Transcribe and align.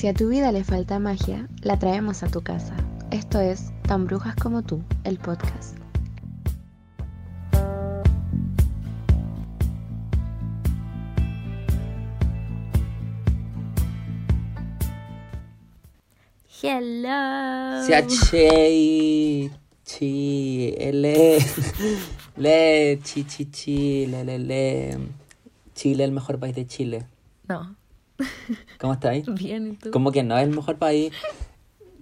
Si 0.00 0.08
a 0.08 0.14
tu 0.14 0.30
vida 0.30 0.50
le 0.50 0.64
falta 0.64 0.98
magia, 0.98 1.46
la 1.60 1.78
traemos 1.78 2.22
a 2.22 2.28
tu 2.28 2.40
casa. 2.40 2.74
Esto 3.10 3.38
es 3.38 3.70
Tan 3.86 4.06
Brujas 4.06 4.34
como 4.34 4.62
tú, 4.62 4.82
el 5.04 5.18
podcast. 5.18 5.76
Hello. 16.62 17.84
Siachei, 17.84 19.50
chi, 19.84 20.74
ele, 20.78 21.44
le, 22.38 22.98
chi, 23.02 23.24
chi, 23.24 23.50
chi, 23.50 24.06
le, 24.06 24.24
le, 24.24 24.38
le. 24.38 24.98
Chile, 25.74 26.04
el 26.04 26.12
mejor 26.12 26.38
país 26.38 26.54
de 26.54 26.66
Chile. 26.66 27.04
No. 27.46 27.79
¿Cómo 28.78 28.94
estáis? 28.94 29.26
Bien, 29.34 29.72
¿y 29.72 29.76
tú? 29.76 29.90
Como 29.90 30.12
que 30.12 30.22
no 30.22 30.36
es 30.38 30.44
el 30.44 30.54
mejor 30.54 30.76
país. 30.78 31.12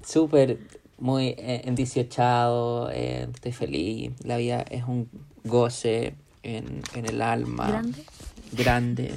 Súper, 0.04 0.58
muy 0.98 1.28
eh, 1.28 1.62
endiciochado, 1.64 2.90
eh, 2.90 3.28
estoy 3.32 3.52
feliz. 3.52 4.12
La 4.24 4.36
vida 4.36 4.62
es 4.62 4.84
un 4.84 5.08
goce 5.44 6.14
en, 6.42 6.82
en 6.94 7.06
el 7.06 7.20
alma. 7.22 7.68
¿Grande? 7.68 8.04
Grande, 8.52 9.14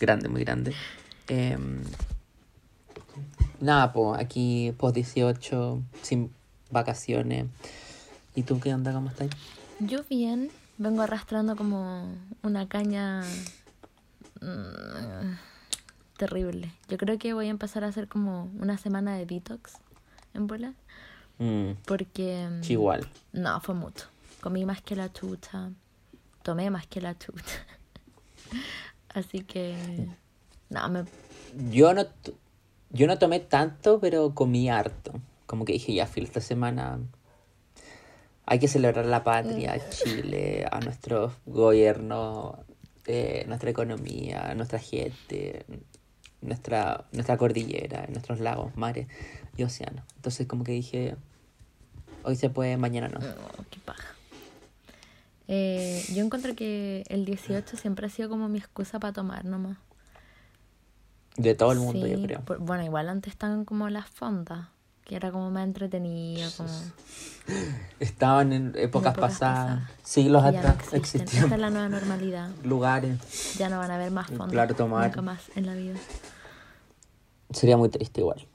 grande, 0.00 0.28
muy 0.28 0.42
grande. 0.44 0.74
Em, 1.28 1.82
nada, 3.60 3.92
pues 3.92 4.20
aquí 4.20 4.72
post 4.76 4.94
18, 4.94 5.82
sin 6.02 6.32
vacaciones. 6.70 7.46
¿Y 8.34 8.42
tú 8.42 8.58
qué 8.60 8.74
onda? 8.74 8.92
¿Cómo 8.92 9.08
estás? 9.08 9.28
Yo 9.78 10.02
bien. 10.08 10.50
Vengo 10.78 11.02
arrastrando 11.02 11.54
como 11.54 12.08
una 12.42 12.66
caña 12.66 13.22
mm, 14.40 15.36
terrible. 16.22 16.70
Yo 16.88 16.98
creo 16.98 17.18
que 17.18 17.32
voy 17.32 17.48
a 17.48 17.50
empezar 17.50 17.82
a 17.82 17.88
hacer 17.88 18.06
como 18.06 18.44
una 18.60 18.78
semana 18.78 19.16
de 19.16 19.26
detox 19.26 19.78
en 20.34 20.46
bola. 20.46 20.72
Mm, 21.38 21.72
Porque... 21.84 22.48
mm, 22.48 22.62
sí, 22.62 22.74
igual. 22.74 23.08
No, 23.32 23.60
fue 23.60 23.74
mucho. 23.74 24.06
Comí 24.40 24.64
más 24.64 24.80
que 24.82 24.94
la 24.94 25.12
chucha. 25.12 25.70
Tomé 26.44 26.70
más 26.70 26.86
que 26.86 27.00
la 27.00 27.18
chucha. 27.18 27.66
Así 29.08 29.40
que... 29.40 30.06
No, 30.70 30.88
me... 30.90 31.06
Yo 31.72 31.92
no, 31.92 32.06
yo 32.90 33.08
no 33.08 33.18
tomé 33.18 33.40
tanto, 33.40 33.98
pero 33.98 34.32
comí 34.32 34.70
harto. 34.70 35.12
Como 35.46 35.64
que 35.64 35.72
dije, 35.72 35.92
ya, 35.92 36.06
Phil, 36.06 36.22
esta 36.22 36.40
semana 36.40 37.00
hay 38.46 38.60
que 38.60 38.68
celebrar 38.68 39.06
la 39.06 39.24
patria, 39.24 39.72
a 39.72 39.90
Chile, 39.90 40.66
a 40.70 40.78
nuestro 40.78 41.32
gobierno, 41.46 42.64
eh, 43.06 43.44
nuestra 43.48 43.70
economía, 43.70 44.54
nuestra 44.54 44.78
gente, 44.78 45.66
nuestra, 46.42 47.04
nuestra 47.12 47.36
cordillera, 47.36 48.06
nuestros 48.08 48.40
lagos, 48.40 48.76
mares 48.76 49.06
y 49.56 49.62
océanos. 49.62 50.04
Entonces 50.16 50.46
como 50.46 50.64
que 50.64 50.72
dije, 50.72 51.16
hoy 52.24 52.36
se 52.36 52.50
puede, 52.50 52.76
mañana 52.76 53.08
no. 53.08 53.20
Oh, 53.20 53.64
qué 53.70 53.78
paja. 53.80 54.08
Eh, 55.48 56.02
yo 56.14 56.24
encuentro 56.24 56.54
que 56.54 57.04
el 57.08 57.24
18 57.24 57.76
siempre 57.76 58.06
ha 58.06 58.10
sido 58.10 58.28
como 58.28 58.48
mi 58.48 58.58
excusa 58.58 58.98
para 59.00 59.12
tomar 59.12 59.44
nomás. 59.44 59.76
De 61.36 61.54
todo 61.54 61.72
el 61.72 61.78
mundo, 61.78 62.06
yo 62.06 62.20
creo. 62.22 62.40
por- 62.42 62.58
bueno, 62.58 62.84
igual 62.84 63.08
antes 63.08 63.32
estaban 63.32 63.64
como 63.64 63.88
las 63.88 64.06
fondas, 64.08 64.68
que 65.04 65.16
era 65.16 65.30
como 65.30 65.50
más 65.50 65.64
entretenido, 65.64 66.50
como... 66.56 66.70
Estaban 67.98 68.52
en 68.52 68.68
épocas, 68.68 68.82
épocas 68.84 69.14
pasadas, 69.14 69.80
pasadas. 69.80 69.90
siglos 70.04 70.42
no 70.42 70.48
atrás, 70.48 70.76
existen. 70.92 71.20
existían 71.22 71.44
Esta 71.44 71.54
es 71.56 71.60
la 71.60 71.70
nueva 71.70 71.88
normalidad. 71.88 72.50
lugares. 72.64 73.54
Ya 73.58 73.68
no 73.68 73.78
van 73.78 73.90
a 73.90 73.96
haber 73.96 74.10
más 74.12 74.28
fondas. 74.28 74.50
Claro, 74.50 74.74
tomar. 74.74 75.06
Nunca 75.06 75.22
más 75.22 75.40
en 75.56 75.66
la 75.66 75.74
vida. 75.74 75.94
Sería 77.50 77.76
muy 77.76 77.88
triste 77.88 78.20
igual. 78.20 78.46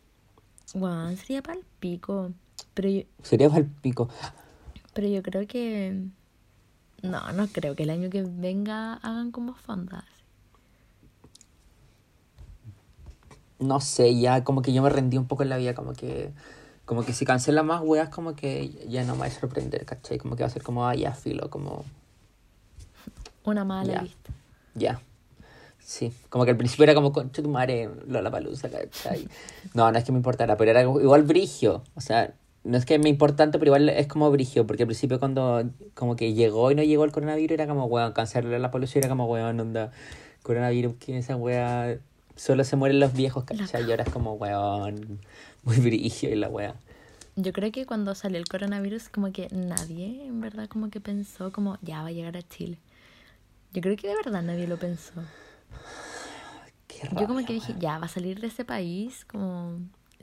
Guau, 0.74 1.16
sería 1.18 1.42
para 1.42 1.58
el 1.58 1.66
pico. 1.80 2.32
Pero 2.74 2.90
yo, 2.90 3.02
Sería 3.24 3.48
el 3.48 3.66
pico. 3.66 4.10
pero 4.94 5.08
yo 5.08 5.22
creo 5.22 5.48
que... 5.48 6.06
No, 7.04 7.32
no 7.34 7.48
creo 7.48 7.76
que 7.76 7.84
el 7.84 7.90
año 7.92 8.10
que 8.10 8.24
venga 8.24 8.94
hagan 8.96 9.32
como 9.32 9.54
fondas. 9.54 10.04
No 13.60 13.80
sé, 13.82 14.18
ya 14.20 14.44
como 14.44 14.62
que 14.62 14.72
yo 14.74 14.82
me 14.84 14.90
rendí 14.90 15.18
un 15.18 15.26
poco 15.28 15.44
en 15.44 15.50
la 15.50 15.58
vida, 15.58 15.74
como 15.74 15.94
que 15.94 16.32
como 16.86 17.04
que 17.04 17.12
si 17.12 17.26
cancela 17.26 17.64
más 17.64 17.82
weas, 17.84 18.08
como 18.08 18.34
que 18.34 18.70
ya 18.88 19.04
no 19.04 19.16
me 19.16 19.22
va 19.22 19.26
a 19.26 19.30
sorprender, 19.32 19.86
¿cachai? 19.86 20.18
Como 20.18 20.38
que 20.38 20.44
va 20.44 20.48
a 20.48 20.50
ser 20.50 20.64
como, 20.64 20.88
ah, 20.88 20.96
ya, 20.96 21.12
filo, 21.12 21.50
como, 21.50 21.84
Una 23.44 23.66
mala 23.66 23.94
Ya. 23.94 24.02
vista. 24.04 24.32
ya. 24.74 25.02
Sí, 25.80 26.14
como 26.30 26.44
que 26.46 26.52
al 26.52 26.58
principio 26.58 26.84
era 26.84 26.94
como, 26.96 27.12
concha 27.14 27.42
tu 27.42 27.50
madre, 27.50 27.90
Lola 28.08 28.30
Palusa, 28.32 28.70
¿cachai? 28.70 29.28
No, 29.74 29.92
no 29.92 29.98
es 29.98 30.04
que 30.06 30.12
me 30.14 30.18
importara, 30.18 30.56
pero 30.58 30.72
era 30.72 30.82
igual 30.82 31.24
brigio, 31.24 31.84
o 31.96 32.02
sea, 32.02 32.34
no 32.64 32.78
es 32.78 32.86
que 32.86 33.00
me 33.00 33.10
importante, 33.10 33.58
pero 33.60 33.70
igual 33.70 33.90
es 33.90 34.08
como 34.08 34.30
brigio, 34.32 34.66
porque 34.68 34.84
al 34.84 34.88
principio 34.88 35.20
cuando 35.20 35.64
como 35.94 36.16
que 36.18 36.34
llegó 36.34 36.72
y 36.72 36.76
no 36.76 36.84
llegó 36.84 37.06
el 37.06 37.12
coronavirus 37.14 37.54
era 37.54 37.68
como, 37.68 37.86
weón, 37.86 38.12
cancelar 38.14 38.60
la 38.60 38.72
polución 38.72 39.04
era 39.04 39.10
como, 39.10 39.26
weón, 39.28 39.60
onda, 39.60 39.92
coronavirus, 40.44 40.96
que 41.00 41.18
esa 41.18 41.36
wea, 41.38 41.98
solo 42.38 42.64
se 42.64 42.78
mueren 42.78 43.00
los 43.02 43.12
viejos, 43.14 43.44
¿cachai? 43.44 43.86
Y 43.86 43.92
ahora 43.92 44.04
es 44.04 44.10
como, 44.10 44.34
weón, 44.34 45.20
muy 45.64 45.78
brigio 45.78 46.30
y 46.30 46.36
la 46.36 46.48
wea. 46.48 46.76
Yo 47.36 47.52
creo 47.54 47.72
que 47.72 47.86
cuando 47.86 48.16
salió 48.16 48.40
el 48.40 48.48
coronavirus, 48.48 49.10
como 49.10 49.32
que 49.32 49.48
nadie, 49.52 50.26
en 50.26 50.40
verdad, 50.42 50.68
como 50.70 50.90
que 50.90 51.02
pensó 51.02 51.52
como, 51.52 51.78
ya 51.82 52.02
va 52.02 52.08
a 52.08 52.12
llegar 52.12 52.36
a 52.38 52.42
Chile. 52.42 52.78
Yo 53.74 53.82
creo 53.82 53.96
que 53.98 54.08
de 54.08 54.16
verdad 54.16 54.42
nadie 54.42 54.66
lo 54.68 54.78
pensó. 54.78 55.12
Qué 56.88 57.00
Yo 57.12 57.28
como 57.28 57.34
rabia, 57.40 57.46
que 57.48 57.54
dije, 57.54 57.76
ya 57.80 58.00
va 58.00 58.06
a 58.06 58.10
salir 58.10 58.40
de 58.40 58.48
ese 58.48 58.66
país, 58.66 59.26
como... 59.26 59.80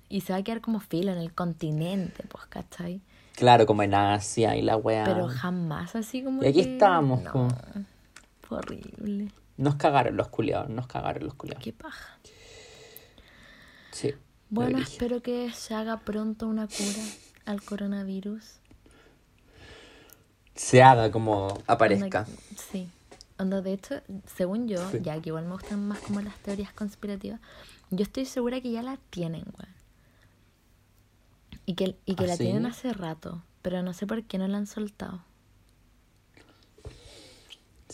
Y 0.09 0.23
se 0.23 0.33
va 0.33 0.39
a 0.39 0.43
quedar 0.43 0.61
como 0.61 0.81
filo 0.81 1.13
en 1.13 1.19
el 1.19 1.33
continente, 1.33 2.25
pues, 2.29 2.45
¿cachai? 2.47 3.01
Claro, 3.37 3.67
como 3.67 3.83
en 3.83 3.95
Asia 3.95 4.57
y 4.57 4.63
la 4.63 4.77
wea. 4.77 5.05
Pero 5.05 5.29
jamás 5.29 5.95
así 5.97 6.23
como 6.23 6.43
Y 6.43 6.47
aquí 6.47 6.63
que- 6.65 6.73
estábamos, 6.73 7.23
No, 7.23 7.33
po. 7.33 7.49
fue 8.43 8.59
horrible. 8.59 9.31
Nos 9.57 9.77
cagaron 9.77 10.17
los 10.17 10.29
culiados, 10.29 10.69
nos 10.69 10.87
cagaron 10.87 11.25
los 11.25 11.35
culiados. 11.35 11.63
Qué 11.63 11.73
paja. 11.73 12.19
Sí. 13.93 14.15
Bueno, 14.51 14.79
espero 14.79 15.23
que 15.23 15.53
se 15.53 15.75
haga 15.75 16.01
pronto 16.01 16.47
una 16.49 16.67
cura 16.67 17.03
al 17.47 17.63
coronavirus. 17.63 18.59
Se 20.55 20.83
haga 20.83 21.11
como 21.11 21.59
aparezca. 21.67 22.27
Sí. 22.71 22.89
Onda, 23.39 23.61
de 23.63 23.73
hecho, 23.73 23.97
según 24.37 24.69
yo, 24.69 24.89
Sí. 24.91 24.99
ya 25.03 25.21
que 25.21 25.31
igual 25.31 25.45
me 25.47 25.53
gustan 25.53 25.87
más 25.89 25.99
como 26.01 26.21
las 26.21 26.37
teorías 26.39 26.73
conspirativas, 26.73 27.41
yo 27.91 28.05
estoy 28.05 28.27
segura 28.27 28.61
que 28.61 28.71
ya 28.71 28.83
la 28.83 28.97
tienen, 29.11 29.43
weón. 29.59 29.75
Y 31.67 31.75
que, 31.75 31.97
y 32.05 32.15
que 32.15 32.25
¿Ah, 32.25 32.29
la 32.29 32.37
sí? 32.37 32.45
tienen 32.45 32.67
hace 32.67 32.93
rato, 32.93 33.43
pero 33.63 33.83
no 33.83 33.93
sé 33.93 34.07
por 34.07 34.23
qué 34.25 34.39
no 34.39 34.47
la 34.47 34.59
han 34.59 34.67
soltado. 34.67 35.25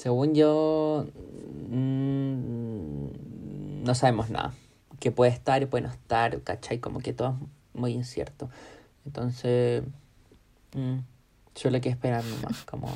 Según 0.00 0.34
yo, 0.34 1.04
mm, 1.68 3.82
no 3.84 3.94
sabemos 3.94 4.30
nada. 4.30 4.54
Que 4.98 5.12
puede 5.12 5.30
estar 5.30 5.62
y 5.62 5.66
puede 5.66 5.84
no 5.84 5.90
estar, 5.90 6.40
¿cachai? 6.40 6.78
Como 6.78 7.00
que 7.00 7.12
todo 7.12 7.36
es 7.74 7.78
muy 7.78 7.92
incierto. 7.92 8.48
Entonces, 9.04 9.82
mm, 10.74 11.00
solo 11.54 11.74
hay 11.74 11.80
que 11.82 11.90
esperar 11.90 12.24
nomás. 12.24 12.64
Como, 12.64 12.88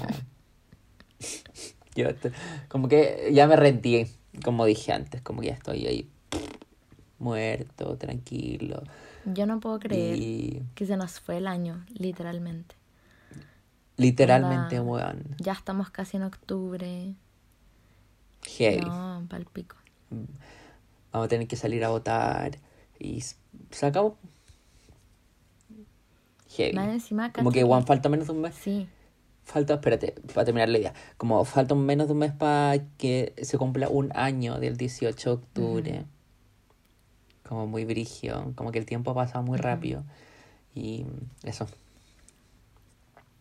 yo 1.94 2.14
te- 2.14 2.32
como 2.70 2.88
que 2.88 3.28
ya 3.34 3.46
me 3.48 3.56
rendí, 3.56 4.06
como 4.42 4.64
dije 4.64 4.94
antes, 4.94 5.20
como 5.20 5.42
que 5.42 5.48
ya 5.48 5.54
estoy 5.54 5.86
ahí 5.86 6.08
muerto, 7.18 7.98
tranquilo. 7.98 8.82
Yo 9.26 9.44
no 9.44 9.60
puedo 9.60 9.78
creer 9.78 10.16
Y 10.18 10.62
que 10.74 10.86
se 10.86 10.96
nos 10.96 11.20
fue 11.20 11.36
el 11.36 11.48
año, 11.48 11.84
literalmente. 11.98 12.76
Literalmente, 13.96 14.80
weón. 14.80 15.36
Ya 15.38 15.52
estamos 15.52 15.90
casi 15.90 16.16
en 16.16 16.24
octubre. 16.24 17.14
Heavy. 18.42 18.84
No, 18.84 19.26
pal 19.28 19.46
pico. 19.52 19.76
Vamos 21.12 21.26
a 21.26 21.28
tener 21.28 21.46
que 21.46 21.56
salir 21.56 21.84
a 21.84 21.88
votar. 21.88 22.58
Y 22.98 23.20
se 23.20 23.86
acabó. 23.86 24.16
Heavy. 26.50 26.74
Más 26.74 26.88
encima, 26.88 27.32
Como 27.32 27.50
que, 27.50 27.62
Juan, 27.62 27.86
falta 27.86 28.08
menos 28.08 28.26
de 28.28 28.32
un 28.32 28.40
mes. 28.42 28.54
Sí, 28.54 28.88
Falta, 29.44 29.74
espérate, 29.74 30.14
para 30.32 30.46
terminar 30.46 30.70
la 30.70 30.78
idea. 30.78 30.94
Como 31.18 31.44
falta 31.44 31.74
menos 31.74 32.06
de 32.06 32.14
un 32.14 32.18
mes 32.20 32.32
para 32.32 32.78
que 32.96 33.34
se 33.42 33.58
cumpla 33.58 33.88
un 33.88 34.10
año 34.16 34.58
del 34.58 34.78
18 34.78 35.30
de 35.30 35.34
octubre. 35.34 36.04
Como 37.46 37.66
muy 37.66 37.84
brigio. 37.84 38.52
Como 38.56 38.72
que 38.72 38.78
el 38.78 38.86
tiempo 38.86 39.10
ha 39.10 39.14
pasado 39.14 39.44
muy 39.44 39.58
rápido. 39.58 40.02
Y 40.74 41.04
eso. 41.42 41.66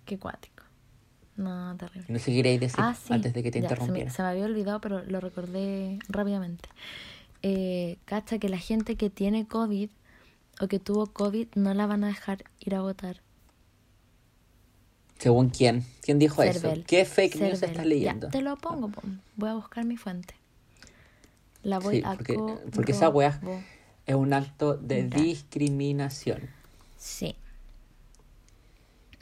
Qué 0.05 0.17
cuático. 0.19 0.63
No, 1.35 1.75
terrible. 1.77 2.05
No 2.09 2.19
sé 2.19 2.25
qué 2.25 2.37
queréis 2.37 2.59
decir 2.59 2.79
Ah, 2.79 2.95
sí. 2.95 3.11
antes 3.13 3.33
de 3.33 3.41
que 3.43 3.49
te 3.51 3.59
Ya, 3.61 3.67
se 3.69 3.73
me- 3.75 3.79
interrumpiera. 3.81 4.11
Se 4.11 4.21
me, 4.21 4.27
había 4.29 4.45
olvidado, 4.45 4.79
pero 4.81 5.03
lo 5.03 5.19
recordé 5.19 5.97
rápidamente. 6.07 6.69
Eh, 7.41 7.97
cacha 8.05 8.37
que 8.37 8.49
la 8.49 8.59
gente 8.59 8.95
que 8.95 9.09
tiene 9.09 9.47
COVID 9.47 9.89
o 10.61 10.67
que 10.67 10.79
tuvo 10.79 11.07
COVID 11.07 11.47
no 11.55 11.73
la 11.73 11.87
van 11.87 12.03
a 12.03 12.07
dejar 12.07 12.43
ir 12.59 12.75
a 12.75 12.81
votar. 12.81 13.21
¿Según 15.17 15.49
quién? 15.49 15.85
¿Quién 16.01 16.19
dijo 16.19 16.41
Cervel. 16.43 16.79
eso? 16.79 16.83
¿Qué 16.87 17.05
fake 17.05 17.35
news 17.37 17.59
Cervel. 17.59 17.69
estás 17.71 17.85
leyendo? 17.85 18.27
Ya, 18.27 18.31
te 18.31 18.41
lo 18.41 18.55
pongo, 18.57 18.89
po. 18.89 19.01
voy 19.37 19.49
a 19.49 19.53
buscar 19.55 19.85
mi 19.85 19.97
fuente. 19.97 20.35
La 21.63 21.79
voy 21.79 21.97
Sí, 21.97 22.03
a 22.05 22.13
porque- 22.15 22.37
porque 22.73 22.91
esa 22.91 23.09
wea- 23.09 23.39
corrobo- 23.39 23.63
es 24.05 24.15
un 24.15 24.33
acto 24.33 24.75
de 24.75 25.09
Ya. 25.09 25.17
discriminación. 25.17 26.49
Sí. 26.97 27.35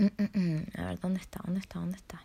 Mm, 0.01 0.23
mm, 0.23 0.39
mm. 0.39 0.65
A 0.77 0.85
ver, 0.85 0.99
¿dónde 0.99 1.19
está? 1.19 1.41
¿Dónde 1.45 1.59
está? 1.59 1.79
¿Dónde 1.79 1.97
está? 1.97 2.23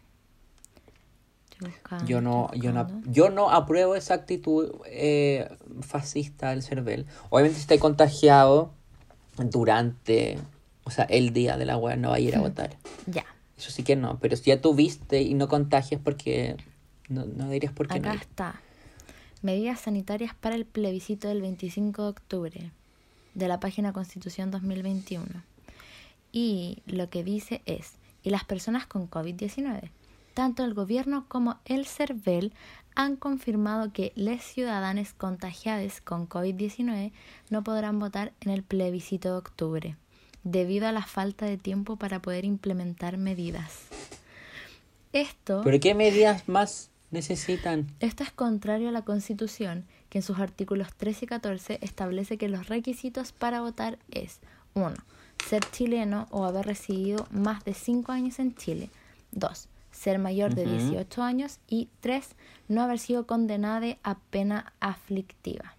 Estoy 1.51 1.69
buscando, 1.69 2.07
Yo 2.07 2.21
no, 2.23 2.47
estoy 2.47 2.61
yo 2.61 2.73
no, 2.73 3.03
yo 3.05 3.31
no 3.31 3.51
apruebo 3.51 3.95
esa 3.95 4.15
actitud 4.15 4.73
eh, 4.87 5.55
fascista 5.83 6.51
del 6.51 6.63
CERVEL. 6.63 7.07
Obviamente 7.29 7.57
si 7.57 7.63
estás 7.63 7.79
contagiado 7.79 8.73
durante, 9.37 10.39
o 10.85 10.91
sea, 10.91 11.05
el 11.05 11.35
día 11.35 11.59
de 11.59 11.67
la 11.67 11.77
web 11.77 11.99
no 11.99 12.11
va 12.11 12.17
a 12.17 12.21
ir 12.21 12.35
a 12.35 12.41
votar. 12.41 12.77
Ya. 13.07 13.27
Eso 13.59 13.71
sí 13.71 13.83
que 13.83 13.95
no, 13.95 14.19
pero 14.21 14.37
si 14.37 14.45
ya 14.45 14.61
tuviste 14.61 15.21
y 15.21 15.35
no 15.35 15.49
contagias 15.49 16.01
porque 16.03 16.57
no, 17.09 17.27
no 17.27 17.51
dirías 17.51 17.73
por 17.73 17.89
qué 17.89 17.99
Acá 17.99 18.09
no. 18.09 18.15
ir. 18.15 18.21
está. 18.23 18.61
Medidas 19.43 19.81
sanitarias 19.81 20.35
para 20.35 20.55
el 20.57 20.65
plebiscito 20.65 21.29
del 21.29 21.43
25 21.43 22.03
de 22.03 22.09
octubre 22.09 22.71
de 23.35 23.49
la 23.49 23.61
página 23.61 23.93
Constitución 23.93 24.51
2021. 24.51 25.27
Y 26.39 26.83
lo 26.85 27.09
que 27.09 27.25
dice 27.25 27.63
es, 27.65 27.93
y 28.23 28.29
las 28.29 28.45
personas 28.45 28.87
con 28.87 29.09
COVID-19, 29.09 29.89
tanto 30.35 30.65
el 30.65 30.75
gobierno 30.75 31.25
como 31.29 31.57
el 31.65 31.87
CERVEL 31.87 32.53
han 32.95 33.17
confirmado 33.17 33.91
que 33.91 34.13
los 34.17 34.43
ciudadanos 34.43 35.15
contagiados 35.15 36.03
con 36.03 36.29
COVID-19 36.29 37.13
no 37.49 37.65
podrán 37.65 37.99
votar 37.99 38.35
en 38.43 38.51
el 38.51 38.63
plebiscito 38.63 39.31
de 39.31 39.39
octubre, 39.39 39.97
debido 40.45 40.87
a 40.87 40.93
la 40.93 41.07
falta 41.07 41.47
de 41.47 41.57
tiempo 41.57 41.97
para 41.97 42.21
poder 42.21 42.45
implementar 42.45 43.17
medidas. 43.17 43.87
Esto... 45.15 45.63
¿Pero 45.65 45.81
qué 45.81 45.95
medidas 45.95 46.51
más 46.51 46.91
necesitan? 47.11 47.87
Esto 48.01 48.25
es 48.25 48.31
contrario 48.31 48.91
a 48.91 48.93
la 48.93 49.07
Constitución, 49.07 49.87
que 50.11 50.19
en 50.19 50.23
sus 50.23 50.39
artículos 50.39 50.93
13 50.99 51.25
y 51.25 51.29
14 51.29 51.79
establece 51.81 52.37
que 52.37 52.51
los 52.51 52.69
requisitos 52.69 53.33
para 53.33 53.63
votar 53.63 53.99
es 54.11 54.41
1. 54.75 54.93
Ser 55.49 55.65
chileno 55.71 56.27
o 56.31 56.45
haber 56.45 56.67
residido 56.67 57.27
más 57.31 57.65
de 57.65 57.75
5 57.75 58.13
años 58.13 58.39
en 58.39 58.55
Chile. 58.55 58.91
2. 59.33 59.69
Ser 59.93 60.19
mayor 60.19 60.55
de 60.55 60.63
Ujú. 60.65 60.73
18 60.77 61.23
años. 61.23 61.59
Y 61.69 61.89
3. 62.01 62.35
No 62.69 62.83
haber 62.83 62.99
sido 62.99 63.27
condenado 63.27 63.87
a 64.03 64.19
pena 64.31 64.73
aflictiva. 64.81 65.75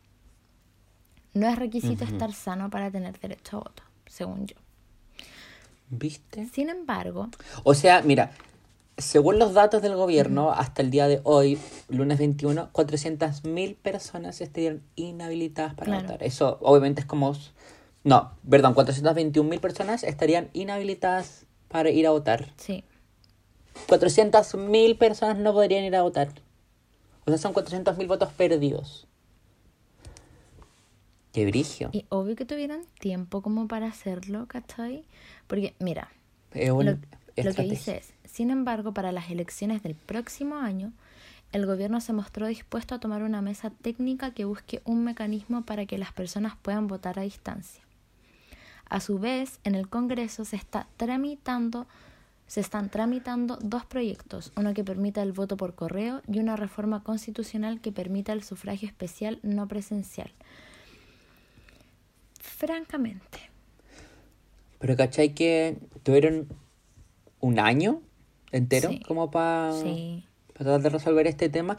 No 1.33 1.47
es 1.47 1.57
requisito 1.57 2.03
estar 2.05 2.33
sano 2.33 2.69
para 2.69 2.89
tener 2.89 3.19
derecho 3.19 3.57
a 3.57 3.59
voto, 3.59 3.83
según 4.07 4.47
yo. 4.47 4.55
¿Viste? 5.89 6.47
Sin 6.47 6.69
embargo, 6.69 7.29
O 7.63 7.73
sea, 7.73 8.01
mira, 8.01 8.31
según 8.97 9.37
los 9.37 9.53
datos 9.53 9.81
del 9.81 9.95
gobierno, 9.95 10.51
hasta 10.51 10.81
el 10.81 10.89
día 10.89 11.07
de 11.07 11.21
hoy, 11.23 11.59
lunes 11.89 12.17
21, 12.17 12.69
400.000 12.73 13.75
personas 13.75 14.41
estarían 14.41 14.81
inhabilitadas 14.95 15.75
para 15.75 15.85
Claro. 15.91 16.01
votar. 16.07 16.23
Eso 16.23 16.57
obviamente 16.61 17.01
es 17.01 17.07
como... 17.07 17.33
No, 18.07 18.31
perdón, 18.49 18.73
421.000 18.73 19.59
personas 19.59 20.05
estarían 20.05 20.49
inhabilitadas 20.53 21.45
para 21.67 21.89
ir 21.89 22.07
a 22.07 22.11
votar. 22.11 22.53
sí, 22.55 22.85
400.000 23.89 24.97
personas 24.97 25.37
no 25.37 25.51
podrían 25.51 25.83
ir 25.83 25.93
a 25.93 26.03
votar. 26.03 26.29
O 27.25 27.31
sea, 27.31 27.37
son 27.37 27.53
400.000 27.53 28.07
votos 28.07 28.31
perdidos. 28.31 29.07
Qué 31.33 31.45
brigio. 31.47 31.89
y 31.91 32.05
obvio 32.07 32.37
que 32.37 32.45
tuvieran 32.45 32.83
tiempo 32.97 33.41
como 33.41 33.67
para 33.67 33.87
hacerlo, 33.87 34.45
¿cachai? 34.47 35.03
Porque, 35.47 35.75
mira, 35.79 36.09
lo, 36.53 36.83
lo 36.83 37.53
que 37.53 37.63
dice 37.63 37.97
es, 37.97 38.13
sin 38.23 38.51
embargo, 38.51 38.93
para 38.93 39.11
las 39.11 39.29
elecciones 39.29 39.83
del 39.83 39.95
próximo 39.95 40.55
año, 40.55 40.93
el 41.51 41.65
gobierno 41.65 41.99
se 41.99 42.13
mostró 42.13 42.47
dispuesto 42.47 42.95
a 42.95 43.01
tomar 43.01 43.21
una 43.21 43.41
mesa 43.41 43.69
técnica 43.69 44.31
que 44.31 44.45
busque 44.45 44.81
un 44.85 45.03
mecanismo 45.03 45.63
para 45.65 45.85
que 45.85 45.97
las 45.97 46.13
personas 46.13 46.53
puedan 46.61 46.87
votar 46.87 47.19
a 47.19 47.23
distancia. 47.23 47.83
A 48.89 48.99
su 48.99 49.19
vez, 49.19 49.59
en 49.63 49.75
el 49.75 49.89
Congreso 49.89 50.45
se 50.45 50.55
está 50.55 50.87
tramitando 50.97 51.87
se 52.47 52.61
están 52.61 52.89
tramitando 52.89 53.57
dos 53.61 53.85
proyectos, 53.85 54.53
uno 54.55 54.73
que 54.73 54.85
permita 54.85 55.21
el 55.21 55.33
voto 55.33 55.57
por 55.57 55.75
correo 55.75 56.21
y 56.29 56.39
una 56.39 56.55
reforma 56.55 57.03
constitucional 57.03 57.81
que 57.81 57.91
permita 57.91 58.31
el 58.31 58.41
sufragio 58.41 58.87
especial 58.87 59.39
no 59.43 59.67
presencial. 59.67 60.31
Francamente, 62.39 63.39
Pero 64.79 64.95
¿cachai 64.95 65.33
que 65.33 65.77
tuvieron 66.03 66.47
un 67.41 67.59
año 67.59 68.01
entero 68.51 68.89
Sí. 68.89 68.99
como 69.05 69.29
para 69.29 69.73
sí, 69.73 70.23
tratar 70.53 70.81
de 70.81 70.89
resolver 70.89 71.27
este 71.27 71.49
tema? 71.49 71.77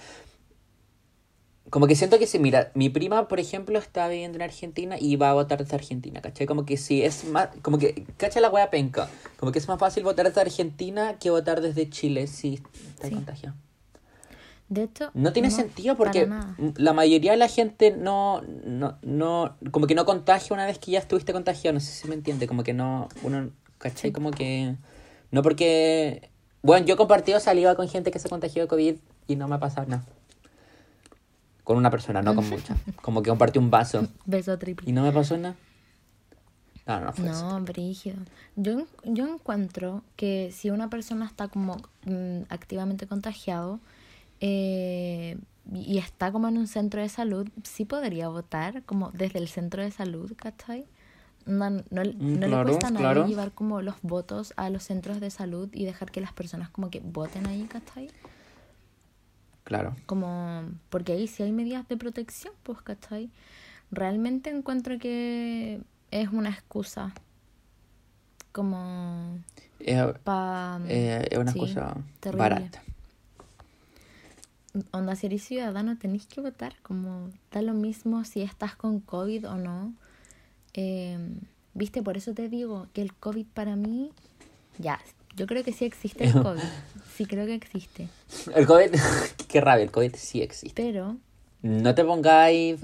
Como 1.70 1.87
que 1.87 1.94
siento 1.94 2.19
que 2.19 2.26
si, 2.26 2.38
mira, 2.38 2.70
mi 2.75 2.88
prima, 2.88 3.29
por 3.29 3.41
ejemplo, 3.41 3.79
está 3.79 4.09
viviendo 4.09 4.37
en 4.37 4.43
Argentina 4.43 4.97
y 4.99 5.17
va 5.17 5.31
a 5.31 5.35
votar 5.35 5.59
desde 5.62 5.76
Argentina, 5.76 6.20
¿cachai? 6.23 6.47
Como 6.47 6.65
que 6.65 6.76
sí, 6.76 7.03
es 7.03 7.25
más, 7.25 7.49
como 7.62 7.79
que, 7.79 8.06
¿cachai 8.17 8.41
la 8.41 8.49
wea 8.49 8.70
penca? 8.70 9.09
Como 9.38 9.53
que 9.53 9.59
es 9.59 9.69
más 9.69 9.79
fácil 9.79 10.03
votar 10.05 10.26
desde 10.26 10.41
Argentina 10.41 11.19
que 11.19 11.31
votar 11.31 11.61
desde 11.61 11.91
Chile 11.91 12.26
si 12.26 12.55
está 12.94 13.09
Sí. 13.09 13.15
contagiado. 13.15 13.55
de 14.70 14.82
hecho... 14.82 15.11
No 15.15 15.32
tiene 15.32 15.50
sentido 15.50 15.97
porque 15.97 16.29
la 16.76 16.93
mayoría 16.93 17.31
de 17.32 17.38
la 17.38 17.49
gente 17.49 17.91
no, 17.91 18.43
no, 18.64 18.99
no, 19.03 19.56
como 19.71 19.87
que 19.87 19.94
no 19.94 20.05
contagia 20.05 20.53
una 20.53 20.67
vez 20.67 20.79
que 20.79 20.91
ya 20.91 20.99
estuviste 20.99 21.32
contagiado, 21.32 21.73
no 21.75 21.81
sé 21.81 21.91
si 21.93 22.06
me 22.06 22.14
entiende, 22.14 22.47
como 22.47 22.62
que 22.64 22.75
no, 22.75 23.09
uno, 23.23 23.50
¿cachai? 23.79 24.11
Sí. 24.11 24.12
Como 24.12 24.31
que, 24.31 24.75
no 25.31 25.43
porque, 25.43 26.29
bueno, 26.62 26.85
yo 26.87 26.94
he 26.94 26.97
compartido 26.99 27.41
saliva 27.41 27.75
con 27.76 27.88
gente 27.88 28.11
que 28.11 28.19
se 28.19 28.29
contagió 28.29 28.61
de 28.62 28.69
COVID 28.69 28.97
y 29.26 29.37
no 29.37 29.49
me 29.49 29.55
ha 29.55 29.59
pasado 29.59 29.87
nada. 29.87 30.05
Con 31.69 31.76
una 31.76 31.91
persona, 31.91 32.23
no 32.23 32.35
con 32.35 32.49
muchas. 32.50 32.79
Como 33.03 33.23
que 33.23 33.29
compartí 33.29 33.59
un 33.59 33.70
vaso 33.70 34.09
Beso 34.25 34.59
triple. 34.59 34.88
y 34.88 34.93
no 34.93 35.03
me 35.03 35.12
pasó 35.12 35.37
nada. 35.37 35.55
No, 36.87 37.00
no 37.00 37.12
fue 37.12 37.29
eso. 37.29 37.47
No, 37.47 37.61
brígido. 37.62 38.17
Yo, 38.56 38.87
yo 39.05 39.26
encuentro 39.29 40.03
que 40.17 40.50
si 40.50 40.70
una 40.70 40.88
persona 40.88 41.26
está 41.26 41.49
como 41.49 41.76
mm, 42.06 42.44
activamente 42.49 43.06
contagiado 43.06 43.81
eh, 44.41 45.37
y 45.70 45.99
está 45.99 46.32
como 46.32 46.49
en 46.49 46.56
un 46.56 46.67
centro 46.67 47.03
de 47.03 47.11
salud, 47.11 47.47
sí 47.65 47.85
podría 47.85 48.29
votar 48.29 48.82
como 48.85 49.11
desde 49.11 49.38
el 49.38 49.49
centro 49.49 49.82
de 49.82 49.91
salud, 49.91 50.32
¿cachai? 50.37 50.87
No, 51.44 51.69
no, 51.69 51.82
no 51.91 52.03
Mm, 52.05 52.35
le 52.41 52.47
claro, 52.47 52.64
cuesta 52.64 52.87
a 52.87 52.91
nadie 52.93 53.05
claro. 53.05 53.26
llevar 53.26 53.53
como 53.53 53.82
los 53.82 53.97
votos 54.00 54.55
a 54.56 54.71
los 54.71 54.82
centros 54.85 55.21
de 55.21 55.29
salud 55.31 55.69
y 55.75 55.85
dejar 55.85 56.11
que 56.11 56.23
las 56.23 56.32
personas 56.32 56.71
como 56.71 56.88
que 56.88 57.00
voten 57.00 57.47
ahí, 57.47 57.64
¿cachai? 57.64 58.11
Claro. 59.69 59.95
como 60.07 60.63
porque 60.89 61.13
ahí 61.13 61.29
sí 61.29 61.43
hay 61.43 61.53
medidas 61.53 61.87
de 61.89 61.99
protección, 61.99 62.55
pues, 62.63 62.81
¿cachai? 62.81 63.29
Realmente 63.91 64.49
encuentro 64.49 64.99
que 64.99 65.83
es 66.11 66.29
una 66.33 66.49
excusa 66.49 67.13
como 68.51 69.39
Eh, 69.81 70.15
para... 70.25 70.81
eh, 70.89 71.29
es 71.31 71.37
una 71.39 71.53
sí, 71.53 71.61
terrible. 72.21 72.39
barata. 72.39 72.83
Onda, 74.93 75.15
si 75.17 75.27
eres 75.27 75.45
ciudadano 75.45 75.99
tenéis 75.99 76.25
que 76.25 76.41
votar, 76.41 76.75
como 76.83 77.29
da 77.53 77.61
lo 77.61 77.75
mismo 77.75 78.25
si 78.25 78.41
estás 78.41 78.75
con 78.75 79.01
COVID 79.01 79.51
o 79.51 79.57
no. 79.59 79.93
Eh, 80.73 81.19
Viste, 81.75 82.03
por 82.03 82.17
eso 82.17 82.33
te 82.33 82.49
digo 82.49 82.89
que 82.95 83.03
el 83.03 83.13
COVID 83.15 83.47
para 83.55 83.77
mí, 83.77 84.11
ya, 84.79 84.99
yo 85.38 85.47
creo 85.47 85.64
que 85.64 85.73
sí 85.73 85.85
existe 85.85 86.25
el 86.25 86.33
COVID, 86.42 86.61
sí 87.16 87.26
creo 87.26 87.47
que 87.47 87.54
existe, 87.54 88.09
El 88.54 88.66
COVID, 88.66 88.90
qué 89.49 89.61
rabia, 89.61 89.85
el 89.85 89.90
COVID 89.90 90.14
sí 90.16 90.42
existe. 90.42 90.73
pero 90.83 91.16
No 91.62 91.95
te 91.95 92.04
pongáis, 92.04 92.80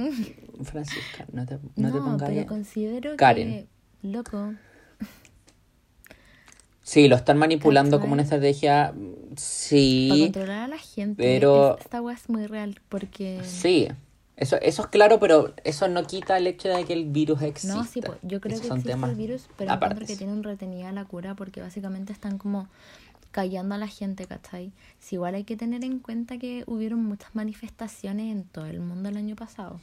Francisca, 0.62 1.26
no 1.32 1.44
te, 1.46 1.54
no 1.76 1.88
no, 1.88 1.92
te 1.92 1.98
pongáis. 2.00 2.34
pero 2.38 2.46
considero 2.46 3.16
Karen. 3.16 3.66
que, 4.02 4.08
loco, 4.08 4.54
Sí, 6.82 7.08
lo 7.08 7.16
están 7.16 7.38
manipulando 7.38 7.98
como 7.98 8.12
una 8.12 8.22
estrategia, 8.22 8.92
mm, 8.94 9.12
para 9.14 9.40
sí, 9.40 10.18
controlar 10.20 10.58
a 10.64 10.68
la 10.68 10.76
gente, 10.78 11.14
pero- 11.22 11.76
es- 11.78 11.84
esta 11.86 12.02
weá 12.02 12.14
es 12.14 12.28
muy 12.28 12.46
real, 12.46 12.78
porque... 12.90 13.40
sí. 13.42 13.88
Eso, 14.36 14.56
eso 14.60 14.82
es 14.82 14.88
claro, 14.88 15.20
pero 15.20 15.54
eso 15.62 15.88
no 15.88 16.04
quita 16.04 16.36
el 16.36 16.46
hecho 16.48 16.68
de 16.68 16.84
que 16.84 16.92
el 16.92 17.04
virus 17.04 17.40
exista. 17.42 17.76
No, 17.76 17.84
sí, 17.84 18.00
pues, 18.00 18.18
yo 18.22 18.40
creo 18.40 18.54
Esos 18.54 18.62
que 18.62 18.68
son 18.68 18.78
existe 18.78 18.92
temas 18.92 19.10
el 19.10 19.16
virus, 19.16 19.48
pero 19.56 19.70
apartes. 19.70 19.92
encuentro 19.92 20.06
que 20.06 20.18
tienen 20.18 20.42
retenida 20.42 20.92
la 20.92 21.04
cura 21.04 21.34
porque 21.34 21.60
básicamente 21.60 22.12
están 22.12 22.38
como 22.38 22.68
callando 23.30 23.74
a 23.74 23.78
la 23.78 23.86
gente, 23.86 24.26
¿cachai? 24.26 24.72
Si 24.98 25.16
igual 25.16 25.34
hay 25.34 25.44
que 25.44 25.56
tener 25.56 25.84
en 25.84 26.00
cuenta 26.00 26.38
que 26.38 26.64
hubieron 26.66 27.04
muchas 27.04 27.34
manifestaciones 27.34 28.32
en 28.32 28.44
todo 28.44 28.66
el 28.66 28.80
mundo 28.80 29.08
el 29.08 29.16
año 29.16 29.36
pasado. 29.36 29.80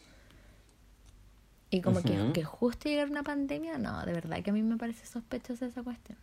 Y 1.69 1.79
como 1.81 2.01
que, 2.01 2.31
que 2.33 2.43
justo 2.43 2.89
llegar 2.89 3.09
una 3.09 3.23
pandemia, 3.23 3.77
no, 3.77 4.05
de 4.05 4.11
verdad 4.11 4.43
que 4.43 4.49
a 4.49 4.53
mí 4.53 4.61
me 4.61 4.75
parece 4.75 5.05
sospechosa 5.05 5.65
esa 5.65 5.81
cuestión. 5.81 6.17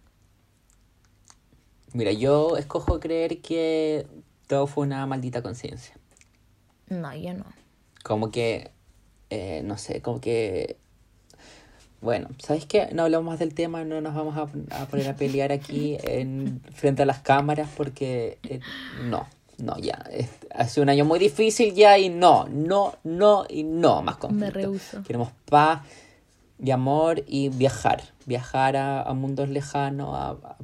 Mira, 1.94 2.12
yo 2.12 2.58
escojo 2.58 3.00
creer 3.00 3.40
que 3.40 4.06
todo 4.46 4.66
fue 4.66 4.84
una 4.86 5.06
maldita 5.06 5.42
conciencia. 5.42 5.96
No, 6.90 7.14
yo 7.16 7.32
no. 7.32 7.44
Como 8.08 8.30
que, 8.30 8.70
eh, 9.28 9.60
no 9.64 9.76
sé, 9.76 10.00
como 10.00 10.18
que... 10.18 10.76
Bueno, 12.00 12.28
¿sabes 12.38 12.64
qué? 12.64 12.88
No 12.92 13.02
hablamos 13.02 13.26
más 13.26 13.38
del 13.38 13.52
tema, 13.52 13.84
no 13.84 14.00
nos 14.00 14.14
vamos 14.14 14.34
a, 14.36 14.80
a 14.82 14.86
poner 14.86 15.08
a 15.08 15.14
pelear 15.16 15.52
aquí 15.52 15.98
en, 16.02 16.62
frente 16.72 17.02
a 17.02 17.06
las 17.06 17.18
cámaras 17.18 17.68
porque 17.76 18.38
eh, 18.44 18.60
no. 19.08 19.26
no, 19.58 19.76
ya, 19.78 20.02
es- 20.10 20.30
ha 20.54 20.66
sido 20.68 20.84
un 20.84 20.88
año 20.88 21.04
muy 21.04 21.18
difícil 21.18 21.74
ya 21.74 21.98
y 21.98 22.08
no, 22.08 22.46
no, 22.48 22.94
no 23.04 23.44
y 23.48 23.62
no, 23.64 24.00
más 24.00 24.16
conflicto. 24.16 24.54
rehuso. 24.60 25.02
Queremos 25.02 25.30
paz 25.50 25.82
y 26.62 26.70
amor 26.70 27.24
y 27.26 27.50
viajar, 27.50 28.02
viajar 28.26 28.76
a, 28.76 29.02
a 29.02 29.12
mundos 29.12 29.48
lejanos, 29.50 30.14
a, 30.14 30.30
a 30.30 30.56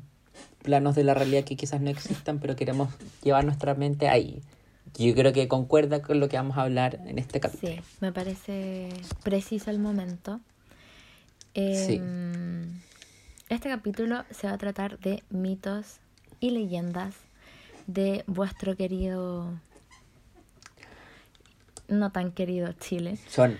planos 0.62 0.94
de 0.94 1.04
la 1.04 1.12
realidad 1.14 1.44
que 1.44 1.56
quizás 1.56 1.80
no 1.80 1.90
existan, 1.90 2.38
pero 2.38 2.56
queremos 2.56 2.88
llevar 3.22 3.44
nuestra 3.44 3.74
mente 3.74 4.08
ahí. 4.08 4.40
Yo 4.96 5.14
creo 5.14 5.32
que 5.32 5.48
concuerda 5.48 6.02
con 6.02 6.20
lo 6.20 6.28
que 6.28 6.36
vamos 6.36 6.56
a 6.56 6.62
hablar 6.62 7.00
en 7.06 7.18
este 7.18 7.40
capítulo. 7.40 7.74
Sí, 7.74 7.80
me 8.00 8.12
parece 8.12 8.88
preciso 9.22 9.70
el 9.70 9.78
momento. 9.78 10.40
Sí. 11.54 11.94
Em, 12.00 12.80
Este 13.48 13.68
capítulo 13.68 14.24
se 14.30 14.46
va 14.46 14.54
a 14.54 14.58
tratar 14.58 14.98
de 14.98 15.22
mitos 15.30 15.98
y 16.40 16.50
leyendas 16.50 17.14
de 17.86 18.24
vuestro 18.26 18.76
querido, 18.76 19.52
no 21.88 22.10
tan 22.10 22.32
querido 22.32 22.72
Chile, 22.72 23.18
Son 23.28 23.58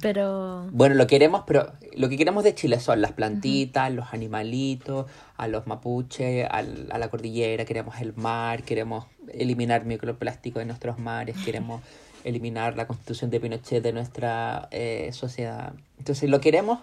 pero 0.00 0.68
Bueno, 0.72 0.94
lo 0.94 1.06
queremos, 1.06 1.42
pero 1.46 1.72
lo 1.96 2.08
que 2.08 2.16
queremos 2.16 2.44
de 2.44 2.54
Chile 2.54 2.78
son 2.80 3.00
las 3.00 3.12
plantitas, 3.12 3.92
los 3.92 4.12
animalitos, 4.12 5.06
a 5.36 5.48
los 5.48 5.66
mapuches, 5.66 6.46
al- 6.50 6.88
a 6.90 6.98
la 6.98 7.08
cordillera, 7.10 7.64
queremos 7.64 8.00
el 8.00 8.14
mar, 8.14 8.62
queremos 8.62 9.06
eliminar 9.32 9.84
microplástico 9.84 10.58
de 10.58 10.64
nuestros 10.66 10.98
mares, 10.98 11.36
queremos 11.44 11.82
eliminar 12.24 12.76
la 12.76 12.86
constitución 12.86 13.30
de 13.30 13.40
Pinochet 13.40 13.82
de 13.82 13.92
nuestra 13.92 14.68
eh, 14.70 15.10
sociedad. 15.12 15.72
Entonces, 15.98 16.28
¿lo 16.30 16.40
queremos? 16.40 16.80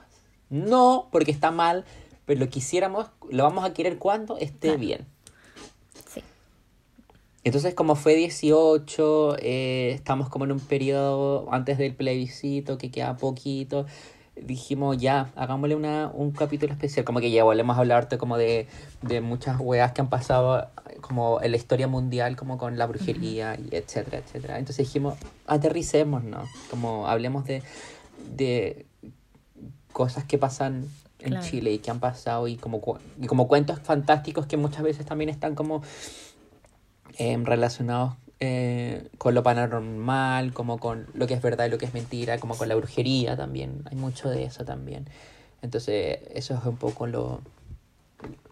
No, 0.50 1.08
porque 1.12 1.32
está 1.32 1.52
mal, 1.52 1.86
pero 2.26 2.40
lo 2.40 2.50
quisiéramos, 2.50 3.08
lo 3.30 3.44
vamos 3.44 3.64
a 3.66 3.74
querer 3.74 3.98
cuando 3.98 4.38
esté 4.38 4.70
Claro. 4.70 4.80
bien. 4.80 5.06
Entonces, 7.48 7.74
como 7.74 7.96
fue 7.96 8.14
18, 8.16 9.38
eh, 9.40 9.92
estamos 9.96 10.28
como 10.28 10.44
en 10.44 10.52
un 10.52 10.60
periodo 10.60 11.48
antes 11.54 11.78
del 11.78 11.96
plebiscito, 11.96 12.78
que 12.78 12.92
queda 12.92 13.16
poquito, 13.16 13.86
dijimos 14.36 14.98
ya, 14.98 15.32
hagámosle 15.38 15.74
una, 15.76 16.12
un 16.14 16.32
capítulo 16.32 16.74
especial, 16.74 17.06
como 17.06 17.22
que 17.22 17.32
ya 17.32 17.46
volvemos 17.46 17.78
a 17.78 17.80
hablarte 17.80 18.18
como 18.18 18.38
de, 18.38 18.68
de 19.02 19.22
muchas 19.22 19.62
weas 19.62 19.94
que 19.94 20.02
han 20.02 20.10
pasado 20.10 20.68
como 21.00 21.42
en 21.42 21.52
la 21.52 21.58
historia 21.58 21.88
mundial, 21.88 22.36
como 22.36 22.58
con 22.58 22.78
la 22.78 22.86
brujería, 22.86 23.56
y 23.58 23.74
etcétera, 23.74 24.18
etcétera. 24.18 24.60
Entonces 24.60 24.86
dijimos, 24.86 25.16
aterricemos, 25.46 26.26
¿no? 26.26 26.44
Como 26.70 27.08
hablemos 27.08 27.46
de, 27.46 27.64
de 28.36 28.86
cosas 29.94 30.26
que 30.26 30.38
pasan 30.38 30.86
en 31.20 31.30
Claro. 31.32 31.48
Chile 31.48 31.72
y 31.72 31.80
que 31.80 31.90
han 31.92 32.00
pasado 32.00 32.48
y 32.48 32.58
como, 32.58 32.80
cu- 32.82 33.00
y 33.20 33.26
como 33.26 33.48
cuentos 33.48 33.80
fantásticos 33.80 34.46
que 34.46 34.56
muchas 34.58 34.84
veces 34.84 35.06
también 35.06 35.30
están 35.30 35.56
como 35.56 35.82
em, 37.18 37.46
relacionados 37.46 38.16
eh, 38.40 39.08
con 39.18 39.34
lo 39.34 39.42
paranormal, 39.44 40.54
como 40.54 40.78
con 40.80 41.08
lo 41.14 41.26
que 41.28 41.34
es 41.34 41.42
verdad 41.42 41.66
y 41.66 41.70
lo 41.70 41.78
que 41.78 41.86
es 41.86 41.94
mentira, 41.94 42.38
como 42.40 42.56
con 42.58 42.68
la 42.70 42.76
brujería 42.76 43.36
también. 43.36 43.82
Hay 43.90 43.96
mucho 43.98 44.30
de 44.30 44.44
eso 44.44 44.64
también. 44.64 45.08
Entonces, 45.62 46.20
eso 46.34 46.54
es 46.56 46.64
un 46.66 46.78
poco 46.78 47.08
lo 47.08 47.42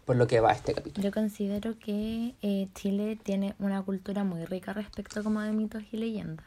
por 0.06 0.16
lo 0.16 0.28
que 0.28 0.40
va 0.40 0.52
este 0.52 0.74
capítulo. 0.76 1.04
yo 1.04 1.12
considero 1.12 1.80
que 1.80 2.36
eh, 2.44 2.68
Chile 2.76 3.18
tiene 3.24 3.56
una 3.58 3.82
cultura 3.82 4.24
muy 4.24 4.46
rica 4.46 4.72
respecto 4.74 5.24
como 5.24 5.42
de 5.42 5.52
mitos 5.52 5.82
y 5.92 5.98
leyendas. 5.98 6.46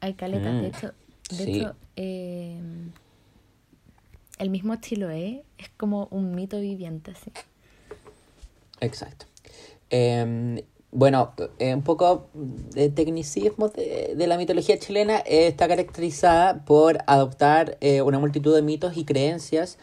Hay 0.00 0.14
caletas, 0.14 0.52
Mm, 0.54 0.60
de 0.60 0.66
hecho, 0.68 0.92
de 1.30 1.36
sí. 1.36 1.58
hecho 1.60 1.74
eh, 1.96 2.60
el 4.38 4.50
mismo 4.50 4.76
Chiloé 4.76 5.42
es 5.58 5.68
como 5.76 6.06
un 6.12 6.34
mito 6.36 6.60
viviente, 6.60 7.10
así. 7.12 7.32
Exacto. 8.80 9.26
Em, 9.90 10.60
bueno, 10.94 11.34
eh, 11.58 11.74
un 11.74 11.82
poco 11.82 12.28
de 12.34 12.88
tecnicismo 12.88 13.68
de, 13.68 14.14
de 14.16 14.26
la 14.28 14.38
mitología 14.38 14.78
chilena 14.78 15.18
está 15.18 15.66
caracterizada 15.66 16.64
por 16.64 16.98
adoptar 17.08 17.76
eh, 17.80 18.00
una 18.00 18.20
multitud 18.20 18.54
de 18.54 18.62
mitos 18.62 18.96
y 18.96 19.04
creencias, 19.04 19.76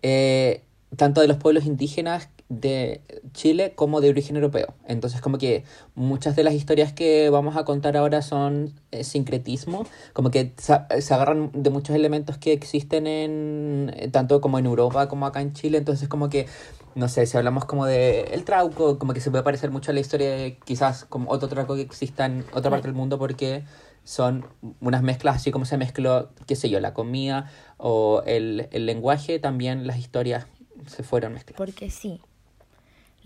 eh, 0.00 0.62
tanto 0.96 1.20
de 1.20 1.28
los 1.28 1.36
pueblos 1.36 1.66
indígenas 1.66 2.30
de 2.48 3.00
Chile 3.32 3.72
como 3.74 4.00
de 4.00 4.08
origen 4.10 4.36
europeo. 4.36 4.74
Entonces, 4.86 5.20
como 5.20 5.38
que 5.38 5.64
muchas 5.94 6.36
de 6.36 6.44
las 6.44 6.54
historias 6.54 6.92
que 6.92 7.28
vamos 7.30 7.56
a 7.56 7.64
contar 7.64 7.96
ahora 7.96 8.22
son 8.22 8.72
eh, 8.92 9.02
sincretismo, 9.04 9.84
como 10.12 10.30
que 10.30 10.52
sa- 10.56 10.86
se 11.00 11.12
agarran 11.14 11.50
de 11.54 11.70
muchos 11.70 11.96
elementos 11.96 12.38
que 12.38 12.52
existen 12.52 13.06
en 13.06 13.92
eh, 13.96 14.08
tanto 14.08 14.40
como 14.40 14.58
en 14.58 14.66
Europa 14.66 15.08
como 15.08 15.26
acá 15.26 15.40
en 15.40 15.52
Chile. 15.54 15.78
Entonces, 15.78 16.08
como 16.08 16.28
que 16.28 16.46
no 16.94 17.08
sé, 17.08 17.26
si 17.26 17.36
hablamos 17.36 17.66
como 17.66 17.84
de 17.84 18.22
el 18.32 18.44
trauco, 18.44 18.98
como 18.98 19.12
que 19.12 19.20
se 19.20 19.30
puede 19.30 19.42
parecer 19.44 19.70
mucho 19.70 19.90
a 19.90 19.94
la 19.94 20.00
historia 20.00 20.30
de 20.30 20.58
quizás 20.64 21.04
como 21.04 21.30
otro 21.30 21.48
trauco 21.48 21.74
que 21.74 21.82
exista 21.82 22.24
en 22.26 22.44
otra 22.54 22.70
parte 22.70 22.86
del 22.88 22.94
mundo 22.94 23.18
porque 23.18 23.64
son 24.04 24.46
unas 24.80 25.02
mezclas 25.02 25.36
así 25.36 25.50
como 25.50 25.64
se 25.66 25.76
mezcló, 25.76 26.30
qué 26.46 26.54
sé 26.56 26.70
yo, 26.70 26.78
la 26.80 26.94
comida 26.94 27.50
o 27.76 28.22
el, 28.24 28.68
el 28.70 28.86
lenguaje, 28.86 29.38
también 29.40 29.86
las 29.86 29.98
historias 29.98 30.46
se 30.86 31.02
fueron 31.02 31.32
mezclando. 31.34 31.58
Porque 31.58 31.90
sí, 31.90 32.20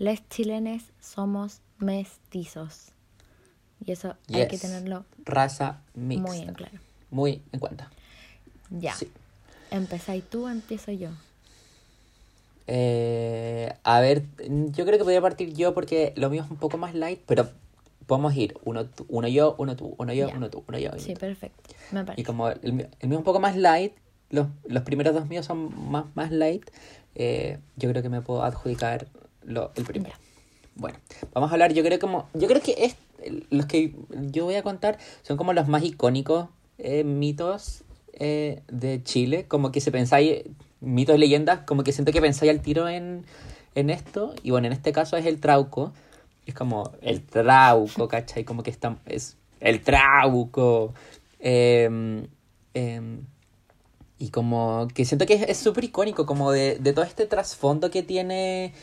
les 0.01 0.27
chilenes 0.29 0.81
somos 0.99 1.61
mestizos. 1.77 2.87
Y 3.85 3.91
eso 3.91 4.15
hay 4.33 4.47
que 4.47 4.57
tenerlo 4.57 5.05
Raza 5.25 5.81
mixta. 5.93 6.27
muy 6.27 6.39
en 6.39 6.53
claro. 6.55 6.79
Muy 7.11 7.41
en 7.51 7.59
cuenta. 7.59 7.91
Ya. 8.71 8.95
Sí. 8.95 9.11
¿Empezáis 9.69 10.23
tú 10.27 10.47
empiezo 10.47 10.91
yo? 10.91 11.09
Eh, 12.67 13.73
a 13.83 13.99
ver, 13.99 14.23
yo 14.47 14.85
creo 14.85 14.97
que 14.97 15.03
podría 15.03 15.21
partir 15.21 15.53
yo 15.53 15.73
porque 15.75 16.13
lo 16.15 16.29
mío 16.31 16.43
es 16.43 16.49
un 16.49 16.57
poco 16.57 16.77
más 16.77 16.95
light, 16.95 17.19
pero 17.27 17.49
podemos 18.07 18.35
ir 18.35 18.55
uno, 18.63 18.87
uno 19.07 19.27
yo, 19.27 19.55
uno 19.59 19.75
tú, 19.75 19.93
uno 19.99 20.13
yo, 20.13 20.29
Ya. 20.29 20.35
uno 20.35 20.49
tú, 20.49 20.63
uno 20.67 20.79
yo. 20.79 20.91
Sí, 20.97 21.13
perfecto. 21.15 21.73
Me 21.91 22.01
Y 22.01 22.03
parece. 22.05 22.23
como 22.23 22.49
el, 22.49 22.73
mío 22.73 22.87
el 22.99 23.09
mío 23.09 23.17
es 23.17 23.19
un 23.19 23.23
poco 23.25 23.39
más 23.39 23.55
light, 23.55 23.93
los, 24.29 24.47
los 24.65 24.83
primeros 24.83 25.13
dos 25.13 25.27
míos 25.27 25.45
son 25.45 25.91
más, 25.91 26.05
más 26.15 26.31
light, 26.31 26.63
eh, 27.15 27.59
yo 27.75 27.89
creo 27.89 28.01
que 28.01 28.09
me 28.09 28.21
puedo 28.21 28.43
adjudicar 28.43 29.07
lo, 29.43 29.71
el 29.75 29.83
primero. 29.83 30.15
Bueno, 30.75 30.97
vamos 31.33 31.49
a 31.51 31.53
hablar, 31.53 31.73
yo 31.73 31.83
creo 31.83 31.99
como, 31.99 32.29
yo 32.33 32.47
creo 32.47 32.61
que 32.61 32.75
es, 32.77 32.95
los 33.49 33.65
que 33.65 33.93
yo 34.31 34.45
voy 34.45 34.55
a 34.55 34.63
contar 34.63 34.97
son 35.21 35.37
como 35.37 35.53
los 35.53 35.67
más 35.67 35.83
icónicos 35.83 36.47
eh, 36.77 37.03
mitos 37.03 37.83
eh, 38.13 38.61
de 38.67 39.03
Chile, 39.03 39.45
como 39.47 39.71
que 39.71 39.81
se 39.81 39.91
pensáis, 39.91 40.43
mitos 40.79 41.19
leyendas, 41.19 41.59
como 41.65 41.83
que 41.83 41.91
siento 41.91 42.11
que 42.11 42.21
pensáis 42.21 42.51
al 42.51 42.61
tiro 42.61 42.87
en, 42.87 43.25
en 43.75 43.89
esto, 43.89 44.33
y 44.43 44.51
bueno, 44.51 44.67
en 44.67 44.73
este 44.73 44.91
caso 44.91 45.17
es 45.17 45.25
el 45.25 45.39
trauco, 45.39 45.93
es 46.45 46.53
como 46.53 46.91
el 47.01 47.21
trauco, 47.21 48.07
¿cachai? 48.07 48.43
Como 48.43 48.63
que 48.63 48.71
está, 48.71 48.97
es 49.05 49.37
el 49.59 49.81
trauco. 49.81 50.93
em, 51.39 52.27
em, 52.73 53.25
y 54.17 54.29
como 54.29 54.87
que 54.93 55.03
siento 55.03 55.25
que 55.25 55.45
es 55.47 55.57
súper 55.57 55.83
icónico, 55.85 56.25
como 56.27 56.51
de, 56.51 56.77
de 56.79 56.93
todo 56.93 57.05
este 57.05 57.25
trasfondo 57.25 57.89
que 57.89 58.03
tiene 58.03 58.73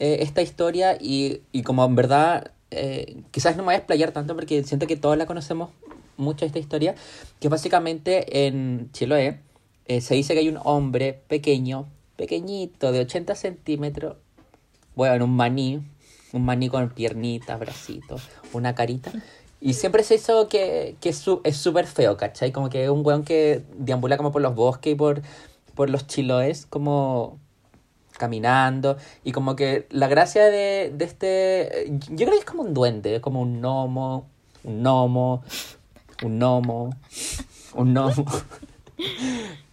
eh, 0.00 0.22
esta 0.22 0.40
historia 0.40 0.96
y, 0.98 1.42
y 1.52 1.62
como 1.62 1.84
en 1.84 1.94
verdad, 1.94 2.52
eh, 2.70 3.22
quizás 3.32 3.56
no 3.56 3.62
me 3.62 3.66
voy 3.66 3.74
a 3.74 3.76
explayar 3.76 4.12
tanto 4.12 4.34
porque 4.34 4.64
siento 4.64 4.86
que 4.86 4.96
todos 4.96 5.18
la 5.18 5.26
conocemos 5.26 5.68
mucho 6.16 6.46
esta 6.46 6.58
historia, 6.58 6.94
que 7.38 7.50
básicamente 7.50 8.46
en 8.46 8.90
Chiloé 8.92 9.40
eh, 9.84 10.00
se 10.00 10.14
dice 10.14 10.32
que 10.32 10.40
hay 10.40 10.48
un 10.48 10.58
hombre 10.64 11.20
pequeño, 11.28 11.86
pequeñito, 12.16 12.92
de 12.92 13.00
80 13.00 13.34
centímetros, 13.34 14.16
bueno, 14.96 15.26
un 15.26 15.36
maní, 15.36 15.82
un 16.32 16.44
maní 16.46 16.70
con 16.70 16.88
piernitas, 16.88 17.60
bracitos, 17.60 18.22
una 18.54 18.74
carita. 18.74 19.12
Y 19.60 19.74
siempre 19.74 20.02
se 20.02 20.14
hizo 20.14 20.48
que, 20.48 20.96
que 21.02 21.10
es 21.10 21.56
súper 21.56 21.86
feo, 21.86 22.16
¿cachai? 22.16 22.52
Como 22.52 22.70
que 22.70 22.84
es 22.84 22.88
un 22.88 23.04
weón 23.04 23.22
que 23.22 23.62
deambula 23.76 24.16
como 24.16 24.32
por 24.32 24.40
los 24.40 24.54
bosques 24.54 24.94
y 24.94 24.96
por, 24.96 25.20
por 25.74 25.90
los 25.90 26.06
chiloes, 26.06 26.64
como 26.64 27.38
caminando. 28.20 28.96
Y 29.24 29.32
como 29.32 29.56
que 29.56 29.86
la 29.90 30.06
gracia 30.06 30.44
de, 30.44 30.94
este... 31.00 31.90
Yo 32.10 32.26
creo 32.26 32.32
que 32.32 32.38
es 32.38 32.44
como 32.44 32.62
un 32.62 32.74
duende, 32.74 33.16
es 33.16 33.20
como 33.20 33.40
un 33.40 33.60
gnomo, 33.60 34.28
un 34.62 34.82
gnomo, 34.82 35.42
un 36.22 36.38
gnomo, 36.38 36.90
un 37.74 37.94
gnomo. 37.94 38.24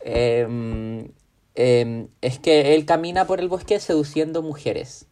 Em, 0.09 1.11
em, 1.55 2.07
es 2.21 2.39
que 2.39 2.73
él 2.75 2.85
camina 2.85 3.25
por 3.25 3.41
el 3.41 3.49
bosque 3.49 3.77
seduciendo 3.81 4.41
mujeres. 4.41 5.05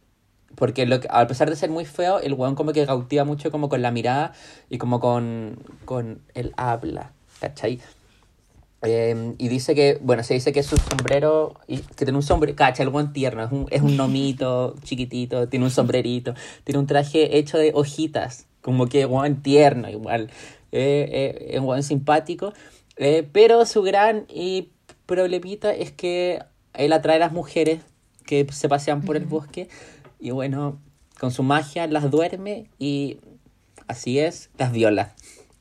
Porque 0.56 0.86
lo 0.86 1.02
que- 1.02 1.10
a 1.12 1.28
pesar 1.28 1.50
de 1.50 1.58
ser 1.58 1.70
muy 1.70 1.84
feo, 1.84 2.20
el 2.20 2.34
weón 2.34 2.56
como 2.56 2.72
que 2.72 2.86
cautiva 2.86 3.26
mucho 3.26 3.52
como 3.52 3.68
con 3.68 3.82
la 3.82 3.92
mirada 3.92 4.32
y 4.70 4.78
como 4.78 5.02
con, 5.02 5.60
con 5.84 6.22
el 6.34 6.54
habla, 6.56 7.12
¿cachai? 7.42 7.82
Em, 8.86 9.36
y 9.38 9.48
dice 9.48 9.76
que, 9.76 10.00
bueno, 10.02 10.24
se 10.24 10.34
dice 10.34 10.54
que 10.54 10.64
su 10.64 10.78
sombrero, 10.78 11.56
y 11.68 11.78
que 11.80 12.06
tiene 12.06 12.18
un 12.18 12.24
sombrero, 12.24 12.56
cacha, 12.56 12.84
el 12.84 12.90
buen 12.90 13.14
tierno, 13.14 13.44
es 13.44 13.52
un, 13.52 13.68
es 13.72 13.82
un 13.82 13.98
nomito 13.98 14.76
chiquitito, 14.84 15.48
tiene 15.50 15.66
un 15.66 15.72
sombrerito, 15.72 16.34
tiene 16.64 16.80
un 16.80 16.88
traje 16.88 17.38
hecho 17.38 17.58
de 17.58 17.72
hojitas, 17.74 18.48
como 18.62 18.88
que 18.88 19.06
buen 19.06 19.42
tierno 19.42 19.90
igual, 19.90 20.30
eh, 20.72 21.10
eh, 21.12 21.48
es 21.52 21.60
un 21.60 21.66
buen 21.66 21.84
simpático, 21.84 22.54
eh, 22.98 23.28
pero 23.32 23.66
su 23.66 23.82
gran 23.82 24.26
y 24.30 24.70
problemita 25.06 25.74
es 25.74 25.92
que 25.92 26.44
él 26.74 26.94
atrae 26.94 27.18
a 27.18 27.20
las 27.20 27.32
mujeres 27.32 27.82
que 28.26 28.48
se 28.52 28.70
pasean 28.70 29.02
por 29.02 29.18
el 29.18 29.26
bosque 29.26 29.70
y 30.20 30.32
bueno, 30.32 30.80
con 31.20 31.32
su 31.32 31.44
magia 31.44 31.88
las 31.88 32.10
duerme 32.10 32.70
y 32.80 33.20
Así 33.88 34.20
es, 34.20 34.50
las 34.58 34.72
viola 34.72 35.14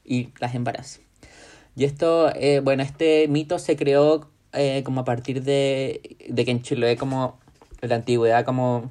y 0.05 0.31
las 0.41 0.55
embaraza. 0.55 1.04
Y 1.77 1.85
esto, 1.85 2.31
eh, 2.35 2.61
bueno, 2.61 2.83
este 2.83 3.27
mito 3.29 3.59
se 3.59 3.77
creó 3.77 4.29
eh, 4.53 4.83
como 4.85 5.01
a 5.01 5.05
partir 5.05 5.43
de, 5.43 6.17
de 6.29 6.45
que 6.45 6.51
en 6.51 6.63
Chile, 6.63 6.97
como 6.97 7.37
en 7.81 7.89
la 7.89 7.97
antigüedad, 7.97 8.45
como, 8.45 8.91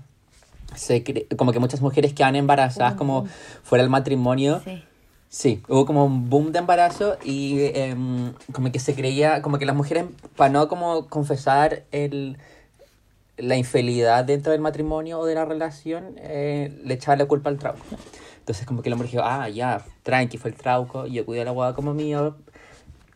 se 0.76 1.04
cre- 1.04 1.34
como 1.38 1.52
que 1.54 1.60
muchas 1.60 1.82
mujeres 1.82 2.14
quedan 2.14 2.36
embarazadas 2.36 2.96
como 2.96 3.26
fuera 3.64 3.84
del 3.84 3.90
matrimonio. 3.90 4.62
Sí. 4.64 4.84
Sí, 5.30 5.64
hubo 5.68 5.88
como 5.88 6.06
un 6.06 6.30
boom 6.30 6.52
de 6.52 6.60
embarazo 6.60 7.18
y 7.24 7.56
em, 7.74 8.34
como 8.52 8.72
que 8.72 8.78
se 8.78 8.94
creía, 8.94 9.42
como 9.42 9.58
que 9.58 9.66
las 9.66 9.76
mujeres, 9.76 10.06
para 10.36 10.52
no 10.52 10.68
como 10.68 11.08
confesar 11.08 11.86
el, 11.92 12.38
la 13.38 13.56
infidelidad 13.56 14.26
dentro 14.26 14.52
del 14.52 14.62
matrimonio 14.62 15.18
o 15.20 15.26
de 15.26 15.34
la 15.34 15.44
relación, 15.46 16.16
eh, 16.18 16.80
le 16.84 16.94
echaban 16.94 17.18
la 17.18 17.26
culpa 17.26 17.50
al 17.50 17.58
trauco. 17.58 17.80
Entonces 18.38 18.68
como 18.68 18.84
que 18.84 18.90
el 18.90 18.94
hombre 18.94 19.08
dijo, 19.10 19.24
ah, 19.26 19.50
ya, 19.50 19.84
tranqui, 20.04 20.38
fue 20.38 20.52
el 20.52 20.56
trauco, 20.56 21.08
yo 21.08 21.26
cuido 21.26 21.42
a 21.42 21.46
la 21.46 21.52
guada 21.52 21.74
como 21.74 21.96
mío, 21.96 22.36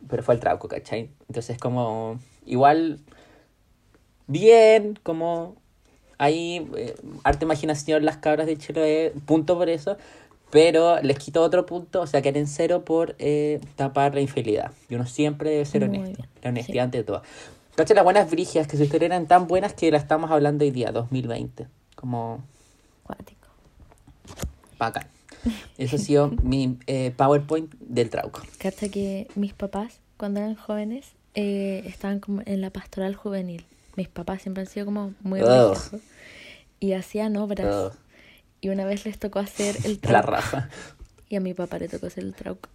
pero 0.10 0.24
fue 0.24 0.36
el 0.36 0.39
trauco, 0.39 0.68
¿cachai? 0.68 1.10
Entonces 1.27 1.58
como, 1.58 2.20
igual, 2.46 3.00
bien, 4.27 5.00
como 5.04 5.56
hay 6.18 6.70
eh, 6.75 6.96
arte 7.24 7.46
imaginación 7.46 8.06
las 8.06 8.18
cabras 8.18 8.48
de 8.48 8.58
Chile, 8.58 9.13
punto 9.25 9.58
por 9.58 9.70
eso, 9.70 9.98
pero 10.50 11.01
les 11.01 11.20
quito 11.20 11.42
otro 11.42 11.66
punto, 11.66 12.01
o 12.01 12.08
sea, 12.08 12.22
que 12.22 12.30
en 12.30 12.48
cero 12.48 12.86
por 12.86 13.16
eh, 13.20 13.60
tapar 13.75 14.16
la 14.16 14.22
infidelidad. 14.22 14.72
Y 14.89 14.96
uno 14.96 15.06
siempre 15.06 15.50
debe 15.51 15.66
ser 15.66 15.88
Muy 15.88 15.98
honesto, 15.98 16.24
bien, 16.24 16.30
la 16.42 16.50
honestidad 16.50 16.86
ante 16.86 17.04
todo. 17.04 17.22
Cacha, 17.75 17.94
las 17.94 18.04
buenas 18.04 18.30
brigias, 18.32 18.68
que 18.68 18.77
su 18.77 18.84
historia 18.84 19.08
eran 19.08 19.27
tan 19.27 19.48
buenas 19.48 19.74
que 19.74 19.92
la 19.92 19.98
estamos 19.98 20.32
hablando 20.32 20.66
hoy 20.66 20.72
día, 20.72 20.92
2020, 20.92 21.68
como 21.96 22.44
Cuático. 23.04 23.48
bacán. 24.80 25.16
Eso 25.77 25.96
ha 25.96 26.00
sido 26.00 26.30
mi 26.44 26.77
eh, 26.88 27.12
PowerPoint 27.16 27.74
del 27.80 28.10
trauco. 28.10 28.42
Cacha 28.58 28.89
que 28.89 29.27
mis 29.36 29.54
papás, 29.54 30.00
cuando 30.18 30.39
eran 30.39 30.56
jóvenes, 30.56 31.06
eh, 31.36 31.84
estaban 31.86 32.20
como 32.20 32.42
en 32.46 32.62
la 32.62 32.70
pastoral 32.72 33.16
juvenil. 33.16 33.66
Mis 33.96 34.08
papás 34.08 34.42
siempre 34.44 34.62
han 34.62 34.68
sido 34.68 34.86
como 34.86 35.13
muy 35.22 35.39
religiosos. 35.42 36.01
Y 36.80 36.94
hacían 36.94 37.36
obras. 37.38 37.94
Y 38.62 38.70
una 38.70 38.86
vez 38.86 39.06
les 39.06 39.18
tocó 39.20 39.39
hacer 39.39 39.75
el 39.84 39.94
La 40.04 40.22
trauco. 40.22 40.32
raja. 40.32 40.70
Y 41.30 41.36
a 41.36 41.39
mi 41.39 41.54
papá 41.54 41.77
le 41.80 41.88
tocó 41.89 42.08
hacer 42.08 42.24
el 42.24 42.34
trauco. 42.34 42.70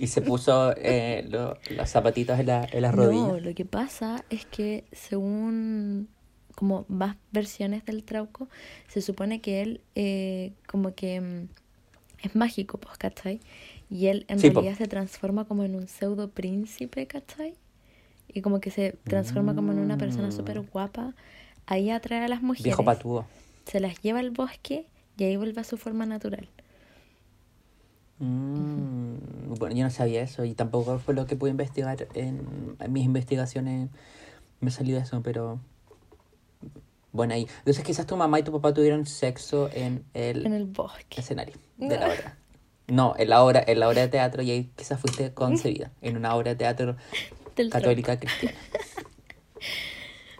Y 0.00 0.06
se 0.06 0.22
puso 0.22 0.72
eh, 0.76 1.24
lo- 1.28 1.56
los 1.70 1.90
zapatitos 1.90 2.38
en, 2.38 2.46
la, 2.46 2.64
en 2.70 2.82
las 2.82 2.94
No, 2.94 3.04
rodillas. 3.04 3.42
lo 3.42 3.54
que 3.54 3.64
pasa 3.64 4.24
es 4.30 4.44
que 4.46 4.84
según 4.92 6.08
como 6.58 6.84
más 6.88 7.16
versiones 7.30 7.84
del 7.84 8.02
trauco, 8.02 8.48
se 8.88 9.00
supone 9.00 9.40
que 9.40 9.62
él 9.62 9.80
eh, 9.94 10.52
como 10.66 10.92
que 10.92 11.20
mm, 11.20 11.48
es 12.24 12.34
mágico, 12.34 12.78
pues, 12.78 12.98
¿cachai? 12.98 13.38
Y 13.88 14.06
él 14.08 14.24
en 14.28 14.40
Sí, 14.40 14.50
po. 14.50 14.60
realidad 14.60 14.76
se 14.76 14.88
transforma 14.88 15.44
como 15.44 15.62
en 15.62 15.76
un 15.76 15.86
pseudo 15.86 16.30
príncipe, 16.30 17.06
¿cachai? 17.06 17.54
Y 18.26 18.40
como 18.42 18.60
que 18.60 18.70
se 18.72 18.92
transforma 19.04 19.54
como 19.54 19.70
en 19.72 19.78
una 19.78 19.98
persona 19.98 20.28
Mm. 20.28 20.32
súper 20.32 20.60
guapa. 20.60 21.14
Ahí 21.66 21.90
atrae 21.90 22.24
a 22.24 22.28
las 22.28 22.42
mujeres, 22.42 22.64
Viejo 22.64 22.84
patúo. 22.84 23.24
se 23.66 23.78
las 23.78 24.00
lleva 24.02 24.18
al 24.18 24.30
bosque 24.30 24.86
y 25.16 25.24
ahí 25.24 25.36
vuelve 25.36 25.60
a 25.60 25.64
su 25.64 25.76
forma 25.76 26.06
natural. 26.06 26.48
Mm, 28.18 29.54
bueno, 29.58 29.76
yo 29.76 29.84
no 29.84 29.90
sabía 29.90 30.22
eso 30.22 30.44
y 30.44 30.54
tampoco 30.54 30.98
fue 30.98 31.14
lo 31.14 31.26
que 31.26 31.36
pude 31.36 31.50
investigar 31.50 32.08
en, 32.14 32.76
en 32.80 32.92
mis 32.92 33.04
investigaciones. 33.04 33.90
Me 34.60 34.70
salió 34.70 34.98
eso, 34.98 35.22
pero 35.22 35.60
bueno 37.12 37.34
ahí. 37.34 37.46
Entonces 37.58 37.84
quizás 37.84 38.06
tu 38.06 38.16
mamá 38.16 38.38
y 38.40 38.42
tu 38.42 38.52
papá 38.52 38.72
tuvieron 38.74 39.06
sexo 39.06 39.70
en 39.72 40.04
el, 40.14 40.46
En 40.46 40.52
el 40.52 40.64
bosque. 40.64 41.20
escenario 41.20 41.54
de 41.76 41.98
la 41.98 42.06
obra. 42.06 42.38
No, 42.86 43.14
en 43.18 43.28
la 43.28 43.42
obra, 43.44 43.62
en 43.66 43.80
la 43.80 43.88
obra 43.88 44.02
de 44.02 44.08
teatro 44.08 44.42
y 44.42 44.50
ahí 44.50 44.70
quizás 44.76 45.00
fuiste 45.00 45.32
concebida 45.34 45.90
en 46.02 46.16
una 46.16 46.34
obra 46.34 46.50
de 46.52 46.56
teatro 46.56 46.96
Del 47.54 47.70
católica 47.70 48.18
cristiana. 48.18 48.56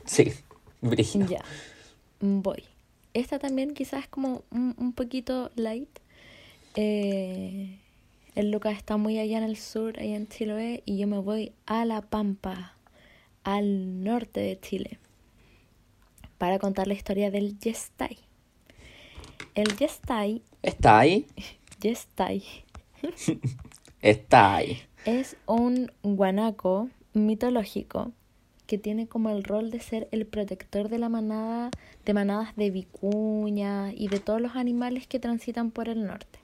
Sí, 0.04 0.32
brígido. 0.80 1.26
Ya, 1.26 1.44
voy. 2.20 2.64
Esta 3.14 3.38
también 3.38 3.74
quizás 3.74 4.04
es 4.04 4.08
como 4.08 4.42
un, 4.50 4.74
un 4.78 4.92
poquito 4.92 5.50
light. 5.56 5.88
Eh, 6.76 7.78
el 8.34 8.50
Lucas 8.50 8.76
está 8.76 8.96
muy 8.96 9.18
allá 9.18 9.38
en 9.38 9.44
el 9.44 9.56
sur, 9.56 9.98
allá 9.98 10.16
en 10.16 10.28
Chiloé, 10.28 10.82
y 10.86 10.96
yo 10.98 11.06
me 11.06 11.18
voy 11.18 11.52
a 11.66 11.84
La 11.84 12.02
Pampa, 12.02 12.74
al 13.42 14.04
norte 14.04 14.40
de 14.40 14.60
Chile, 14.60 14.98
para 16.38 16.58
contar 16.58 16.86
la 16.86 16.94
historia 16.94 17.30
del 17.30 17.58
Yestay. 17.58 18.18
El 19.54 19.76
Yestay, 19.76 20.42
Está 20.62 20.98
ahí, 21.00 21.26
Yestay 21.80 22.42
está 24.02 24.56
ahí. 24.56 24.78
es 25.04 25.36
un 25.46 25.90
guanaco 26.02 26.88
mitológico 27.14 28.12
que 28.66 28.78
tiene 28.78 29.06
como 29.06 29.30
el 29.30 29.44
rol 29.44 29.70
de 29.70 29.80
ser 29.80 30.08
el 30.12 30.26
protector 30.26 30.88
de 30.88 30.98
la 30.98 31.08
manada, 31.08 31.70
de 32.04 32.14
manadas 32.14 32.54
de 32.56 32.70
vicuña 32.70 33.92
y 33.94 34.08
de 34.08 34.20
todos 34.20 34.40
los 34.40 34.56
animales 34.56 35.06
que 35.06 35.18
transitan 35.18 35.70
por 35.70 35.88
el 35.88 36.06
norte. 36.06 36.37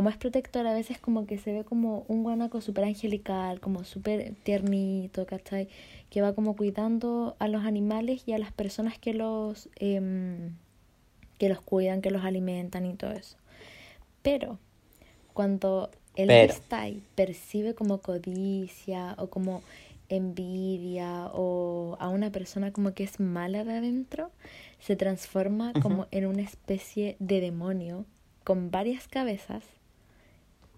Como 0.00 0.08
es 0.08 0.16
protector, 0.16 0.66
a 0.66 0.72
veces 0.72 0.98
como 0.98 1.26
que 1.26 1.36
se 1.36 1.52
ve 1.52 1.62
como 1.62 2.06
un 2.08 2.22
guanaco 2.22 2.62
súper 2.62 2.84
angelical, 2.84 3.60
como 3.60 3.84
súper 3.84 4.32
tiernito, 4.44 5.26
¿cachai? 5.26 5.68
Que 6.08 6.22
va 6.22 6.32
como 6.32 6.56
cuidando 6.56 7.36
a 7.38 7.48
los 7.48 7.66
animales 7.66 8.22
y 8.24 8.32
a 8.32 8.38
las 8.38 8.50
personas 8.50 8.98
que 8.98 9.12
los, 9.12 9.68
em, 9.76 10.54
que 11.36 11.50
los 11.50 11.60
cuidan, 11.60 12.00
que 12.00 12.10
los 12.10 12.24
alimentan 12.24 12.86
y 12.86 12.94
todo 12.94 13.10
eso. 13.10 13.36
Pero 14.22 14.58
cuando 15.34 15.90
el 16.16 16.28
Pero. 16.28 16.54
Yestai 16.54 17.02
percibe 17.14 17.74
como 17.74 17.98
codicia 17.98 19.16
o 19.18 19.26
como 19.26 19.62
envidia 20.08 21.26
o 21.34 21.98
a 22.00 22.08
una 22.08 22.32
persona 22.32 22.72
como 22.72 22.94
que 22.94 23.04
es 23.04 23.20
mala 23.20 23.64
de 23.64 23.74
adentro, 23.74 24.30
se 24.78 24.96
transforma 24.96 25.74
como 25.82 26.06
en 26.10 26.24
una 26.24 26.40
especie 26.40 27.16
de 27.18 27.42
demonio 27.42 28.06
con 28.44 28.70
varias 28.70 29.06
cabezas 29.06 29.62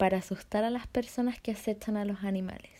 para 0.03 0.19
asustar 0.19 0.65
a 0.65 0.71
las 0.71 0.89
personas 0.89 1.39
que 1.41 1.53
acechan 1.53 1.97
a 1.97 2.05
los 2.05 2.25
animales. 2.25 2.73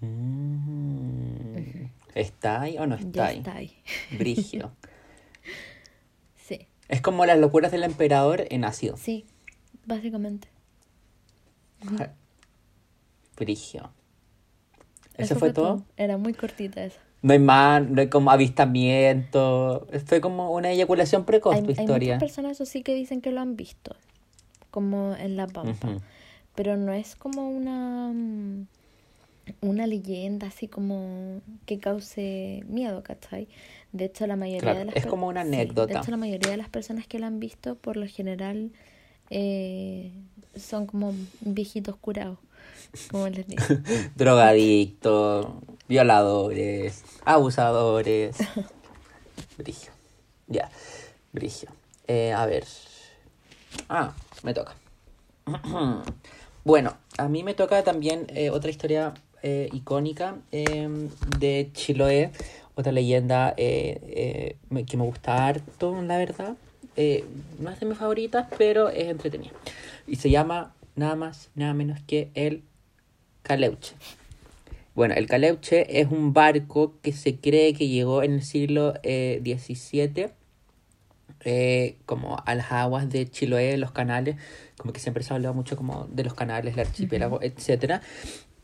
Mm, 0.00 1.86
¿Está 2.14 2.60
ahí 2.60 2.76
o 2.76 2.86
no 2.86 2.96
está 2.96 3.10
Ya 3.10 3.26
ahí? 3.28 3.38
está 3.38 3.54
ahí. 3.54 3.72
Brigio. 4.18 4.72
Sí, 6.36 6.68
Es 6.88 7.00
como 7.00 7.24
las 7.24 7.38
locuras 7.38 7.72
del 7.72 7.82
emperador 7.82 8.44
en 8.50 8.66
ácido. 8.66 8.98
sí, 8.98 9.24
básicamente. 9.86 10.48
Brigio. 13.38 13.90
¿Eso, 15.16 15.34
fue, 15.36 15.54
todo? 15.54 15.82
Era 15.96 16.18
muy 16.18 16.34
cortita 16.34 16.84
esa. 16.84 17.00
No 17.22 17.32
hay 17.32 17.38
más, 17.38 17.88
no 17.88 18.02
hay 18.02 18.10
como 18.10 18.30
avistamiento. 18.30 19.86
Fue 20.04 20.20
como 20.20 20.50
una 20.52 20.72
eyaculación 20.72 21.24
precoz 21.24 21.54
Hay, 21.54 21.62
tu 21.62 21.70
hay 21.70 21.76
historia. 21.78 22.16
muchas 22.16 22.28
personas, 22.28 22.52
eso 22.52 22.66
sí, 22.66 22.82
que 22.82 22.94
dicen 22.94 23.22
que 23.22 23.30
lo 23.32 23.40
han 23.40 23.56
visto, 23.56 23.96
como 24.74 25.14
en 25.14 25.36
La 25.36 25.46
Pampa. 25.46 25.98
Pero 26.56 26.76
no 26.76 26.92
es 26.92 27.14
como 27.14 27.48
una, 27.48 28.10
mm, 28.12 28.66
una 29.60 29.86
leyenda 29.86 30.48
así 30.48 30.66
como 30.66 31.40
que 31.64 31.78
cause 31.78 32.64
miedo, 32.66 33.04
¿cachai? 33.04 33.46
De 33.92 34.06
hecho, 34.06 34.26
la 34.26 34.34
mayoría 34.34 34.60
Claro, 34.72 34.78
de 34.80 34.84
las 34.86 34.96
es 34.96 35.06
como 35.06 35.28
una 35.28 35.42
sí, 35.42 35.48
anécdota. 35.48 35.92
de 35.92 35.98
hecho, 36.00 36.10
la 36.10 36.16
mayoría 36.16 36.50
de 36.50 36.56
las 36.56 36.68
personas 36.68 37.06
que 37.06 37.20
lo 37.20 37.26
han 37.26 37.38
visto, 37.38 37.76
por 37.76 37.96
lo 37.96 38.06
general, 38.08 38.72
eh, 39.30 40.10
son 40.56 40.86
como 40.86 41.14
viejitos 41.40 41.94
curados, 41.96 42.38
como 43.12 43.28
les 43.28 43.46
digo. 43.46 43.62
Drogadictos, 44.16 45.46
violadores, 45.88 47.04
abusadores. 47.24 48.36
Brigio. 49.58 49.92
Ya, 50.48 50.68
Brigio. 51.32 51.68
Eh, 52.08 52.32
a 52.32 52.44
ver. 52.46 52.64
Ah, 53.88 54.14
me 54.44 54.54
toca. 54.54 54.76
bueno, 56.64 56.96
a 57.18 57.28
mí 57.28 57.42
me 57.42 57.54
toca 57.54 57.82
también 57.82 58.26
eh, 58.28 58.50
otra 58.50 58.70
historia 58.70 59.14
eh, 59.42 59.68
icónica 59.72 60.36
eh, 60.52 60.88
de 61.38 61.70
Chiloé, 61.72 62.30
otra 62.76 62.92
leyenda 62.92 63.52
eh, 63.56 64.56
eh, 64.70 64.84
que 64.84 64.96
me 64.96 65.04
gusta 65.04 65.46
harto, 65.46 66.00
la 66.02 66.18
verdad. 66.18 66.56
No 67.58 67.70
es 67.70 67.80
de 67.80 67.86
mis 67.86 67.98
favoritas, 67.98 68.46
pero 68.56 68.88
es 68.88 69.08
entretenida. 69.08 69.52
Y 70.06 70.16
se 70.16 70.30
llama 70.30 70.74
nada 70.94 71.16
más, 71.16 71.50
nada 71.54 71.74
menos 71.74 72.00
que 72.06 72.30
el 72.34 72.62
Caleuche. 73.42 73.94
Bueno, 74.94 75.14
el 75.14 75.26
Caleuche 75.26 76.00
es 76.00 76.10
un 76.10 76.32
barco 76.32 76.94
que 77.02 77.12
se 77.12 77.36
cree 77.36 77.74
que 77.74 77.88
llegó 77.88 78.22
en 78.22 78.34
el 78.34 78.42
siglo 78.42 78.94
XVII, 79.02 80.28
eh, 81.44 81.96
como 82.06 82.36
a 82.44 82.54
las 82.54 82.72
aguas 82.72 83.08
de 83.08 83.28
Chiloé, 83.28 83.76
los 83.76 83.92
canales, 83.92 84.36
como 84.78 84.92
que 84.92 85.00
siempre 85.00 85.22
se 85.22 85.32
ha 85.32 85.36
hablado 85.36 85.54
mucho 85.54 85.76
como 85.76 86.06
de 86.10 86.24
los 86.24 86.34
canales, 86.34 86.74
el 86.74 86.80
archipiélago, 86.80 87.40
etcétera, 87.42 88.02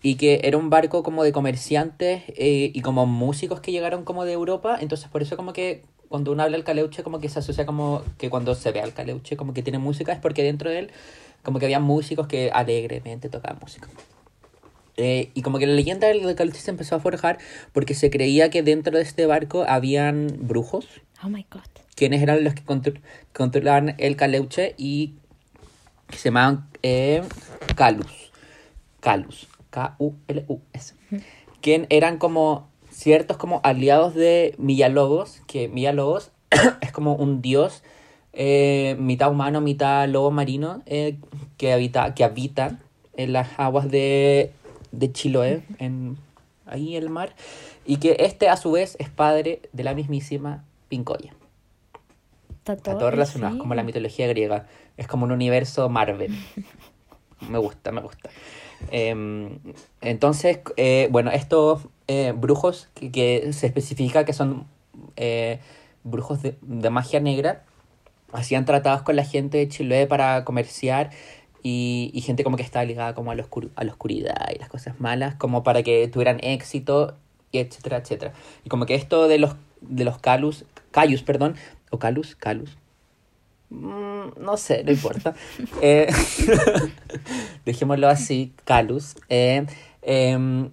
y 0.02 0.14
que 0.16 0.40
era 0.44 0.56
un 0.56 0.70
barco 0.70 1.02
como 1.02 1.22
de 1.24 1.32
comerciantes 1.32 2.22
eh, 2.28 2.70
y 2.74 2.80
como 2.80 3.06
músicos 3.06 3.60
que 3.60 3.72
llegaron 3.72 4.04
como 4.04 4.24
de 4.24 4.32
Europa, 4.32 4.78
entonces 4.80 5.08
por 5.08 5.22
eso 5.22 5.36
como 5.36 5.52
que 5.52 5.82
cuando 6.08 6.32
uno 6.32 6.42
habla 6.42 6.56
del 6.56 6.64
caleuche, 6.64 7.04
como 7.04 7.20
que 7.20 7.28
se 7.28 7.38
asocia 7.38 7.66
como 7.66 8.02
que 8.18 8.30
cuando 8.30 8.54
se 8.56 8.72
ve 8.72 8.80
al 8.80 8.92
caleuche, 8.92 9.36
como 9.36 9.54
que 9.54 9.62
tiene 9.62 9.78
música, 9.78 10.12
es 10.12 10.18
porque 10.18 10.42
dentro 10.42 10.68
de 10.68 10.80
él, 10.80 10.90
como 11.44 11.58
que 11.58 11.66
había 11.66 11.78
músicos 11.78 12.26
que 12.26 12.50
alegremente 12.50 13.28
tocaban 13.28 13.58
música. 13.60 13.88
Eh, 14.96 15.30
y 15.34 15.42
como 15.42 15.58
que 15.58 15.66
la 15.66 15.74
leyenda 15.74 16.08
del 16.08 16.34
caleuche 16.34 16.60
se 16.60 16.70
empezó 16.70 16.96
a 16.96 17.00
forjar 17.00 17.38
porque 17.72 17.94
se 17.94 18.10
creía 18.10 18.50
que 18.50 18.62
dentro 18.62 18.96
de 18.96 19.04
este 19.04 19.24
barco 19.26 19.64
habían 19.68 20.36
brujos. 20.40 20.86
Oh 21.22 21.28
my 21.28 21.46
god. 21.50 21.79
Quienes 21.94 22.22
eran 22.22 22.44
los 22.44 22.54
que 22.54 22.62
controlaban 23.32 23.94
el 23.98 24.16
caleuche 24.16 24.74
y 24.78 25.14
que 26.08 26.16
se 26.16 26.28
llamaban 26.30 26.68
eh, 26.82 27.22
Calus. 27.76 28.32
Calus. 29.00 29.48
K-U-L-U-S. 29.70 30.94
Quien 31.60 31.86
eran 31.90 32.18
como 32.18 32.68
ciertos 32.90 33.36
como 33.36 33.60
aliados 33.62 34.14
de 34.14 34.54
Millalobos, 34.58 35.40
que 35.46 35.68
Millalobos 35.68 36.32
es 36.80 36.92
como 36.92 37.14
un 37.14 37.40
dios 37.40 37.82
eh, 38.32 38.96
mitad 38.98 39.30
humano, 39.30 39.60
mitad 39.60 40.08
lobo 40.08 40.30
marino, 40.30 40.82
eh, 40.86 41.18
que, 41.56 41.72
habita, 41.72 42.14
que 42.14 42.24
habita 42.24 42.78
en 43.16 43.32
las 43.32 43.48
aguas 43.58 43.90
de, 43.90 44.52
de 44.92 45.12
Chiloé, 45.12 45.62
en, 45.78 46.16
ahí 46.66 46.96
en 46.96 47.02
el 47.02 47.10
mar, 47.10 47.34
y 47.84 47.96
que 47.96 48.16
este 48.20 48.48
a 48.48 48.56
su 48.56 48.72
vez 48.72 48.96
es 48.98 49.08
padre 49.08 49.62
de 49.72 49.84
la 49.84 49.94
mismísima 49.94 50.64
Pincoya. 50.88 51.34
Está 52.60 52.76
todo, 52.76 53.10
relacionado, 53.10 53.58
como 53.58 53.74
la 53.74 53.82
mitología 53.82 54.26
griega. 54.28 54.66
Es 54.96 55.06
como 55.06 55.24
un 55.24 55.32
universo 55.32 55.88
Marvel. 55.88 56.36
me 57.48 57.58
gusta, 57.58 57.90
me 57.90 58.02
gusta. 58.02 58.30
Em, 58.90 59.58
entonces, 60.00 60.60
eh, 60.76 61.08
bueno, 61.10 61.30
estos 61.30 61.88
eh, 62.06 62.32
brujos 62.36 62.88
que, 62.94 63.52
se 63.52 63.66
especifica 63.66 64.24
que 64.24 64.32
son 64.32 64.66
eh, 65.16 65.60
brujos 66.04 66.40
de, 66.42 66.90
magia 66.90 67.20
negra, 67.20 67.64
hacían 68.32 68.64
tratados 68.64 69.02
con 69.02 69.16
la 69.16 69.24
gente 69.24 69.58
de 69.58 69.68
Chiloé 69.68 70.06
para 70.06 70.44
comerciar 70.44 71.10
y, 71.62 72.22
gente 72.24 72.44
como 72.44 72.56
que 72.56 72.62
estaba 72.62 72.84
ligada 72.84 73.14
como 73.14 73.30
a 73.30 73.34
la, 73.34 73.46
a 73.74 73.84
la 73.84 73.92
oscuridad 73.92 74.50
y 74.54 74.58
las 74.58 74.68
cosas 74.68 75.00
malas, 75.00 75.34
como 75.34 75.62
para 75.62 75.82
que 75.82 76.08
tuvieran 76.08 76.38
éxito, 76.42 77.16
y 77.52 77.58
etcétera, 77.58 77.98
etcétera. 77.98 78.32
Y 78.64 78.68
como 78.68 78.86
que 78.86 78.94
esto 78.94 79.28
de 79.28 79.38
los, 79.38 79.56
de 79.80 80.04
los 80.04 80.18
calus, 80.18 80.64
cayus, 80.90 81.22
perdón, 81.22 81.56
o 81.90 81.98
calus, 81.98 82.34
calus, 82.36 82.76
Mm, 83.70 84.42
no 84.42 84.56
sé, 84.56 84.84
no 84.84 84.92
importa. 84.92 85.34
Eh, 85.82 86.08
dejémoslo 87.64 88.08
así, 88.08 88.52
Calus. 88.64 89.16
Eh, 89.28 89.66
em, 90.02 90.70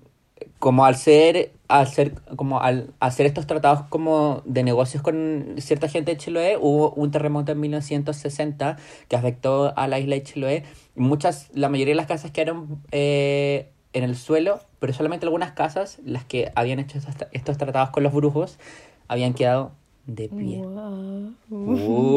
como 0.59 0.85
al 0.85 0.95
ser, 0.95 1.51
al 1.67 1.87
ser, 1.87 2.13
como 2.35 2.59
al 2.61 2.93
hacer 2.99 3.25
estos 3.27 3.45
tratados 3.47 3.83
como 3.89 4.41
de 4.45 4.63
negocios 4.63 5.03
con 5.03 5.55
cierta 5.59 5.87
gente 5.87 6.11
de 6.11 6.17
Chiloé, 6.17 6.57
hubo 6.59 6.91
un 6.91 7.11
terremoto 7.11 7.51
en 7.51 7.59
1960 7.59 8.77
que 9.07 9.15
afectó 9.15 9.77
a 9.77 9.87
la 9.87 9.99
isla 9.99 10.15
de 10.15 10.23
Chiloé. 10.23 10.63
Muchas, 10.95 11.49
la 11.53 11.69
mayoría 11.69 11.91
de 11.93 11.97
las 11.97 12.07
casas 12.07 12.31
quedaron 12.31 12.81
eh, 12.91 13.69
en 13.93 14.03
el 14.03 14.15
suelo, 14.15 14.59
pero 14.79 14.93
solamente 14.93 15.25
algunas 15.25 15.51
casas, 15.51 15.99
las 16.03 16.25
que 16.25 16.51
habían 16.55 16.79
hecho 16.79 16.99
estos 17.31 17.57
tratados 17.57 17.91
con 17.91 18.03
los 18.03 18.13
brujos, 18.13 18.57
habían 19.07 19.33
quedado 19.33 19.71
de 20.07 20.29
pie. 20.29 20.63
Uh, 21.49 22.09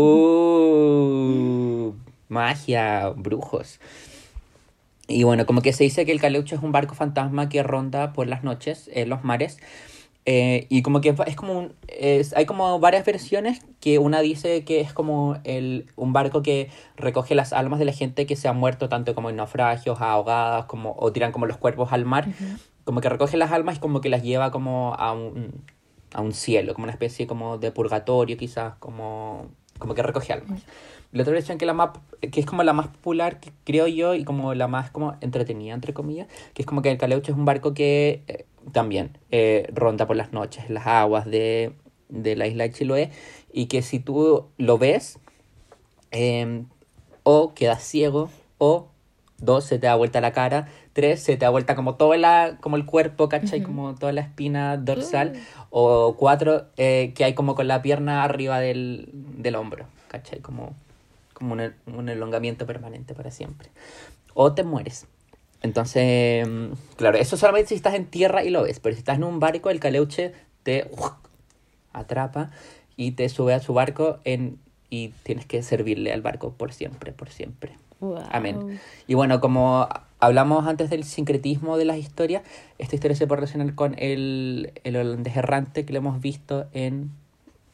magia, 2.28 3.10
brujos. 3.10 3.78
Y 5.08 5.24
bueno, 5.24 5.44
como 5.44 5.60
que 5.60 5.72
se 5.72 5.84
dice 5.84 6.06
que 6.06 6.12
el 6.12 6.20
Caleuche 6.20 6.54
es 6.54 6.62
un 6.62 6.70
barco 6.72 6.94
fantasma 6.94 7.48
que 7.48 7.64
ronda 7.64 8.12
por 8.12 8.28
las 8.28 8.44
noches 8.44 8.88
en 8.92 9.08
los 9.10 9.24
mares. 9.24 9.58
Eh, 10.26 10.66
y 10.68 10.82
como 10.82 11.00
que 11.00 11.14
es 11.26 11.34
como 11.34 11.58
un, 11.58 11.72
es, 11.88 12.36
hay 12.36 12.44
como 12.44 12.78
varias 12.78 13.04
versiones 13.06 13.62
que 13.80 13.98
una 13.98 14.20
dice 14.20 14.64
que 14.64 14.80
es 14.80 14.92
como 14.92 15.38
el, 15.44 15.86
un 15.96 16.12
barco 16.12 16.42
que 16.42 16.68
recoge 16.94 17.34
las 17.34 17.54
almas 17.54 17.78
de 17.78 17.86
la 17.86 17.92
gente 17.92 18.26
que 18.26 18.36
se 18.36 18.46
ha 18.46 18.52
muerto 18.52 18.88
tanto 18.88 19.14
como 19.14 19.30
en 19.30 19.36
naufragios, 19.36 20.00
ahogadas, 20.00 20.66
como, 20.66 20.94
o 20.98 21.10
tiran 21.10 21.32
como 21.32 21.46
los 21.46 21.56
cuerpos 21.56 21.92
al 21.92 22.04
mar. 22.04 22.28
Como 22.84 23.00
que 23.00 23.08
recoge 23.08 23.36
las 23.36 23.50
almas 23.50 23.78
y 23.78 23.80
como 23.80 24.00
que 24.00 24.08
las 24.08 24.22
lleva 24.22 24.50
como 24.50 24.94
a 24.94 25.12
un, 25.12 25.64
a 26.14 26.20
un 26.20 26.32
cielo, 26.32 26.74
como 26.74 26.84
una 26.84 26.92
especie 26.92 27.26
como 27.26 27.58
de 27.58 27.72
purgatorio 27.72 28.36
quizás, 28.36 28.74
como, 28.78 29.48
como 29.78 29.94
que 29.94 30.02
recoge 30.02 30.32
almas. 30.32 30.62
La 31.12 31.22
otra 31.22 31.32
versión 31.32 31.58
que, 31.58 31.66
la 31.66 31.72
más, 31.72 31.90
que 32.20 32.40
es 32.40 32.46
como 32.46 32.62
la 32.62 32.72
más 32.72 32.88
popular, 32.88 33.40
que 33.40 33.50
creo 33.64 33.88
yo, 33.88 34.14
y 34.14 34.24
como 34.24 34.54
la 34.54 34.68
más 34.68 34.90
como 34.90 35.16
entretenida, 35.20 35.74
entre 35.74 35.92
comillas, 35.92 36.28
que 36.54 36.62
es 36.62 36.66
como 36.66 36.82
que 36.82 36.90
el 36.90 36.98
Caleuche 36.98 37.32
es 37.32 37.38
un 37.38 37.44
barco 37.44 37.74
que 37.74 38.22
eh, 38.28 38.46
también 38.72 39.18
eh, 39.32 39.68
ronda 39.74 40.06
por 40.06 40.16
las 40.16 40.32
noches 40.32 40.70
las 40.70 40.86
aguas 40.86 41.26
de, 41.26 41.72
de, 42.08 42.36
la 42.36 42.46
isla 42.46 42.64
de 42.64 42.72
Chiloé, 42.72 43.10
y 43.52 43.66
que 43.66 43.82
si 43.82 43.98
tú 43.98 44.46
lo 44.56 44.78
ves, 44.78 45.18
em, 46.12 46.66
o 47.24 47.54
quedas 47.54 47.82
ciego, 47.82 48.30
o 48.58 48.89
dos, 49.40 49.64
se 49.64 49.78
te 49.78 49.86
da 49.86 49.94
vuelta 49.94 50.20
la 50.20 50.32
cara, 50.32 50.68
tres, 50.92 51.22
se 51.22 51.36
te 51.36 51.44
da 51.44 51.50
vuelta 51.50 51.74
como 51.74 51.94
todo 51.94 52.14
la, 52.16 52.58
como 52.60 52.76
el 52.76 52.84
cuerpo, 52.84 53.28
¿cachai? 53.28 53.62
Como 53.62 53.94
toda 53.94 54.12
la 54.12 54.20
espina 54.20 54.76
dorsal, 54.76 55.34
o 55.70 56.16
cuatro, 56.16 56.66
eh, 56.76 57.12
que 57.14 57.24
hay 57.24 57.34
como 57.34 57.54
con 57.54 57.68
la 57.68 57.82
pierna 57.82 58.22
arriba 58.22 58.60
del, 58.60 59.08
del 59.12 59.54
hombro, 59.56 59.86
¿cachai? 60.08 60.40
Como, 60.40 60.74
como 61.32 61.54
un, 61.54 61.72
un, 61.86 62.08
elongamiento 62.08 62.66
permanente 62.66 63.14
para 63.14 63.30
siempre. 63.30 63.70
O 64.34 64.52
te 64.52 64.62
mueres. 64.62 65.06
Entonces, 65.62 66.46
mm, 66.46 66.72
claro, 66.96 67.18
eso 67.18 67.36
solamente 67.36 67.68
si 67.68 67.74
estás 67.74 67.94
en 67.94 68.06
tierra 68.06 68.44
y 68.44 68.50
lo 68.50 68.62
ves, 68.62 68.80
pero 68.80 68.94
si 68.94 69.00
estás 69.00 69.16
en 69.16 69.24
un 69.24 69.40
barco, 69.40 69.70
el 69.70 69.80
caleuche 69.80 70.32
te 70.62 70.90
atrapa 71.92 72.50
y 72.96 73.12
te 73.12 73.28
sube 73.28 73.54
a 73.54 73.60
su 73.60 73.74
barco 73.74 74.18
en, 74.24 74.58
y 74.90 75.08
tienes 75.22 75.46
que 75.46 75.62
servirle 75.62 76.12
al 76.12 76.22
barco 76.22 76.52
por 76.52 76.72
siempre, 76.72 77.12
por 77.12 77.30
siempre. 77.30 77.78
Amén. 78.30 78.80
Y 79.06 79.14
bueno, 79.14 79.40
como 79.40 79.88
hablamos 80.18 80.66
antes 80.66 80.90
del 80.90 81.04
sincretismo 81.04 81.76
de 81.76 81.84
las 81.84 81.98
historias, 81.98 82.42
esta 82.78 82.94
historia 82.94 83.16
se 83.16 83.26
puede 83.26 83.40
relacionar 83.40 83.74
con 83.74 83.94
el, 83.98 84.72
el 84.84 84.96
holandés 84.96 85.36
errante 85.36 85.84
que 85.84 85.92
lo 85.92 85.98
hemos 85.98 86.20
visto 86.20 86.66
en 86.72 87.10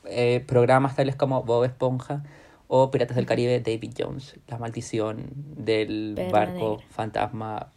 eh, 0.05 0.45
programas 0.47 0.97
tales 0.97 1.17
como 1.17 1.43
Bob 1.43 1.65
Esponja 1.65 2.23
o 2.69 2.91
Piratas 2.91 3.17
del 3.17 3.27
Caribe, 3.27 3.61
David 3.61 3.93
Jones, 3.97 4.37
la 4.49 4.59
maldición 4.59 5.27
del 5.57 6.19
barco 6.33 6.83
fantasma 6.91 7.69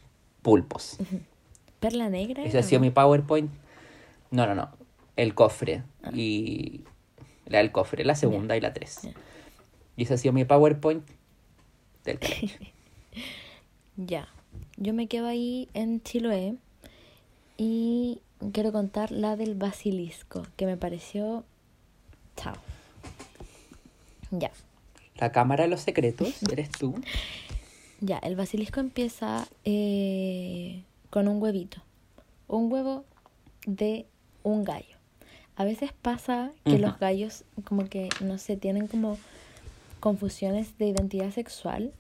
Pulpos. 0.41 0.97
¿Perla 1.79 2.09
negra? 2.09 2.43
Ese 2.43 2.57
ha 2.57 2.63
sido 2.63 2.81
mi 2.81 2.89
PowerPoint. 2.89 3.51
No, 4.31 4.45
no, 4.45 4.55
no. 4.55 4.69
El 5.15 5.33
cofre. 5.35 5.83
Ah. 6.03 6.11
Y 6.13 6.81
la 7.45 7.59
del 7.59 7.71
cofre, 7.71 8.03
la 8.03 8.15
segunda 8.15 8.57
y 8.57 8.61
la 8.61 8.73
tres. 8.73 9.07
Y 9.95 10.03
ese 10.03 10.13
ha 10.15 10.17
sido 10.17 10.33
mi 10.33 10.45
PowerPoint 10.45 11.03
ya, 13.97 14.27
yo 14.77 14.93
me 14.93 15.07
quedo 15.07 15.27
ahí 15.27 15.69
en 15.73 16.01
Chiloé 16.01 16.55
y 17.57 18.21
quiero 18.53 18.71
contar 18.71 19.11
la 19.11 19.35
del 19.35 19.55
basilisco, 19.55 20.45
que 20.55 20.65
me 20.65 20.77
pareció... 20.77 21.43
Chao. 22.37 22.55
Ya. 24.31 24.51
La 25.17 25.31
cámara 25.31 25.65
de 25.65 25.69
los 25.69 25.81
secretos, 25.81 26.41
¿eres 26.51 26.69
tú? 26.71 26.95
Ya, 28.01 28.17
el 28.19 28.37
basilisco 28.37 28.79
empieza 28.79 29.45
eh, 29.65 30.83
con 31.09 31.27
un 31.27 31.41
huevito. 31.43 31.81
Un 32.47 32.71
huevo 32.71 33.03
de 33.65 34.05
un 34.41 34.63
gallo. 34.63 34.95
A 35.57 35.65
veces 35.65 35.91
pasa 35.91 36.53
que 36.63 36.79
los 36.79 36.97
gallos 36.97 37.43
como 37.65 37.89
que, 37.89 38.07
no 38.21 38.37
sé, 38.37 38.55
tienen 38.55 38.87
como 38.87 39.17
confusiones 39.99 40.77
de 40.77 40.87
identidad 40.87 41.31
sexual, 41.31 41.93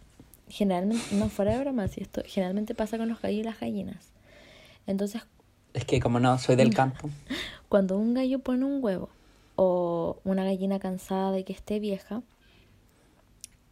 generalmente, 0.47 1.03
no 1.15 1.29
fuera 1.29 1.53
de 1.53 1.59
broma, 1.59 1.87
si 1.87 2.01
esto 2.01 2.21
generalmente 2.25 2.75
pasa 2.75 2.97
con 2.97 3.09
los 3.09 3.21
gallos 3.21 3.39
y 3.39 3.43
las 3.43 3.59
gallinas. 3.59 4.11
Entonces... 4.87 5.21
Es 5.73 5.85
que 5.85 5.99
como 5.99 6.19
no, 6.19 6.37
soy 6.39 6.55
del 6.55 6.73
campo. 6.73 7.09
Cuando 7.69 7.97
un 7.97 8.13
gallo 8.13 8.39
pone 8.39 8.65
un 8.65 8.83
huevo 8.83 9.09
o 9.55 10.19
una 10.23 10.43
gallina 10.43 10.79
cansada 10.79 11.31
de 11.31 11.43
que 11.43 11.53
esté 11.53 11.79
vieja, 11.79 12.23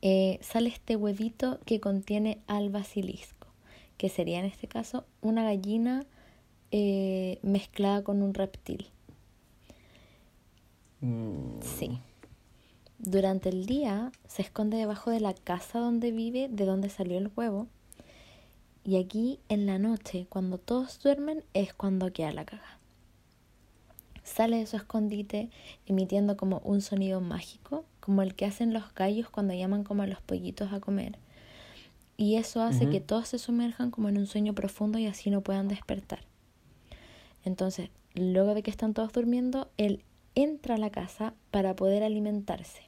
eh, 0.02 0.38
sale 0.42 0.70
este 0.70 0.96
huevito 0.96 1.60
que 1.66 1.80
contiene 1.80 2.40
al 2.46 2.70
basilisco, 2.70 3.48
que 3.98 4.10
sería 4.10 4.40
en 4.40 4.46
este 4.46 4.68
caso 4.68 5.06
una 5.22 5.44
gallina 5.44 6.06
eh, 6.72 7.40
mezclada 7.42 8.04
con 8.04 8.22
un 8.22 8.34
reptil. 8.34 8.90
Mm. 11.02 11.62
Sí. 11.62 12.00
Durante 13.00 13.50
el 13.50 13.68
día 13.68 14.12
se 14.28 14.42
esconde 14.42 14.78
debajo 14.78 15.12
de 15.12 15.20
la 15.20 15.34
casa 15.34 15.80
donde 15.80 16.12
vive, 16.12 16.50
de 16.50 16.66
donde 16.66 16.90
salió 16.90 17.18
el 17.18 17.32
huevo. 17.36 17.68
Y 18.84 18.98
aquí 18.98 19.40
en 19.50 19.66
la 19.66 19.78
noche, 19.78 20.26
cuando 20.30 20.58
todos 20.58 21.00
duermen, 21.00 21.44
es 21.54 21.74
cuando 21.74 22.12
queda 22.12 22.32
la 22.32 22.46
caga. 22.46 22.80
Sale 24.24 24.58
de 24.58 24.66
su 24.66 24.78
escondite 24.78 25.50
emitiendo 25.86 26.38
como 26.38 26.60
un 26.66 26.82
sonido 26.82 27.22
mágico, 27.22 27.86
como 28.00 28.24
el 28.24 28.34
que 28.34 28.46
hacen 28.46 28.74
los 28.74 28.94
gallos 28.96 29.30
cuando 29.30 29.54
llaman 29.54 29.84
como 29.84 30.04
a 30.04 30.08
los 30.08 30.22
pollitos 30.22 30.74
a 30.74 30.80
comer. 30.80 31.18
Y 32.18 32.36
eso 32.36 32.64
hace 32.64 32.90
que 32.90 33.00
todos 33.00 33.28
se 33.28 33.38
sumerjan 33.38 33.92
como 33.92 34.10
en 34.10 34.18
un 34.18 34.26
sueño 34.26 34.54
profundo 34.54 34.98
y 34.98 35.06
así 35.06 35.30
no 35.30 35.42
puedan 35.42 35.68
despertar. 35.68 36.22
Entonces, 37.46 37.92
luego 38.16 38.56
de 38.56 38.64
que 38.64 38.72
están 38.72 38.96
todos 38.96 39.14
durmiendo, 39.14 39.70
él 39.78 40.04
entra 40.34 40.76
a 40.76 40.80
la 40.80 40.90
casa 40.90 41.36
para 41.52 41.76
poder 41.76 42.04
alimentarse. 42.04 42.87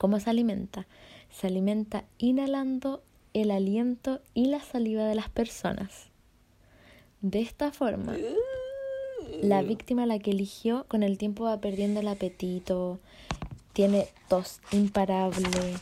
¿Cómo 0.00 0.18
se 0.18 0.30
alimenta? 0.30 0.86
Se 1.30 1.46
alimenta 1.46 2.04
inhalando 2.16 3.02
el 3.34 3.50
aliento 3.50 4.22
y 4.32 4.46
la 4.46 4.60
saliva 4.60 5.04
de 5.04 5.14
las 5.14 5.28
personas. 5.28 6.06
De 7.20 7.42
esta 7.42 7.70
forma, 7.70 8.16
la 9.42 9.60
víctima 9.60 10.06
la 10.06 10.18
que 10.18 10.30
eligió 10.30 10.86
con 10.88 11.02
el 11.02 11.18
tiempo 11.18 11.44
va 11.44 11.60
perdiendo 11.60 12.00
el 12.00 12.08
apetito, 12.08 12.98
tiene 13.74 14.08
tos 14.26 14.62
imparable, 14.72 15.76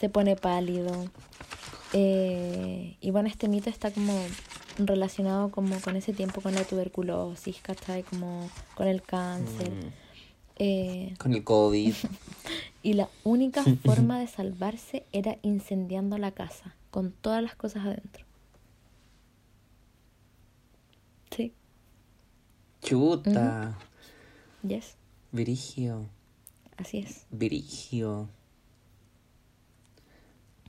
se 0.00 0.08
pone 0.08 0.34
pálido. 0.36 1.10
Eh, 1.92 2.96
y 3.02 3.10
bueno, 3.10 3.28
este 3.28 3.48
mito 3.48 3.68
está 3.68 3.90
como 3.90 4.18
relacionado 4.78 5.50
como 5.50 5.78
con 5.82 5.94
ese 5.96 6.14
tiempo 6.14 6.40
con 6.40 6.54
la 6.54 6.64
tuberculosis, 6.64 7.60
¿cachai? 7.60 8.02
Como 8.02 8.48
con 8.74 8.88
el 8.88 9.02
cáncer. 9.02 9.72
Mm. 9.72 10.05
Eh, 10.58 11.14
Con 11.18 11.34
el 11.34 11.44
COVID. 11.44 11.94
y 12.82 12.94
la 12.94 13.08
única 13.24 13.62
forma 13.84 14.18
de 14.18 14.26
salvarse 14.26 15.04
era 15.12 15.36
incendiando 15.42 16.18
la 16.18 16.30
casa, 16.32 16.74
con 16.90 17.12
todas 17.12 17.42
las 17.42 17.54
cosas 17.54 17.84
adentro. 17.84 18.24
Sí, 21.30 21.52
Chuta. 22.82 23.76
yes, 24.62 24.96
Virigio. 25.32 26.06
así 26.76 26.98
es. 26.98 27.26
Virigio. 27.30 28.28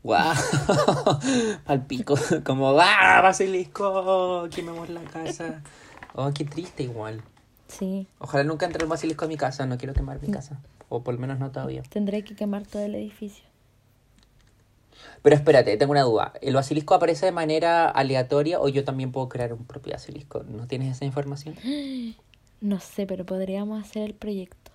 ¡Guau! 0.04 0.36
Al 1.66 1.86
pico. 1.86 2.16
Como, 2.46 2.70
¡ah! 2.80 3.20
Basilisco. 3.22 4.48
Quememos 4.54 4.90
la 4.90 5.02
casa. 5.02 5.62
Oh, 6.14 6.32
qué 6.34 6.46
triste 6.46 6.84
igual. 6.84 7.22
Sí, 7.68 8.08
Ojalá 8.20 8.44
nunca 8.44 8.66
entre 8.66 8.84
el 8.84 8.90
basilisco 8.90 9.26
a 9.26 9.28
mi 9.28 9.36
casa. 9.38 9.66
No 9.66 9.78
quiero 9.78 9.94
quemar 9.94 10.22
mi 10.22 10.32
casa. 10.32 10.60
O 10.90 11.04
por 11.04 11.14
lo 11.16 11.20
menos 11.20 11.38
no 11.40 11.52
todavía. 11.52 11.84
tendré 11.90 12.24
que 12.24 12.34
quemar 12.36 12.66
todo 12.66 12.82
el 12.82 12.96
edificio. 12.96 13.44
Pero 15.22 15.36
espérate, 15.36 15.76
tengo 15.78 15.92
una 15.92 16.04
duda. 16.04 16.34
¿El 16.42 16.56
basilisco 16.56 16.94
aparece 16.96 17.26
de 17.26 17.32
manera 17.32 17.90
aleatoria 17.90 18.60
o 18.60 18.68
yo 18.70 18.84
también 18.84 19.12
puedo 19.12 19.28
crear 19.30 19.54
un 19.54 19.66
propio 19.66 19.94
basilisco? 19.94 20.44
¿No 20.44 20.68
tienes 20.68 20.96
esa 20.96 21.06
información? 21.06 21.56
No 22.60 22.80
sé, 22.80 23.06
pero 23.06 23.24
podríamos 23.24 23.80
hacer 23.80 24.02
el 24.02 24.16
proyecto. 24.16 24.72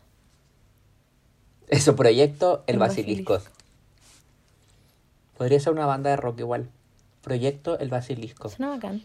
Eso, 1.66 1.96
proyecto 1.96 2.62
El 2.68 2.74
El 2.74 2.78
Basilisco. 2.78 3.32
Basilisco. 3.32 3.56
Podría 5.36 5.58
ser 5.58 5.72
una 5.72 5.86
banda 5.86 6.10
de 6.10 6.16
rock 6.16 6.38
igual. 6.38 6.68
Proyecto 7.22 7.78
El 7.80 7.88
Basilisco. 7.88 8.48
Suena 8.50 8.70
bacán. 8.70 9.02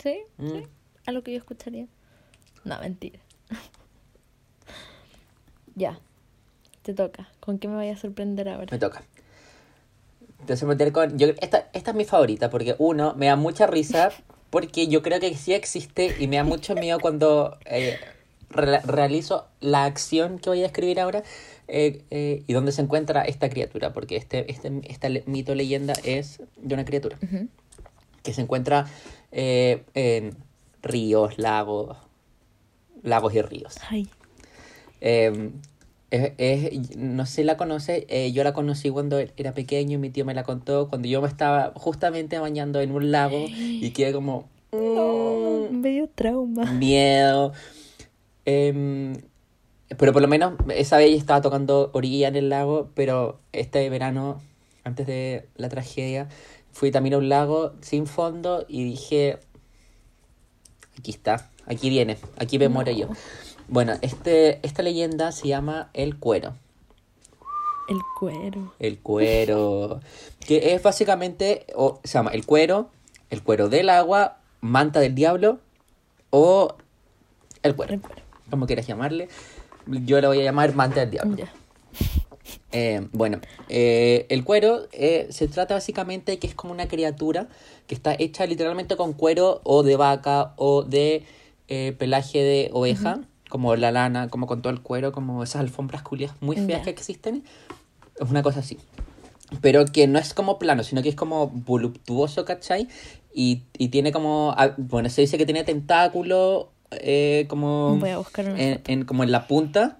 ¿Sí? 0.00 0.20
Mm. 0.38 0.50
¿Sí? 0.52 0.66
A 1.06 1.10
lo 1.10 1.24
que 1.24 1.32
yo 1.32 1.38
escucharía. 1.38 1.86
No, 2.66 2.78
mentira. 2.80 3.18
ya. 5.74 5.98
Te 6.82 6.94
toca. 6.94 7.28
¿Con 7.40 7.58
qué 7.58 7.66
me 7.68 7.74
vaya 7.76 7.94
a 7.94 7.96
sorprender 7.96 8.48
ahora? 8.48 8.68
Me 8.70 8.78
toca. 8.78 9.02
Entonces 10.40 10.68
meter 10.68 10.92
con... 10.92 11.18
Yo, 11.18 11.28
esta, 11.40 11.68
esta 11.72 11.90
es 11.90 11.96
mi 11.96 12.04
favorita 12.04 12.50
porque 12.50 12.76
uno, 12.78 13.14
me 13.16 13.26
da 13.26 13.36
mucha 13.36 13.66
risa 13.66 14.10
porque 14.50 14.86
yo 14.88 15.02
creo 15.02 15.18
que 15.18 15.34
sí 15.34 15.52
existe 15.52 16.14
y 16.20 16.28
me 16.28 16.36
da 16.36 16.44
mucho 16.44 16.74
miedo 16.74 17.00
cuando 17.00 17.58
eh, 17.64 17.98
re- 18.50 18.80
realizo 18.80 19.46
la 19.60 19.84
acción 19.84 20.38
que 20.38 20.50
voy 20.50 20.62
a 20.62 20.66
escribir 20.66 21.00
ahora 21.00 21.24
eh, 21.66 22.04
eh, 22.10 22.44
y 22.46 22.52
dónde 22.52 22.70
se 22.70 22.82
encuentra 22.82 23.22
esta 23.22 23.48
criatura 23.48 23.92
porque 23.92 24.16
este, 24.16 24.48
este 24.50 24.80
esta 24.88 25.08
le- 25.08 25.24
mito 25.26 25.54
leyenda 25.56 25.94
es 26.04 26.40
de 26.56 26.74
una 26.74 26.84
criatura 26.84 27.16
que 28.22 28.32
se 28.32 28.40
encuentra 28.42 28.86
en 29.32 30.36
ríos, 30.82 31.38
lagos, 31.38 31.96
lagos 33.02 33.34
y 33.34 33.42
ríos. 33.42 33.76
Ay. 33.88 34.08
Eh, 35.00 35.50
es, 36.10 36.32
es- 36.38 36.96
no 36.96 37.26
sé 37.26 37.32
si 37.36 37.44
la 37.44 37.56
conoce, 37.56 38.06
eh, 38.08 38.32
yo 38.32 38.44
la 38.44 38.52
conocí 38.52 38.90
cuando 38.90 39.18
era 39.18 39.52
pequeño, 39.54 39.98
mi 39.98 40.10
tío 40.10 40.24
me 40.24 40.34
la 40.34 40.44
contó, 40.44 40.88
cuando 40.88 41.08
yo 41.08 41.20
me 41.20 41.28
estaba 41.28 41.72
justamente 41.74 42.38
bañando 42.38 42.80
en 42.80 42.92
un 42.92 43.10
lago 43.10 43.46
y 43.80 43.90
quedé 43.90 44.12
como 44.12 44.48
No, 44.72 45.68
mm, 45.70 45.74
me 45.80 45.88
dio 45.90 46.08
trauma. 46.08 46.64
miedo. 46.72 47.52
Em, 48.44 49.16
pero 49.98 50.12
por 50.12 50.22
lo 50.22 50.28
menos 50.28 50.54
esa 50.74 50.96
vez 50.98 51.16
estaba 51.16 51.40
tocando 51.40 51.90
orilla 51.94 52.28
en 52.28 52.36
el 52.36 52.48
lago, 52.48 52.90
pero 52.94 53.40
este 53.52 53.88
verano, 53.90 54.40
antes 54.84 55.06
de 55.06 55.48
la 55.56 55.68
tragedia, 55.68 56.28
fui 56.72 56.90
también 56.90 57.14
a 57.14 57.18
un 57.18 57.28
lago 57.28 57.72
sin 57.80 58.06
fondo 58.06 58.64
y 58.68 58.84
dije, 58.84 59.38
aquí 60.98 61.10
está, 61.10 61.50
aquí 61.66 61.90
viene, 61.90 62.18
aquí 62.38 62.58
me 62.58 62.68
muero 62.68 62.92
yo. 62.92 63.08
Bueno, 63.68 63.94
este, 64.00 64.60
esta 64.66 64.82
leyenda 64.82 65.32
se 65.32 65.48
llama 65.48 65.90
El 65.92 66.18
Cuero. 66.18 66.54
El 67.88 67.98
cuero. 68.18 68.74
El 68.78 68.98
cuero. 68.98 70.00
Que 70.40 70.74
es 70.74 70.82
básicamente, 70.82 71.66
o 71.74 72.00
se 72.02 72.14
llama 72.14 72.30
el 72.32 72.44
cuero, 72.44 72.90
el 73.30 73.42
cuero 73.42 73.68
del 73.68 73.90
agua, 73.90 74.38
manta 74.60 75.00
del 75.00 75.14
diablo 75.14 75.60
o 76.30 76.74
el 77.62 77.76
cuero. 77.76 77.94
El 77.94 78.00
cuero. 78.00 78.22
Como 78.50 78.66
quieras 78.66 78.86
llamarle. 78.86 79.28
Yo 79.86 80.20
le 80.20 80.26
voy 80.26 80.40
a 80.40 80.44
llamar 80.44 80.74
manta 80.74 81.00
del 81.00 81.10
diablo. 81.10 81.36
Ya. 81.36 81.52
Eh, 82.72 83.08
bueno, 83.12 83.40
eh, 83.68 84.26
el 84.28 84.44
cuero 84.44 84.86
eh, 84.92 85.28
se 85.30 85.48
trata 85.48 85.74
básicamente 85.74 86.32
de 86.32 86.38
que 86.38 86.46
es 86.46 86.54
como 86.54 86.72
una 86.72 86.88
criatura 86.88 87.48
que 87.86 87.94
está 87.94 88.14
hecha 88.18 88.46
literalmente 88.46 88.96
con 88.96 89.12
cuero 89.12 89.60
o 89.64 89.82
de 89.82 89.96
vaca 89.96 90.52
o 90.56 90.82
de 90.82 91.24
eh, 91.68 91.94
pelaje 91.98 92.38
de 92.42 92.70
oveja, 92.72 93.20
como 93.48 93.74
la 93.76 93.92
lana, 93.92 94.28
como 94.28 94.46
con 94.46 94.62
todo 94.62 94.72
el 94.72 94.80
cuero, 94.80 95.12
como 95.12 95.42
esas 95.42 95.60
alfombras 95.60 96.02
culias 96.02 96.32
muy 96.40 96.56
feas 96.66 96.82
que 96.84 96.90
existen. 96.90 97.44
Es 98.20 98.30
una 98.30 98.42
cosa 98.42 98.60
así. 98.60 98.78
Pero 99.60 99.84
que 99.86 100.06
no 100.08 100.18
es 100.18 100.34
como 100.34 100.58
plano, 100.58 100.82
sino 100.82 101.02
que 101.02 101.08
es 101.08 101.14
como 101.14 101.48
voluptuoso, 101.48 102.44
¿cachai? 102.44 102.88
Y, 103.32 103.62
y 103.78 103.88
tiene 103.88 104.10
como, 104.12 104.54
ah, 104.56 104.74
bueno, 104.76 105.08
se 105.10 105.20
dice 105.20 105.38
que 105.38 105.44
tiene 105.46 105.62
tentáculo 105.64 106.70
eh, 106.90 107.46
como 107.48 107.96
Voy 107.98 108.10
a 108.10 108.18
buscar 108.18 108.46
una 108.48 108.60
en, 108.60 108.80
en- 108.86 109.04
como 109.04 109.22
en 109.24 109.30
la 109.32 109.46
punta, 109.46 109.98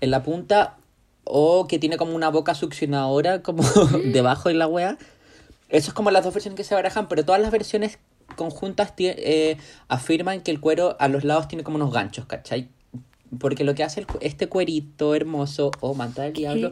en 0.00 0.10
la 0.10 0.22
punta, 0.22 0.76
o 1.24 1.66
que 1.66 1.78
tiene 1.78 1.96
como 1.96 2.14
una 2.14 2.28
boca 2.28 2.54
succionadora 2.54 3.42
como 3.42 3.62
debajo 4.12 4.48
de 4.48 4.54
la 4.54 4.68
wea. 4.68 4.96
Eso 5.68 5.90
es 5.90 5.94
como 5.94 6.10
las 6.12 6.22
dos 6.24 6.32
versiones 6.34 6.56
que 6.56 6.64
se 6.64 6.74
barajan, 6.74 7.08
pero 7.08 7.24
todas 7.24 7.40
las 7.40 7.50
versiones 7.50 7.98
conjuntas 8.34 8.92
eh, 8.98 9.56
afirman 9.88 10.40
que 10.42 10.50
el 10.50 10.60
cuero 10.60 10.96
a 10.98 11.08
los 11.08 11.24
lados 11.24 11.48
tiene 11.48 11.62
como 11.64 11.76
unos 11.76 11.92
ganchos, 11.92 12.26
¿cachai? 12.26 12.68
Porque 13.38 13.64
lo 13.64 13.74
que 13.74 13.82
hace 13.84 14.00
el 14.00 14.06
este 14.20 14.48
cuerito 14.48 15.14
hermoso 15.14 15.70
o 15.80 15.94
manta 15.94 16.22
del 16.22 16.32
diablo 16.32 16.70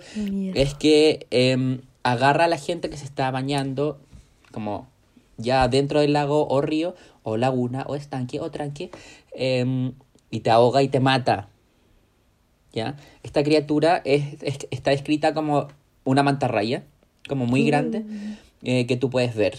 es 0.55 0.75
que 0.75 1.27
em, 1.31 1.81
agarra 2.03 2.45
a 2.45 2.49
la 2.49 2.59
gente 2.59 2.91
que 2.91 2.97
se 2.97 3.05
está 3.05 3.31
bañando 3.31 3.99
como 4.53 4.89
ya 5.37 5.67
dentro 5.69 6.01
del 6.01 6.13
lago 6.13 6.47
o 6.49 6.61
río 6.61 6.95
o 7.23 7.37
laguna 7.37 7.85
o 7.89 7.97
estanque 7.97 8.41
o 8.41 8.51
tranque 8.51 8.91
em, 9.35 9.93
y 10.31 10.41
te 10.41 10.51
ahoga 10.51 10.83
y 10.83 10.89
te 10.89 11.01
mata. 11.01 11.49
¿Ya? 12.73 12.97
Esta 13.23 13.43
criatura 13.45 14.03
es, 14.05 14.43
es- 14.43 14.67
está 14.71 14.93
escrita 14.93 15.33
como 15.35 15.69
una 16.05 16.23
mantarraya, 16.23 16.83
como 17.29 17.47
muy 17.47 17.65
grande, 17.65 18.05
eh, 18.63 18.87
que 18.87 18.97
tú 18.97 19.11
puedes 19.11 19.35
ver. 19.35 19.59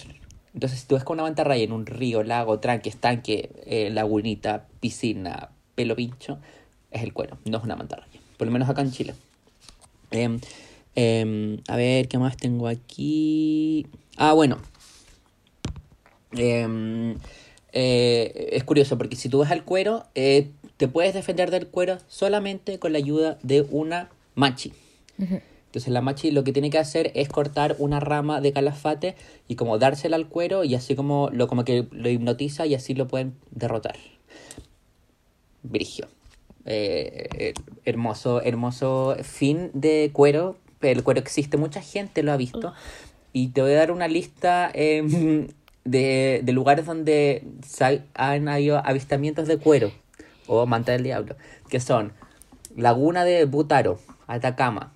Entonces, 0.55 0.79
si 0.79 0.87
tú 0.87 0.95
ves 0.95 1.03
con 1.03 1.15
una 1.15 1.23
mantarraya 1.23 1.65
en 1.65 1.73
un 1.73 1.85
río, 1.85 2.23
lago, 2.23 2.59
tranque, 2.59 2.87
estanque, 2.87 3.49
eh, 3.65 3.89
lagunita, 3.91 4.65
piscina, 4.79 5.49
pelo 5.75 5.97
pincho, 5.97 6.39
es 6.91 7.03
el 7.03 7.11
cuero, 7.11 7.37
no 7.43 7.57
es 7.57 7.63
una 7.65 7.75
mantarraya. 7.75 8.21
Por 8.37 8.47
lo 8.47 8.53
menos 8.53 8.69
acá 8.69 8.81
en 8.81 8.91
Chile. 8.91 9.15
Em, 10.11 10.39
em, 10.95 11.57
a 11.67 11.75
ver, 11.75 12.07
¿qué 12.07 12.17
más 12.17 12.37
tengo 12.37 12.69
aquí? 12.69 13.85
Ah, 14.15 14.31
bueno. 14.31 14.57
Em, 16.31 17.17
eh, 17.73 18.49
es 18.53 18.63
curioso 18.63 18.97
porque 18.97 19.17
si 19.17 19.27
tú 19.27 19.39
ves 19.39 19.51
al 19.51 19.65
cuero, 19.65 20.05
eh, 20.15 20.51
te 20.77 20.87
puedes 20.87 21.13
defender 21.13 21.51
del 21.51 21.67
cuero 21.67 21.97
solamente 22.07 22.79
con 22.79 22.93
la 22.93 22.97
ayuda 22.99 23.37
de 23.43 23.61
una 23.69 24.09
machi. 24.35 24.71
Ujú. 25.19 25.41
Entonces 25.75 25.91
la 25.91 25.99
machi 25.99 26.31
lo 26.31 26.45
que 26.45 26.53
tiene 26.53 26.69
que 26.69 26.77
hacer 26.77 27.11
es 27.15 27.27
cortar 27.27 27.75
una 27.79 27.99
rama 27.99 28.39
de 28.39 28.53
calafate 28.53 29.15
y 29.49 29.55
como 29.55 29.77
dársela 29.77 30.15
al 30.15 30.29
cuero 30.29 30.63
y 30.63 30.73
así 30.73 30.95
como 30.95 31.29
lo 31.33 31.49
como 31.49 31.65
que 31.65 31.85
lo 31.91 32.07
hipnotiza 32.07 32.65
y 32.65 32.75
así 32.75 32.93
lo 32.93 33.09
pueden 33.09 33.33
derrotar. 33.51 33.97
Brigio. 35.63 36.07
Eh, 36.65 37.27
eh, 37.37 37.53
hermoso, 37.83 38.41
hermoso 38.41 39.17
fin 39.21 39.69
de 39.73 40.11
cuero. 40.13 40.55
El 40.79 41.03
cuero 41.03 41.19
existe, 41.19 41.57
mucha 41.57 41.81
gente 41.81 42.23
lo 42.23 42.31
ha 42.31 42.37
visto. 42.37 42.73
Y 43.33 43.49
te 43.49 43.61
voy 43.61 43.73
a 43.73 43.75
dar 43.75 43.91
una 43.91 44.07
lista 44.07 44.71
em, 44.73 45.49
de, 45.83 46.39
de 46.41 46.53
lugares 46.53 46.85
donde 46.85 47.43
han 48.13 48.47
habido 48.47 48.77
avistamientos 48.77 49.45
de 49.49 49.57
cuero 49.57 49.91
o 50.47 50.65
manta 50.67 50.93
del 50.93 51.03
diablo. 51.03 51.35
Que 51.67 51.81
son 51.81 52.13
Laguna 52.77 53.25
de 53.25 53.43
Butaro, 53.43 53.99
Atacama. 54.25 54.94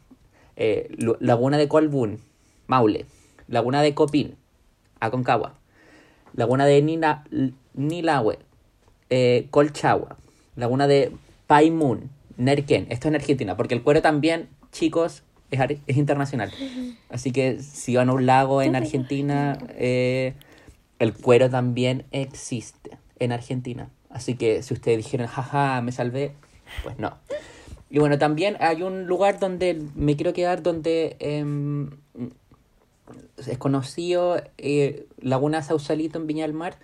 Eh, 0.59 0.91
Laguna 1.19 1.57
de 1.57 1.67
Colbún, 1.67 2.19
Maule. 2.67 3.05
Laguna 3.47 3.81
de 3.81 3.95
Copín, 3.95 4.35
Aconcagua. 4.99 5.55
Laguna 6.33 6.67
de 6.67 6.81
Nina, 6.83 7.23
Nilahue, 7.73 8.37
eh, 9.09 9.47
Colchagua. 9.49 10.17
Laguna 10.55 10.87
de 10.87 11.11
Paimun, 11.47 12.11
Nerken. 12.37 12.85
Esto 12.89 13.07
en 13.07 13.15
Argentina, 13.15 13.57
porque 13.57 13.73
el 13.73 13.81
cuero 13.81 14.03
también, 14.03 14.49
chicos, 14.71 15.23
es, 15.49 15.59
es 15.87 15.97
internacional. 15.97 16.51
Así 17.09 17.31
que 17.31 17.59
si 17.61 17.95
van 17.95 18.09
a 18.09 18.13
un 18.13 18.27
lago 18.27 18.61
en 18.61 18.75
Argentina, 18.75 19.57
eh, 19.69 20.33
el 20.99 21.13
cuero 21.13 21.49
también 21.49 22.05
existe 22.11 22.97
en 23.17 23.31
Argentina. 23.31 23.89
Así 24.09 24.35
que 24.35 24.61
si 24.61 24.73
ustedes 24.73 24.97
dijeron, 24.97 25.27
jaja, 25.27 25.81
me 25.81 25.91
salvé, 25.91 26.33
pues 26.83 26.99
no. 26.99 27.17
Y 27.89 27.99
bueno, 27.99 28.17
también 28.17 28.55
hay 28.59 28.83
un 28.83 29.07
lugar 29.07 29.39
donde 29.39 29.81
me 29.95 30.15
quiero 30.15 30.33
quedar 30.33 30.61
donde 30.61 31.15
em, 31.19 31.89
es 33.37 33.57
conocido 33.57 34.41
eh, 34.57 35.07
Laguna 35.19 35.63
Sausalito 35.63 36.19
en 36.19 36.27
Viña 36.27 36.43
del 36.43 36.53
Mar, 36.53 36.77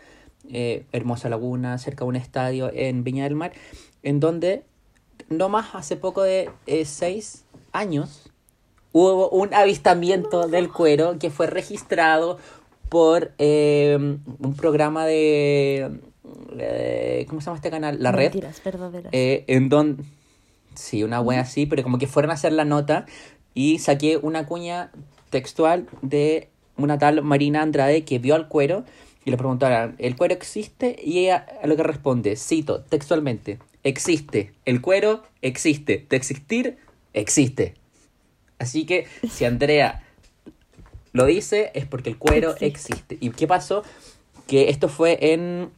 eh, 0.49 0.85
hermosa 0.91 1.29
laguna 1.29 1.77
cerca 1.77 2.05
de 2.05 2.09
un 2.09 2.15
estadio 2.15 2.71
en 2.73 3.03
Viña 3.03 3.25
del 3.25 3.35
Mar, 3.35 3.51
en 4.03 4.19
donde 4.19 4.63
no 5.29 5.49
más 5.49 5.75
hace 5.75 5.95
poco 5.95 6.23
de 6.23 6.49
eh, 6.65 6.85
seis 6.85 7.45
años 7.71 8.31
hubo 8.91 9.29
un 9.29 9.53
avistamiento 9.53 10.47
del 10.47 10.71
cuero 10.71 11.19
que 11.19 11.29
fue 11.29 11.47
registrado 11.47 12.37
por 12.89 13.33
eh, 13.39 13.97
un 13.99 14.55
programa 14.55 15.05
de... 15.05 15.99
eh, 16.57 17.25
¿Cómo 17.27 17.41
se 17.41 17.45
llama 17.45 17.57
este 17.57 17.69
canal? 17.69 18.01
La 18.01 18.11
Red. 18.11 18.31
Mentiras 18.33 18.63
verdaderas. 18.63 19.11
Eh, 19.13 19.43
en 19.47 19.69
donde... 19.69 20.03
Sí, 20.75 21.03
una 21.03 21.21
wea 21.21 21.41
así, 21.41 21.65
pero 21.65 21.83
como 21.83 21.97
que 21.97 22.07
fueron 22.07 22.31
a 22.31 22.35
hacer 22.35 22.51
la 22.53 22.65
nota 22.65 23.05
y 23.53 23.79
saqué 23.79 24.17
una 24.17 24.45
cuña 24.45 24.91
textual 25.29 25.87
de 26.01 26.49
una 26.77 26.97
tal 26.97 27.21
Marina 27.23 27.61
Andrade 27.61 28.03
que 28.03 28.19
vio 28.19 28.35
al 28.35 28.47
cuero 28.47 28.83
y 29.23 29.31
le 29.31 29.37
preguntaron, 29.37 29.95
¿el 29.97 30.15
cuero 30.15 30.33
existe? 30.33 30.95
Y 31.01 31.19
ella 31.19 31.45
a 31.63 31.67
lo 31.67 31.75
que 31.75 31.83
responde, 31.83 32.35
cito 32.35 32.81
textualmente, 32.81 33.59
existe, 33.83 34.53
el 34.65 34.81
cuero 34.81 35.23
existe, 35.41 36.05
de 36.09 36.15
existir, 36.17 36.77
existe. 37.13 37.75
Así 38.59 38.85
que 38.85 39.07
si 39.29 39.45
Andrea 39.45 40.03
lo 41.13 41.25
dice 41.25 41.71
es 41.73 41.85
porque 41.85 42.09
el 42.09 42.17
cuero 42.17 42.51
Existe. 42.59 42.65
existe. 42.93 43.17
¿Y 43.21 43.29
qué 43.31 43.47
pasó? 43.47 43.83
Que 44.47 44.69
esto 44.69 44.89
fue 44.89 45.33
en 45.33 45.71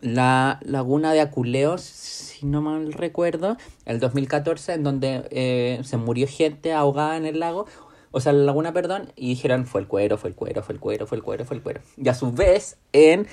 la 0.00 0.60
laguna 0.62 1.12
de 1.12 1.20
Aculeos, 1.20 1.82
si 1.82 2.46
no 2.46 2.62
mal 2.62 2.92
recuerdo, 2.92 3.56
el 3.84 4.00
2014, 4.00 4.74
en 4.74 4.82
donde 4.82 5.28
eh, 5.30 5.80
se 5.84 5.96
murió 5.96 6.26
gente 6.26 6.72
ahogada 6.72 7.16
en 7.16 7.26
el 7.26 7.40
lago, 7.40 7.66
o 8.12 8.20
sea, 8.20 8.32
la 8.32 8.44
laguna, 8.44 8.72
perdón, 8.72 9.12
y 9.14 9.28
dijeron 9.28 9.66
fue 9.66 9.80
el 9.80 9.86
cuero, 9.86 10.18
fue 10.18 10.30
el 10.30 10.36
cuero, 10.36 10.62
fue 10.62 10.74
el 10.74 10.80
cuero, 10.80 11.06
fue 11.06 11.16
el 11.16 11.22
cuero, 11.22 11.44
fue 11.44 11.56
el 11.56 11.62
cuero. 11.62 11.80
Y 11.96 12.08
a 12.08 12.14
su 12.14 12.32
vez, 12.32 12.76
en 12.92 13.28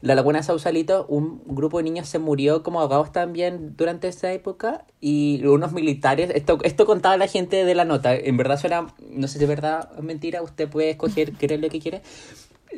la 0.00 0.14
laguna 0.14 0.38
de 0.38 0.44
Sausalito, 0.44 1.06
un 1.08 1.42
grupo 1.46 1.78
de 1.78 1.84
niños 1.84 2.08
se 2.08 2.18
murió 2.18 2.62
como 2.62 2.80
ahogados 2.80 3.10
también 3.10 3.74
durante 3.76 4.08
esa 4.08 4.32
época, 4.32 4.84
y 5.00 5.44
unos 5.46 5.72
militares, 5.72 6.30
esto, 6.34 6.58
esto 6.62 6.84
contaba 6.84 7.16
la 7.16 7.26
gente 7.26 7.64
de 7.64 7.74
la 7.74 7.84
nota, 7.84 8.14
en 8.14 8.36
verdad 8.36 8.60
suena, 8.60 8.88
no 9.10 9.28
sé 9.28 9.38
si 9.38 9.44
es 9.44 9.48
verdad 9.48 9.90
o 9.98 10.02
mentira, 10.02 10.42
usted 10.42 10.68
puede 10.68 10.90
escoger, 10.90 11.32
creer 11.32 11.60
lo 11.60 11.68
que 11.70 11.80
quiere, 11.80 12.02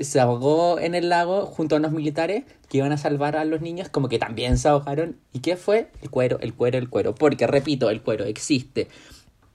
se 0.01 0.21
ahogó 0.21 0.79
en 0.79 0.95
el 0.95 1.09
lago 1.09 1.47
junto 1.47 1.75
a 1.75 1.79
unos 1.79 1.93
militares 1.93 2.45
que 2.69 2.79
iban 2.79 2.93
a 2.93 2.97
salvar 2.99 3.37
a 3.37 3.45
los 3.45 3.61
niños, 3.61 3.89
como 3.89 4.09
que 4.09 4.19
también 4.19 4.59
se 4.59 4.69
ahogaron. 4.69 5.17
¿Y 5.33 5.41
qué 5.41 5.57
fue? 5.57 5.91
El 6.03 6.11
cuero, 6.11 6.39
el 6.41 6.55
cuero, 6.55 6.79
el 6.79 6.89
cuero. 6.89 7.15
Porque, 7.15 7.47
repito, 7.47 7.91
el 7.91 8.03
cuero 8.03 8.25
existe. 8.25 8.89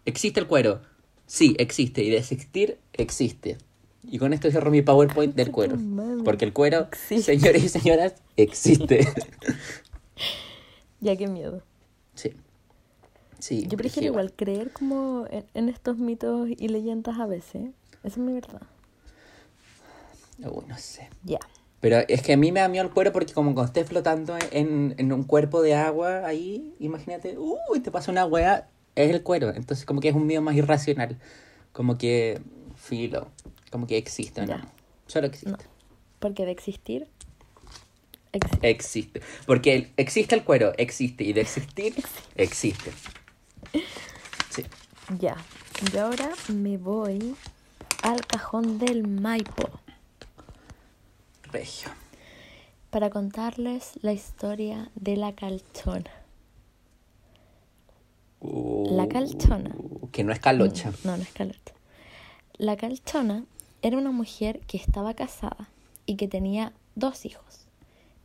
¿Existe 0.05 0.39
el 0.39 0.47
cuero? 0.47 0.81
Sí, 1.25 1.55
existe. 1.59 2.03
Y 2.03 2.09
de 2.09 2.17
existir, 2.17 2.77
existe. 2.93 3.57
Y 4.03 4.19
con 4.19 4.33
esto 4.33 4.51
cierro 4.51 4.69
mi 4.69 4.81
PowerPoint 4.83 5.33
del 5.35 5.51
cuero. 5.51 5.77
Porque 6.23 6.45
el 6.45 6.53
cuero, 6.53 6.81
Existe. 6.91 7.35
señores 7.37 7.63
y 7.63 7.69
señoras, 7.69 8.13
existe. 8.37 9.07
Ya 11.01 11.15
qué 11.15 11.27
miedo. 11.27 11.61
sí. 12.15 12.31
Sí. 13.37 13.67
Yo 13.67 13.77
prefiero 13.77 14.07
igual 14.07 14.31
creer 14.33 14.71
como 14.71 15.27
en, 15.29 15.45
en 15.53 15.69
estos 15.69 15.97
mitos 15.97 16.49
y 16.49 16.67
leyendas 16.69 17.19
a 17.19 17.27
veces. 17.27 17.63
Esa 18.03 18.07
es 18.07 18.17
mi 18.17 18.33
verdad. 18.33 18.61
Uy, 20.39 20.65
no 20.67 20.77
sé. 20.77 21.09
Ya. 21.23 21.39
Pero 21.81 21.97
es 22.07 22.21
que 22.21 22.33
a 22.33 22.37
mí 22.37 22.51
me 22.51 22.61
da 22.61 22.67
miedo 22.67 22.83
el 22.83 22.91
cuero 22.91 23.11
porque 23.11 23.33
como 23.33 23.53
cuando 23.53 23.67
estés 23.67 23.87
flotando 23.87 24.35
en, 24.51 24.95
en 24.97 25.13
un 25.13 25.23
cuerpo 25.23 25.61
de 25.61 25.75
agua 25.75 26.25
ahí, 26.25 26.73
imagínate, 26.79 27.37
uy, 27.37 27.79
te 27.81 27.91
pasa 27.91 28.11
una 28.11 28.25
wea, 28.25 28.69
es 28.95 29.11
el 29.11 29.21
cuero. 29.21 29.53
Entonces 29.53 29.85
como 29.85 30.01
que 30.01 30.09
es 30.09 30.15
un 30.15 30.25
miedo 30.25 30.41
más 30.41 30.55
irracional. 30.55 31.19
Como 31.73 31.97
que, 31.97 32.41
filo, 32.75 33.27
como 33.69 33.85
que 33.85 33.97
existe, 33.97 34.41
¿no? 34.41 34.47
Ya. 34.47 34.67
Solo 35.07 35.27
existe. 35.27 35.51
No. 35.51 35.57
Porque 36.19 36.45
de 36.45 36.51
existir, 36.51 37.07
existe. 38.31 38.69
Existe. 38.69 39.21
Porque 39.45 39.91
existe 39.97 40.33
el 40.33 40.43
cuero, 40.43 40.73
existe. 40.77 41.23
Y 41.23 41.33
de 41.33 41.41
existir, 41.41 41.93
existe. 42.35 42.91
Sí. 44.49 44.65
Ya. 45.19 45.35
Y 45.93 45.97
ahora 45.97 46.31
me 46.51 46.77
voy 46.77 47.35
al 48.01 48.25
cajón 48.25 48.79
del 48.79 49.07
Maipo 49.07 49.84
Regio. 51.55 51.89
para 52.89 53.09
contarles 53.09 53.93
la 54.01 54.11
historia 54.11 54.91
de 54.95 55.15
la 55.15 55.33
calchona. 55.33 56.11
La 58.41 59.07
calchona. 59.07 59.73
Uh, 59.77 60.09
Que 60.11 60.25
no 60.25 60.33
es 60.33 60.39
calocha. 60.39 60.91
No, 61.05 61.15
no 61.15 61.23
es 61.23 61.31
calocha. 61.31 61.73
La 62.57 62.75
calchona 62.75 63.45
era 63.81 63.97
una 63.97 64.11
mujer 64.11 64.59
que 64.67 64.75
estaba 64.75 65.13
casada 65.13 65.69
y 66.05 66.17
que 66.17 66.27
tenía 66.27 66.73
dos 66.95 67.25
hijos. 67.25 67.67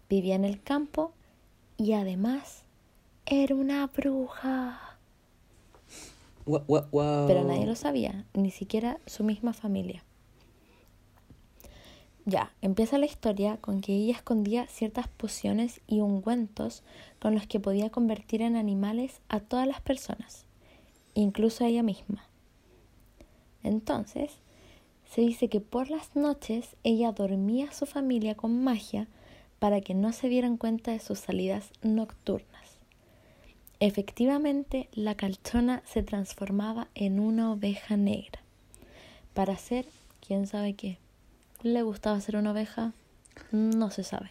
Vivía 0.09 0.35
en 0.35 0.45
el 0.45 0.61
campo 0.61 1.13
y 1.77 1.93
además 1.93 2.65
era 3.27 3.55
una 3.55 3.87
bruja. 3.87 4.99
Pero 6.47 7.45
nadie 7.45 7.67
lo 7.67 7.77
sabía, 7.77 8.25
ni 8.35 8.51
siquiera 8.51 8.99
su 9.07 9.23
misma 9.23 9.53
familia. 9.53 10.03
Ya, 12.31 12.53
empieza 12.63 12.97
la 12.97 13.07
historia 13.07 13.57
con 13.57 13.81
que 13.81 13.93
ella 13.93 14.13
escondía 14.13 14.69
ciertas 14.69 15.09
pociones 15.09 15.81
y 15.89 15.99
ungüentos 15.99 16.85
con 17.19 17.35
los 17.35 17.49
que 17.49 17.59
podía 17.59 17.91
convertir 17.91 18.41
en 18.41 18.55
animales 18.55 19.21
a 19.29 19.41
todas 19.41 19.67
las 19.67 19.81
personas, 19.81 20.45
incluso 21.15 21.65
a 21.65 21.67
ella 21.67 21.83
misma. 21.83 22.29
Entonces, 23.65 24.31
se 25.11 25.23
dice 25.23 25.49
que 25.49 25.61
por 25.61 25.91
las 25.91 26.15
noches 26.15 26.77
ella 26.85 27.11
dormía 27.11 27.71
a 27.71 27.73
su 27.73 27.85
familia 27.85 28.37
con 28.37 28.63
magia 28.63 29.09
para 29.59 29.81
que 29.81 29.95
no 29.95 30.13
se 30.13 30.29
dieran 30.29 30.57
cuenta 30.57 30.93
de 30.93 31.01
sus 31.01 31.19
salidas 31.19 31.73
nocturnas. 31.83 32.79
Efectivamente, 33.81 34.89
la 34.93 35.17
calchona 35.17 35.83
se 35.85 36.05
transformaba 36.05 36.87
en 36.95 37.19
una 37.19 37.51
oveja 37.51 37.97
negra. 37.97 38.41
Para 39.35 39.55
hacer, 39.55 39.87
quién 40.25 40.47
sabe 40.47 40.75
qué. 40.75 40.99
¿Le 41.63 41.83
gustaba 41.83 42.21
ser 42.21 42.37
una 42.37 42.53
oveja? 42.53 42.93
No 43.53 43.91
se 43.91 44.03
sabe. 44.03 44.31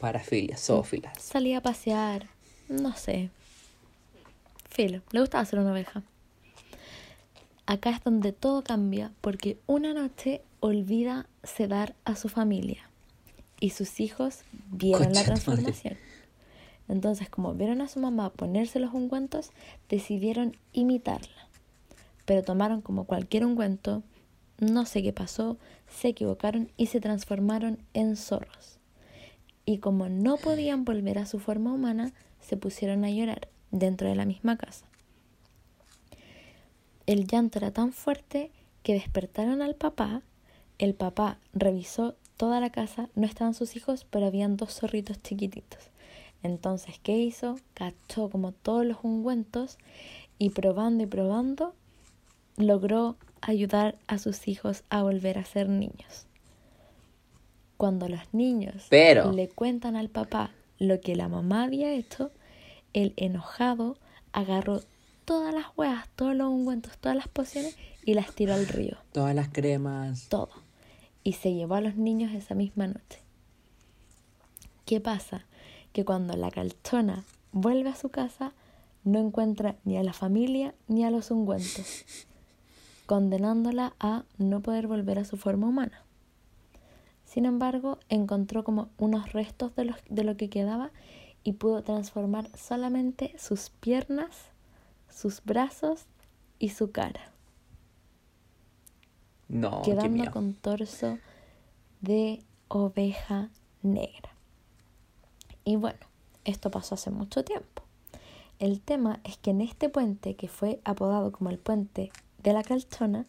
Parafilias, 0.00 0.64
zoofilas. 0.64 1.20
Salía 1.20 1.58
a 1.58 1.60
pasear, 1.60 2.26
no 2.68 2.96
sé. 2.96 3.30
Filo, 4.70 5.02
le 5.10 5.20
gustaba 5.20 5.44
ser 5.44 5.58
una 5.58 5.72
oveja. 5.72 6.02
Acá 7.66 7.90
es 7.90 8.02
donde 8.02 8.32
todo 8.32 8.62
cambia 8.62 9.12
porque 9.20 9.58
una 9.66 9.92
noche 9.92 10.42
olvida 10.60 11.26
sedar 11.42 11.94
a 12.04 12.16
su 12.16 12.28
familia 12.28 12.88
y 13.60 13.70
sus 13.70 14.00
hijos 14.00 14.40
vieron 14.70 15.02
la 15.02 15.06
Concha 15.06 15.24
transformación. 15.24 15.98
Entonces, 16.88 17.28
como 17.28 17.54
vieron 17.54 17.82
a 17.82 17.88
su 17.88 18.00
mamá 18.00 18.30
ponerse 18.30 18.80
los 18.80 18.92
ungüentos, 18.92 19.50
decidieron 19.88 20.56
imitarla. 20.72 21.48
Pero 22.24 22.42
tomaron 22.42 22.80
como 22.80 23.04
cualquier 23.04 23.44
ungüento, 23.44 24.02
no 24.60 24.86
sé 24.86 25.02
qué 25.02 25.12
pasó, 25.12 25.58
se 25.88 26.08
equivocaron 26.08 26.70
y 26.76 26.86
se 26.86 27.00
transformaron 27.00 27.78
en 27.94 28.16
zorros. 28.16 28.78
Y 29.64 29.78
como 29.78 30.08
no 30.08 30.36
podían 30.36 30.84
volver 30.84 31.18
a 31.18 31.26
su 31.26 31.38
forma 31.38 31.72
humana, 31.72 32.12
se 32.40 32.56
pusieron 32.56 33.04
a 33.04 33.10
llorar 33.10 33.48
dentro 33.70 34.08
de 34.08 34.14
la 34.14 34.24
misma 34.24 34.56
casa. 34.56 34.86
El 37.06 37.26
llanto 37.26 37.58
era 37.58 37.72
tan 37.72 37.92
fuerte 37.92 38.50
que 38.82 38.94
despertaron 38.94 39.62
al 39.62 39.74
papá. 39.74 40.22
El 40.78 40.94
papá 40.94 41.38
revisó 41.52 42.14
toda 42.36 42.60
la 42.60 42.70
casa, 42.70 43.08
no 43.14 43.26
estaban 43.26 43.54
sus 43.54 43.76
hijos, 43.76 44.06
pero 44.08 44.26
habían 44.26 44.56
dos 44.56 44.74
zorritos 44.74 45.22
chiquititos. 45.22 45.90
Entonces, 46.42 46.98
¿qué 47.02 47.18
hizo? 47.18 47.58
Cachó 47.74 48.30
como 48.30 48.52
todos 48.52 48.86
los 48.86 48.98
ungüentos 49.02 49.78
y 50.38 50.50
probando 50.50 51.04
y 51.04 51.06
probando, 51.06 51.74
logró 52.56 53.16
ayudar 53.40 53.98
a 54.06 54.18
sus 54.18 54.48
hijos 54.48 54.84
a 54.90 55.02
volver 55.02 55.38
a 55.38 55.44
ser 55.44 55.68
niños. 55.68 56.26
Cuando 57.76 58.08
los 58.08 58.20
niños 58.32 58.86
Pero- 58.90 59.32
le 59.32 59.48
cuentan 59.48 59.96
al 59.96 60.08
papá 60.08 60.50
lo 60.78 61.00
que 61.00 61.16
la 61.16 61.28
mamá 61.28 61.64
había 61.64 61.92
hecho, 61.92 62.30
el 62.92 63.12
enojado 63.16 63.96
agarró 64.32 64.82
todas 65.24 65.54
las 65.54 65.66
huevas, 65.76 66.08
todos 66.16 66.34
los 66.34 66.48
ungüentos, 66.48 66.98
todas 66.98 67.16
las 67.16 67.28
pociones 67.28 67.76
y 68.04 68.14
las 68.14 68.34
tiró 68.34 68.54
al 68.54 68.66
río. 68.66 68.96
Todas 69.12 69.34
las 69.34 69.48
cremas. 69.48 70.28
Todo. 70.28 70.50
Y 71.22 71.34
se 71.34 71.52
llevó 71.54 71.74
a 71.76 71.80
los 71.80 71.96
niños 71.96 72.32
esa 72.32 72.54
misma 72.54 72.86
noche. 72.86 73.20
¿Qué 74.84 75.00
pasa? 75.00 75.44
que 75.92 76.04
cuando 76.04 76.36
la 76.36 76.52
calchona 76.52 77.24
vuelve 77.50 77.88
a 77.90 77.96
su 77.96 78.10
casa 78.10 78.52
no 79.02 79.18
encuentra 79.18 79.74
ni 79.84 79.96
a 79.96 80.04
la 80.04 80.12
familia 80.12 80.72
ni 80.86 81.04
a 81.04 81.10
los 81.10 81.32
ungüentos, 81.32 82.04
condenándola 83.10 83.96
a 83.98 84.22
no 84.38 84.60
poder 84.60 84.86
volver 84.86 85.18
a 85.18 85.24
su 85.24 85.36
forma 85.36 85.66
humana. 85.66 86.04
Sin 87.24 87.44
embargo, 87.44 87.98
encontró 88.08 88.62
como 88.62 88.88
unos 88.98 89.32
restos 89.32 89.74
de, 89.74 89.92
de 90.08 90.22
lo 90.22 90.36
que 90.36 90.48
quedaba 90.48 90.92
y 91.42 91.54
pudo 91.54 91.82
transformar 91.82 92.48
solamente 92.56 93.34
sus 93.36 93.70
piernas, 93.70 94.52
sus 95.08 95.42
brazos 95.44 96.04
y 96.60 96.68
su 96.68 96.92
cara. 96.92 97.32
No, 99.48 99.82
quedando 99.82 100.30
con 100.30 100.54
torso 100.54 101.18
de 102.02 102.44
oveja 102.68 103.50
negra. 103.82 104.30
Y 105.64 105.74
bueno, 105.74 106.06
esto 106.44 106.70
pasó 106.70 106.94
hace 106.94 107.10
mucho 107.10 107.42
tiempo. 107.44 107.82
El 108.60 108.80
tema 108.80 109.18
es 109.24 109.36
que 109.36 109.50
en 109.50 109.62
este 109.62 109.88
puente, 109.88 110.36
que 110.36 110.46
fue 110.46 110.80
apodado 110.84 111.32
como 111.32 111.50
el 111.50 111.58
puente 111.58 112.12
de 112.42 112.52
la 112.52 112.62
calchona, 112.62 113.26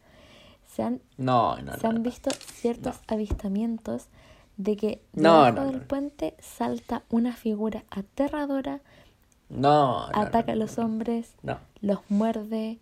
se 0.68 0.84
han, 0.84 1.02
se 1.18 1.88
han 1.88 2.04
visto 2.04 2.30
ciertos 2.32 3.00
avistamientos 3.08 4.08
de 4.58 4.78
que 4.78 5.02
debajo 5.14 5.66
del 5.66 5.82
puente 5.82 6.36
salta 6.40 7.04
una 7.10 7.34
figura 7.34 7.84
aterradora, 7.90 8.82
ataca 10.14 10.54
a 10.54 10.56
los 10.56 10.78
hombres, 10.78 11.34
los 11.82 12.00
muerde, 12.10 12.80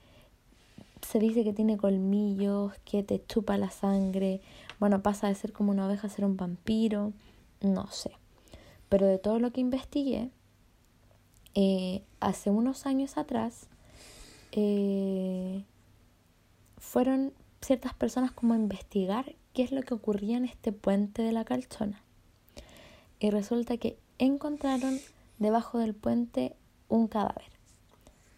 se 1.08 1.20
dice 1.20 1.44
que 1.44 1.54
tiene 1.54 1.78
colmillos, 1.78 2.74
que 2.86 3.04
te 3.04 3.26
chupa 3.26 3.58
la 3.58 3.72
sangre, 3.72 4.42
bueno, 4.80 5.02
pasa 5.02 5.28
de 5.28 5.36
ser 5.36 5.52
como 5.52 5.72
una 5.72 5.88
oveja 5.88 6.08
a 6.08 6.10
ser 6.10 6.26
un 6.26 6.38
vampiro, 6.38 7.14
no 7.62 7.88
sé. 7.88 8.12
Pero 8.90 9.06
de 9.06 9.18
todo 9.18 9.40
lo 9.40 9.52
que 9.52 9.62
investigué, 9.62 10.30
eh, 11.56 12.04
hace 12.20 12.50
unos 12.50 12.86
años 12.86 13.18
atrás, 13.18 13.68
eh, 14.52 15.64
fueron 16.80 17.34
ciertas 17.62 17.94
personas 17.94 18.32
como 18.32 18.54
a 18.54 18.58
investigar 18.58 19.36
qué 19.54 19.64
es 19.64 19.72
lo 19.72 19.82
que 19.84 19.94
ocurría 19.94 20.38
en 20.38 20.46
este 20.46 20.72
puente 20.72 21.22
de 21.22 21.32
la 21.32 21.46
calchona. 21.46 22.02
Y 23.20 23.30
resulta 23.30 23.78
que 23.78 23.98
encontraron 24.18 24.98
debajo 25.40 25.78
del 25.78 25.94
puente 25.94 26.56
un 26.88 27.08
cadáver 27.08 27.52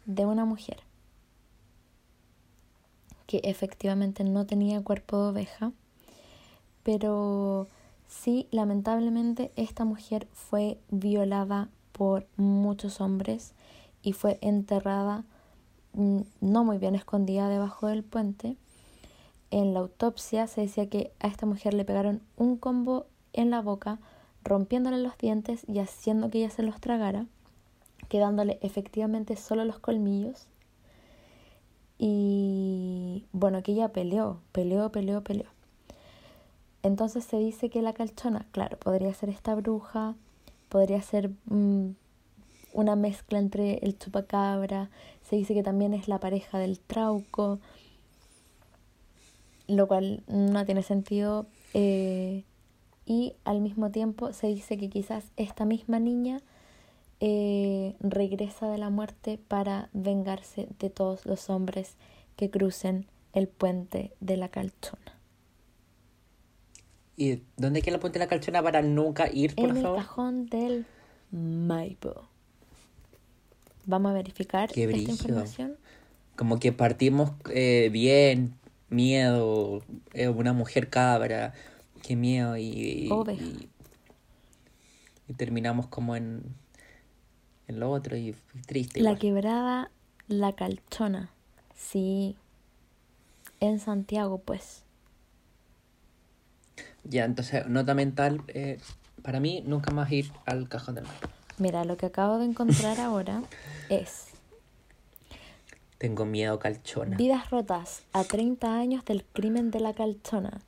de 0.05 0.25
una 0.25 0.45
mujer 0.45 0.83
que 3.27 3.41
efectivamente 3.43 4.23
no 4.23 4.45
tenía 4.45 4.83
cuerpo 4.83 5.23
de 5.23 5.29
oveja, 5.29 5.71
pero 6.83 7.69
sí, 8.07 8.47
lamentablemente 8.51 9.51
esta 9.55 9.85
mujer 9.85 10.27
fue 10.33 10.79
violada 10.89 11.69
por 11.93 12.27
muchos 12.35 12.99
hombres 12.99 13.53
y 14.01 14.13
fue 14.13 14.37
enterrada 14.41 15.23
no 15.93 16.63
muy 16.63 16.77
bien 16.77 16.95
escondida 16.95 17.49
debajo 17.49 17.87
del 17.87 18.03
puente 18.03 18.57
en 19.51 19.73
la 19.73 19.81
autopsia 19.81 20.47
se 20.47 20.61
decía 20.61 20.89
que 20.89 21.11
a 21.19 21.27
esta 21.27 21.45
mujer 21.45 21.73
le 21.73 21.85
pegaron 21.85 22.21
un 22.37 22.57
combo 22.57 23.05
en 23.33 23.51
la 23.51 23.61
boca, 23.61 23.99
rompiéndole 24.43 24.97
los 24.97 25.17
dientes 25.17 25.63
y 25.67 25.79
haciendo 25.79 26.29
que 26.29 26.39
ella 26.39 26.49
se 26.49 26.63
los 26.63 26.79
tragara, 26.79 27.25
quedándole 28.07 28.57
efectivamente 28.61 29.35
solo 29.35 29.65
los 29.65 29.77
colmillos. 29.77 30.47
Y 31.99 33.25
bueno, 33.33 33.61
que 33.61 33.73
ella 33.73 33.89
peleó, 33.89 34.39
peleó, 34.53 34.89
peleó, 34.89 35.21
peleó. 35.21 35.49
Entonces 36.81 37.25
se 37.25 37.37
dice 37.37 37.69
que 37.69 37.81
la 37.81 37.93
calchona, 37.93 38.47
claro, 38.51 38.77
podría 38.77 39.13
ser 39.13 39.29
esta 39.29 39.53
bruja, 39.53 40.15
podría 40.69 41.01
ser 41.01 41.29
mm, 41.45 41.89
una 42.73 42.95
mezcla 42.95 43.37
entre 43.37 43.79
el 43.79 43.99
chupacabra, 43.99 44.89
se 45.31 45.37
dice 45.37 45.53
que 45.53 45.63
también 45.63 45.93
es 45.93 46.09
la 46.09 46.19
pareja 46.19 46.59
del 46.59 46.77
trauco, 46.77 47.61
lo 49.67 49.87
cual 49.87 50.23
no 50.27 50.65
tiene 50.65 50.83
sentido. 50.83 51.45
Eh, 51.73 52.43
y 53.05 53.35
al 53.45 53.61
mismo 53.61 53.91
tiempo 53.91 54.33
se 54.33 54.47
dice 54.47 54.77
que 54.77 54.89
quizás 54.89 55.31
esta 55.37 55.63
misma 55.63 55.99
niña 55.99 56.41
eh, 57.21 57.95
regresa 58.01 58.67
de 58.67 58.77
la 58.77 58.89
muerte 58.89 59.39
para 59.47 59.89
vengarse 59.93 60.67
de 60.79 60.89
todos 60.89 61.25
los 61.25 61.49
hombres 61.49 61.95
que 62.35 62.49
crucen 62.49 63.07
el 63.31 63.47
puente 63.47 64.11
de 64.19 64.35
la 64.35 64.49
calchona. 64.49 65.17
¿Y 67.15 67.41
dónde 67.55 67.81
queda 67.81 67.95
el 67.95 68.01
puente 68.01 68.19
de 68.19 68.25
la 68.25 68.29
calchona 68.29 68.61
para 68.61 68.81
nunca 68.81 69.31
ir, 69.31 69.55
por 69.55 69.69
en 69.69 69.75
favor? 69.77 69.91
En 69.91 69.95
el 69.95 70.05
cajón 70.05 70.45
del 70.47 70.85
Maipo. 71.31 72.30
Vamos 73.91 74.11
a 74.11 74.13
verificar 74.13 74.71
esta 74.73 75.11
información. 75.11 75.75
Como 76.37 76.59
que 76.59 76.71
partimos 76.71 77.33
eh, 77.53 77.89
bien, 77.91 78.55
miedo, 78.87 79.83
eh, 80.13 80.29
una 80.29 80.53
mujer 80.53 80.89
cabra, 80.89 81.53
qué 82.01 82.15
miedo 82.15 82.55
y, 82.55 83.09
y, 85.27 85.33
terminamos 85.33 85.87
como 85.87 86.15
en, 86.15 86.41
en 87.67 87.81
lo 87.81 87.91
otro 87.91 88.15
y 88.15 88.33
triste. 88.65 89.01
La 89.01 89.17
quebrada, 89.17 89.91
la 90.29 90.53
calchona, 90.53 91.31
sí, 91.75 92.37
en 93.59 93.77
Santiago 93.79 94.37
pues. 94.39 94.85
Ya, 97.03 97.25
entonces, 97.25 97.67
nota 97.67 97.93
mental, 97.93 98.41
eh, 98.47 98.79
para 99.21 99.41
mí 99.41 99.61
nunca 99.67 99.91
más 99.91 100.09
ir 100.13 100.31
al 100.45 100.69
cajón 100.69 100.95
del 100.95 101.03
mar. 101.03 101.40
Mira, 101.61 101.85
lo 101.85 101.95
que 101.95 102.07
acabo 102.07 102.39
de 102.39 102.45
encontrar 102.45 102.99
ahora 102.99 103.43
es 103.89 104.29
tengo 105.99 106.25
miedo, 106.25 106.57
calchona. 106.57 107.15
Vidas 107.15 107.51
rotas 107.51 108.01
a 108.11 108.23
30 108.23 108.73
años 108.73 109.05
del 109.05 109.23
crimen 109.23 109.69
de 109.69 109.79
la 109.79 109.93
calchona. 109.93 110.61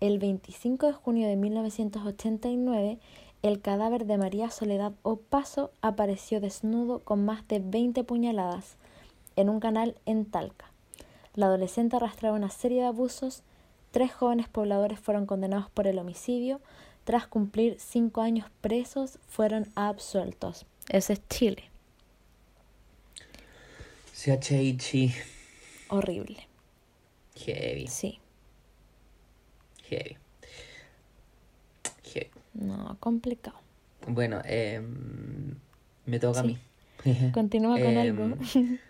El 0.00 0.18
25 0.18 0.86
de 0.86 0.92
junio 0.94 1.28
de 1.28 1.36
1989, 1.36 2.98
el 3.42 3.60
cadáver 3.60 4.06
de 4.06 4.16
María 4.16 4.48
Soledad 4.48 4.94
Opaso 5.02 5.70
apareció 5.82 6.40
desnudo 6.40 7.00
con 7.00 7.26
más 7.26 7.46
de 7.48 7.58
20 7.58 8.02
puñaladas 8.04 8.76
en 9.36 9.50
un 9.50 9.60
canal 9.60 9.96
en 10.06 10.24
Talca. 10.24 10.72
La 11.34 11.46
adolescente 11.46 11.96
arrastraba 11.96 12.38
una 12.38 12.48
serie 12.48 12.80
de 12.80 12.86
abusos. 12.86 13.42
Tres 13.90 14.14
jóvenes 14.14 14.48
pobladores 14.48 14.98
fueron 14.98 15.26
condenados 15.26 15.68
por 15.68 15.86
el 15.86 15.98
homicidio. 15.98 16.62
Tras 17.08 17.26
cumplir 17.26 17.76
cinco 17.78 18.20
años 18.20 18.50
presos, 18.60 19.18
fueron 19.28 19.66
absueltos. 19.74 20.66
Ese 20.90 21.14
es 21.14 21.26
Chile. 21.30 21.62
CHIchi. 24.14 25.14
Horrible. 25.88 26.46
Heavy. 27.34 27.86
Sí. 27.86 28.18
Heavy. 29.84 30.18
Heavy. 32.12 32.30
No, 32.52 32.98
complicado. 33.00 33.56
Bueno, 34.06 34.42
eh, 34.44 34.82
me 36.04 36.20
toca 36.20 36.40
a 36.40 36.42
mí. 36.42 36.58
Continúa 37.32 37.78
con 37.78 37.96
em, 37.96 37.98
algo. 37.98 38.36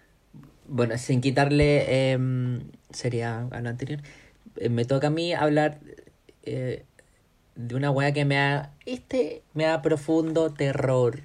bueno, 0.67 0.99
sin 0.99 1.21
quitarle 1.21 1.85
eh, 1.87 2.19
sería 2.91 3.47
a 3.49 3.61
lo 3.61 3.69
anterior. 3.69 4.01
Eh, 4.57 4.71
me 4.71 4.85
toca 4.85 5.07
a 5.07 5.11
mí 5.11 5.35
hablar 5.35 5.79
eh, 6.43 6.85
de 7.59 7.75
una 7.75 7.91
wea 7.91 8.13
que 8.13 8.25
me 8.25 8.37
da. 8.37 8.73
Este 8.87 9.43
me 9.53 9.65
da 9.65 9.83
profundo 9.83 10.51
terror. 10.51 11.23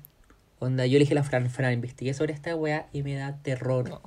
Onda, 0.60 0.86
yo 0.86 0.94
le 0.94 1.00
dije 1.00 1.14
a 1.14 1.16
la 1.16 1.24
Fran, 1.24 1.50
Fran, 1.50 1.74
investigué 1.74 2.14
sobre 2.14 2.34
esta 2.34 2.56
weá 2.56 2.88
y 2.92 3.04
me 3.04 3.16
da 3.16 3.38
terror. 3.42 4.02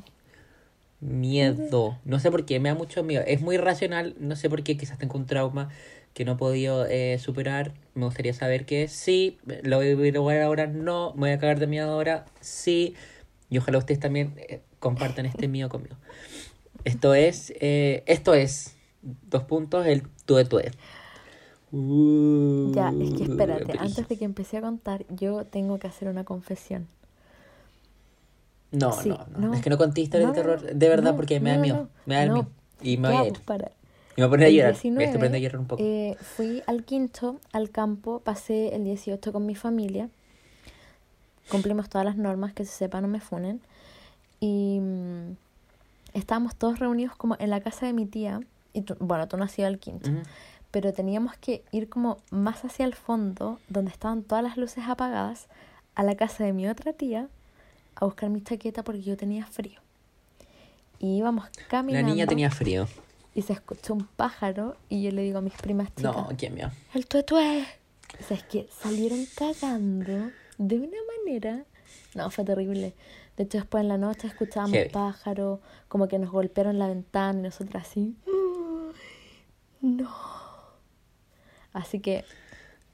Miedo. 1.01 1.99
No 2.05 2.19
sé 2.19 2.31
por 2.31 2.45
qué, 2.45 2.59
me 2.59 2.69
da 2.69 2.75
mucho 2.75 3.05
miedo. 3.05 3.23
Es 3.27 3.41
muy 3.41 3.59
racional, 3.59 4.17
no 4.19 4.35
sé 4.35 4.51
por 4.51 4.63
qué, 4.65 4.77
quizás 4.77 4.99
tengo 4.99 5.17
un 5.17 5.27
trauma 5.27 5.69
que 6.15 6.25
no 6.25 6.33
he 6.33 6.37
podido 6.37 6.87
eh, 6.87 7.19
superar. 7.21 7.75
Me 7.95 8.07
gustaría 8.07 8.33
saber 8.33 8.67
que 8.67 8.89
sí, 8.89 9.39
lo 9.63 9.77
voy 9.77 9.87
a 9.87 9.95
vivir 9.95 10.17
ahora, 10.17 10.67
no, 10.67 11.13
me 11.15 11.21
voy 11.21 11.31
a 11.31 11.39
cagar 11.39 11.61
de 11.61 11.67
miedo 11.69 11.93
ahora, 11.93 12.25
sí. 12.41 12.95
Y 13.51 13.59
ojalá 13.59 13.79
ustedes 13.79 14.01
también 14.01 14.35
eh, 14.39 14.63
compartan 14.81 15.27
este 15.27 15.47
miedo 15.47 15.69
conmigo. 15.69 15.97
Esto 16.85 17.15
es, 17.15 17.53
eh, 17.61 18.03
esto 18.07 18.35
es, 18.35 18.75
dos 19.03 19.45
puntos, 19.45 19.87
el 19.87 20.03
tué 20.25 20.45
tué 20.45 20.73
ya, 21.73 22.93
es 23.01 23.15
que 23.15 23.25
espérate, 23.25 23.79
antes 23.79 24.09
de 24.09 24.17
que 24.17 24.25
empecé 24.25 24.59
a 24.59 24.61
contar, 24.61 25.05
yo 25.09 25.45
tengo 25.45 25.79
que 25.79 25.89
hacer 25.89 26.09
una 26.09 26.25
confesión. 26.25 26.87
No, 28.71 28.91
no, 29.05 29.27
no, 29.37 29.55
Es 29.55 29.63
que 29.63 29.71
no 29.71 29.79
conté 29.79 30.01
historias 30.01 30.33
de 30.33 30.35
terror 30.35 30.61
de 30.63 30.89
verdad 30.89 31.17
porque 31.17 31.41
me 31.41 31.51
da 31.51 31.59
miedo. 31.59 31.89
Me 32.05 32.15
da 32.15 32.33
miedo. 32.33 32.47
Y 32.83 32.99
me 32.99 33.09
voy 33.09 33.17
a 33.17 33.27
ir. 33.29 33.41
Pues, 33.45 33.61
y 34.17 34.21
me 34.21 34.27
voy 34.27 34.27
a 34.27 34.31
poner 34.31 34.47
a 34.47 34.51
llorar. 34.51 34.73
19, 34.73 35.19
me 35.29 35.37
a 35.37 35.41
llorar 35.41 35.59
un 35.59 35.67
poco. 35.67 35.83
Eh, 35.83 36.17
fui 36.21 36.63
al 36.67 36.85
quinto, 36.85 37.41
al 37.53 37.71
campo, 37.71 38.21
pasé 38.21 38.75
el 38.75 38.85
18 38.85 39.33
con 39.33 39.47
mi 39.47 39.55
familia. 39.55 40.09
Cumplimos 41.51 41.89
todas 41.89 42.05
las 42.05 42.17
normas, 42.17 42.53
que 42.53 42.65
se 42.65 42.73
sepa, 42.73 43.01
no 43.01 43.09
me 43.09 43.21
funen. 43.21 43.61
Y 44.41 44.81
mm, 44.81 45.37
estábamos 46.15 46.57
todos 46.57 46.79
reunidos 46.79 47.17
como 47.17 47.37
en 47.39 47.51
la 47.51 47.61
casa 47.61 47.87
de 47.87 47.93
mi 47.93 48.07
tía. 48.07 48.41
Y 48.73 48.85
bueno, 49.01 49.27
tú 49.27 49.37
no 49.37 49.45
has 49.45 49.59
ido 49.59 49.69
al 49.69 49.79
quinto 49.79 50.11
pero 50.77 50.93
teníamos 50.93 51.35
que 51.39 51.65
ir 51.73 51.89
como 51.89 52.19
más 52.31 52.63
hacia 52.67 52.85
el 52.85 52.95
fondo, 52.95 53.59
donde 53.71 53.91
estaban 53.91 54.23
todas 54.23 54.45
las 54.45 54.59
luces 54.59 54.85
apagadas, 54.87 55.47
a 55.95 56.03
la 56.03 56.17
casa 56.17 56.45
de 56.45 56.53
mi 56.53 56.69
otra 56.69 56.93
tía 56.93 57.29
a 57.95 58.05
buscar 58.05 58.29
mi 58.29 58.43
chaqueta 58.43 58.85
porque 58.85 59.01
yo 59.01 59.17
tenía 59.17 59.47
frío. 59.47 59.81
Y 60.99 61.17
íbamos 61.17 61.47
La 61.57 61.67
caminando. 61.69 62.11
niña 62.13 62.27
tenía 62.27 62.51
frío. 62.51 62.87
Y 63.35 63.41
se 63.41 63.55
escuchó 63.55 63.95
un 63.95 64.07
pájaro 64.07 64.77
y 64.91 65.03
yo 65.03 65.13
le 65.13 65.23
digo 65.23 65.39
a 65.39 65.41
mis 65.41 65.55
primas 65.55 65.89
chicas, 65.97 66.15
No, 66.15 66.29
qué 66.37 66.51
miedo. 66.51 66.71
el 66.93 67.07
tuetué. 67.07 67.65
O 68.21 68.23
sea, 68.29 68.37
es 68.37 68.43
que 68.43 68.69
salieron 68.83 69.25
cagando 69.35 70.31
de 70.59 70.77
una 70.77 70.99
manera. 71.25 71.65
No, 72.15 72.31
fue 72.31 72.45
terrible. 72.45 72.93
De 73.39 73.45
hecho, 73.45 73.57
después 73.57 73.81
en 73.81 73.89
la 73.89 73.97
noche 73.97 74.27
escuchábamos 74.27 74.77
pájaros, 74.93 75.61
como 75.89 76.07
que 76.07 76.19
nos 76.19 76.31
golpearon 76.31 76.79
la 76.79 76.89
ventana 76.89 77.39
y 77.39 77.43
nosotras 77.45 77.89
así. 77.89 78.15
No. 79.81 80.36
Así 81.77 82.01
que, 82.01 82.25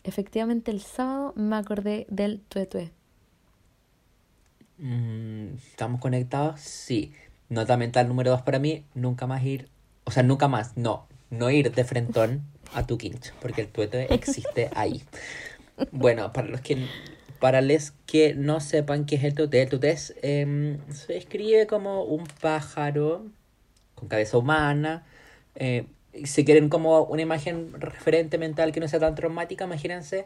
efectivamente, 0.03 0.73
el 0.73 0.81
sábado 0.81 1.33
me 1.37 1.55
acordé 1.55 2.05
del 2.11 2.41
tuetué. 2.41 2.91
Mm, 4.79 5.55
¿Estamos 5.55 6.01
conectados? 6.01 6.61
Sí. 6.61 7.13
Nota 7.49 7.77
mental 7.77 8.09
número 8.09 8.33
dos 8.33 8.43
para 8.43 8.59
mí, 8.59 8.85
nunca 8.95 9.29
más 9.29 9.45
ir, 9.45 9.69
o 10.03 10.11
sea, 10.11 10.25
nunca 10.25 10.49
más, 10.49 10.77
no, 10.77 11.07
no 11.31 11.49
ir 11.51 11.71
de 11.71 11.85
frentón 11.85 12.43
a 12.75 12.85
tu 12.85 12.99
quincho, 12.99 13.33
porque 13.41 13.61
el 13.61 13.69
tuete 13.69 14.13
existe 14.13 14.69
ahí. 14.75 15.05
Bueno, 15.93 16.33
para 16.33 16.49
los 16.49 16.61
que, 16.61 16.89
para 17.39 17.61
los 17.61 17.93
que 18.07 18.35
no 18.35 18.59
sepan 18.59 19.05
qué 19.05 19.15
es 19.15 19.23
el 19.23 19.35
tuete, 19.35 19.63
el 19.63 19.69
tuete 19.69 19.91
es, 19.91 20.15
em, 20.23 20.79
se 20.91 21.17
escribe 21.17 21.69
como 21.69 22.03
un 22.03 22.25
pájaro 22.41 23.27
con 23.95 24.09
cabeza 24.09 24.39
humana, 24.39 25.05
eh, 25.55 25.87
si 26.25 26.45
quieren 26.45 26.69
como 26.69 27.03
una 27.05 27.23
imagen 27.23 27.73
referente 27.81 28.39
mental 28.39 28.73
que 28.73 28.81
no 28.81 28.89
sea 28.89 29.01
tan 29.01 29.15
traumática, 29.15 29.65
imagínense 29.65 30.25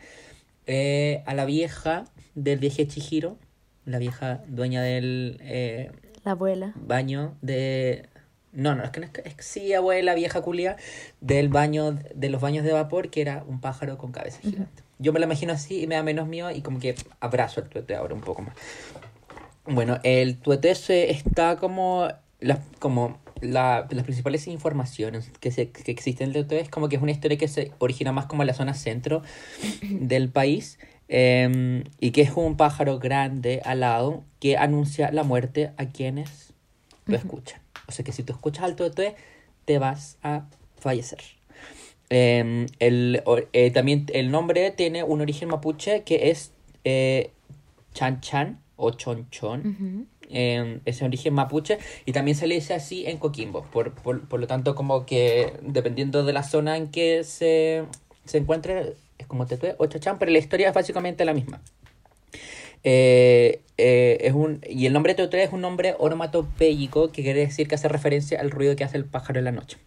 eh, 0.66 1.22
a 1.26 1.34
la 1.34 1.44
vieja 1.44 2.04
del 2.34 2.58
viaje 2.58 2.86
Chihiro, 2.86 3.36
la 3.84 3.98
vieja 3.98 4.42
dueña 4.48 4.82
del 4.82 5.38
eh, 5.42 5.90
La 6.24 6.32
abuela. 6.32 6.72
baño 6.74 7.36
de... 7.42 8.08
No, 8.52 8.74
no, 8.74 8.84
es 8.84 8.90
que 8.90 9.00
no 9.00 9.06
es, 9.06 9.12
que- 9.12 9.22
es 9.28 9.34
que 9.34 9.42
sí, 9.42 9.74
abuela, 9.74 10.14
vieja 10.14 10.40
culia, 10.40 10.76
del 11.20 11.48
baño, 11.50 11.98
de 12.14 12.30
los 12.30 12.40
baños 12.40 12.64
de 12.64 12.72
vapor, 12.72 13.10
que 13.10 13.20
era 13.20 13.44
un 13.46 13.60
pájaro 13.60 13.98
con 13.98 14.12
cabeza 14.12 14.40
gigante. 14.40 14.82
Yo 14.98 15.12
me 15.12 15.18
lo 15.20 15.26
imagino 15.26 15.52
así 15.52 15.82
y 15.82 15.86
me 15.86 15.94
da 15.94 16.02
menos 16.02 16.26
miedo 16.26 16.50
y 16.50 16.62
como 16.62 16.78
que 16.80 16.94
abrazo 17.20 17.60
al 17.60 17.68
tuete 17.68 17.94
ahora 17.94 18.14
un 18.14 18.22
poco 18.22 18.40
más. 18.42 18.54
Bueno, 19.66 19.98
el 20.04 20.38
tuete 20.38 20.74
se 20.74 21.10
está 21.10 21.56
como 21.56 22.08
las 22.40 22.60
como 22.78 23.18
la- 23.40 23.86
las 23.90 24.04
principales 24.04 24.46
informaciones 24.46 25.30
que, 25.40 25.50
se, 25.50 25.70
que 25.70 25.90
existen 25.92 26.32
del 26.32 26.46
tuete 26.46 26.62
es 26.62 26.68
como 26.68 26.88
que 26.88 26.96
es 26.96 27.02
una 27.02 27.12
historia 27.12 27.36
que 27.36 27.48
se 27.48 27.72
origina 27.78 28.12
más 28.12 28.26
como 28.26 28.42
en 28.42 28.46
la 28.48 28.54
zona 28.54 28.74
centro 28.74 29.22
del 29.90 30.28
país 30.30 30.78
eh, 31.08 31.84
y 32.00 32.10
que 32.10 32.22
es 32.22 32.32
un 32.34 32.56
pájaro 32.56 32.98
grande 32.98 33.60
alado 33.64 34.24
que 34.40 34.56
anuncia 34.56 35.10
la 35.12 35.22
muerte 35.22 35.70
a 35.76 35.86
quienes 35.86 36.52
lo 37.06 37.16
escuchan. 37.16 37.60
O 37.88 37.92
sea 37.92 38.04
que 38.04 38.12
si 38.12 38.22
tú 38.24 38.32
escuchas 38.32 38.64
al 38.64 38.74
tuete 38.76 39.14
te 39.64 39.78
vas 39.78 40.18
a 40.22 40.46
fallecer. 40.78 41.20
Eh, 42.10 42.66
el, 42.78 43.22
eh, 43.52 43.70
también 43.72 44.06
el 44.12 44.30
nombre 44.30 44.70
tiene 44.70 45.02
un 45.02 45.20
origen 45.20 45.48
mapuche 45.48 46.02
que 46.04 46.30
es 46.30 46.52
eh, 46.84 47.30
Chan 47.94 48.20
Chan 48.20 48.60
o 48.76 48.90
Chon 48.92 49.28
Chon. 49.30 50.08
Eh, 50.30 50.80
es 50.84 50.98
de 50.98 51.06
origen 51.06 51.34
mapuche 51.34 51.78
y 52.04 52.12
también 52.12 52.36
se 52.36 52.46
le 52.46 52.56
dice 52.56 52.74
así 52.74 53.06
en 53.06 53.18
Coquimbo. 53.18 53.62
Por, 53.72 53.92
por, 53.94 54.28
por 54.28 54.40
lo 54.40 54.46
tanto, 54.46 54.74
como 54.74 55.06
que 55.06 55.52
dependiendo 55.62 56.24
de 56.24 56.32
la 56.32 56.42
zona 56.42 56.76
en 56.76 56.88
que 56.88 57.24
se, 57.24 57.84
se 58.24 58.38
encuentre, 58.38 58.94
es 59.18 59.26
como 59.26 59.46
Tetué 59.46 59.76
o 59.78 59.86
Chachán, 59.86 60.18
pero 60.18 60.32
la 60.32 60.38
historia 60.38 60.68
es 60.68 60.74
básicamente 60.74 61.24
la 61.24 61.34
misma. 61.34 61.60
Eh, 62.88 63.62
eh, 63.78 64.18
es 64.20 64.32
un, 64.32 64.60
y 64.68 64.86
el 64.86 64.92
nombre 64.92 65.14
Tetué 65.14 65.42
es 65.42 65.52
un 65.52 65.60
nombre 65.60 65.96
onomatopéyico 65.98 67.10
que 67.10 67.22
quiere 67.22 67.40
decir 67.40 67.66
que 67.66 67.74
hace 67.74 67.88
referencia 67.88 68.40
al 68.40 68.50
ruido 68.50 68.76
que 68.76 68.84
hace 68.84 68.96
el 68.96 69.04
pájaro 69.04 69.38
en 69.38 69.44
la 69.44 69.52
noche. 69.52 69.78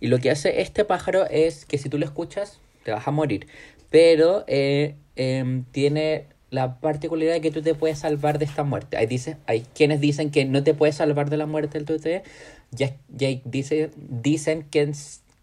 Y 0.00 0.08
lo 0.08 0.18
que 0.18 0.30
hace 0.30 0.60
este 0.60 0.84
pájaro 0.84 1.26
es 1.30 1.64
que 1.64 1.78
si 1.78 1.88
tú 1.88 1.98
lo 1.98 2.04
escuchas, 2.04 2.60
te 2.84 2.92
vas 2.92 3.08
a 3.08 3.10
morir. 3.10 3.46
Pero 3.90 4.44
eh, 4.46 4.96
em, 5.16 5.64
tiene 5.72 6.26
la 6.56 6.80
particularidad 6.80 7.34
de 7.34 7.40
que 7.42 7.50
tú 7.50 7.62
te 7.62 7.74
puedes 7.74 7.98
salvar 7.98 8.38
de 8.38 8.46
esta 8.46 8.64
muerte. 8.64 8.96
Hay, 8.96 9.06
dice, 9.06 9.36
hay 9.46 9.60
quienes 9.74 10.00
dicen 10.00 10.30
que 10.30 10.44
no 10.46 10.64
te 10.64 10.74
puedes 10.74 10.96
salvar 10.96 11.30
de 11.30 11.36
la 11.36 11.46
muerte 11.46 11.78
del 11.78 11.86
tuete. 11.86 12.22
Ya, 12.70 12.96
ya 13.08 13.28
dice, 13.44 13.90
dicen 13.96 14.64
que, 14.70 14.90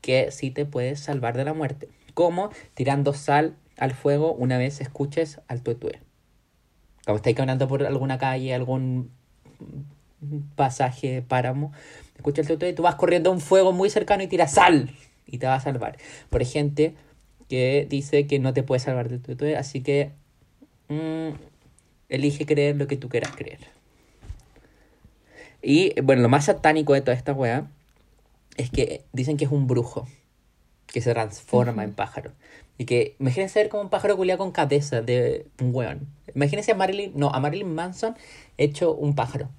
que 0.01 0.32
sí 0.32 0.49
te 0.49 0.66
puedes 0.66 0.99
salvar 0.99 1.38
de 1.38 1.45
la 1.45 1.53
muerte. 1.53 1.88
Como 2.14 2.49
tirando 2.74 3.14
sal 3.14 3.55
al 3.78 3.93
fuego 3.93 4.34
una 4.34 4.57
vez 4.57 4.82
escuches 4.82 5.39
al 5.47 5.61
tuetue. 5.61 5.99
Como 7.05 7.18
estáis 7.18 7.36
caminando 7.36 7.68
por 7.68 7.86
alguna 7.86 8.18
calle, 8.18 8.53
algún 8.53 9.11
pasaje, 10.55 11.22
páramo, 11.22 11.74
escucha 12.16 12.41
el 12.41 12.47
tuetue 12.47 12.70
y 12.70 12.74
tú 12.74 12.82
vas 12.82 12.95
corriendo 12.95 13.30
a 13.30 13.34
un 13.34 13.39
fuego 13.39 13.72
muy 13.72 13.89
cercano 13.89 14.24
y 14.24 14.28
tiras 14.28 14.53
sal 14.53 14.89
y 15.28 15.38
te 15.38 15.45
va 15.45 15.55
a 15.55 15.59
salvar. 15.59 15.97
Por 16.30 16.43
gente 16.43 16.95
que 17.49 17.86
dice 17.88 18.26
que 18.26 18.39
no 18.39 18.53
te 18.53 18.64
puedes 18.64 18.84
salvar 18.84 19.09
del 19.09 19.22
tuetue, 19.22 19.55
así 19.57 19.82
que 19.82 20.11
mm, 20.90 21.30
elige 22.10 22.46
creer 22.46 22.76
lo 22.76 22.88
que 22.88 22.98
tú 22.98 23.10
quieras 23.10 23.36
creer. 23.36 23.60
Y 25.62 26.00
bueno, 26.02 26.22
lo 26.22 26.30
más 26.30 26.46
satánico 26.46 26.94
de 26.94 27.02
toda 27.02 27.16
esta 27.16 27.34
wea 27.34 27.68
es 28.58 28.70
que 28.70 29.04
dicen 29.14 29.38
que 29.38 29.46
es 29.46 29.52
un 29.52 29.68
brujo 29.68 30.08
que 30.88 31.02
se 31.02 31.12
transforma 31.12 31.84
en 31.84 31.94
pájaro. 31.94 32.32
Y 32.78 32.86
que 32.86 33.16
imagínense 33.20 33.60
ver 33.60 33.70
como 33.70 33.84
un 33.84 33.90
pájaro 33.90 34.18
culiado 34.18 34.40
con 34.40 34.52
cabeza 34.52 35.02
de 35.02 35.48
un 35.62 35.74
weón. 35.74 36.08
Imagínense 36.36 36.72
a 36.72 36.76
Marilyn, 36.76 37.14
no, 37.16 37.30
a 37.30 37.40
Marilyn 37.40 37.74
Manson 37.74 38.16
hecho 38.58 38.94
un 38.94 39.16
pájaro 39.16 39.50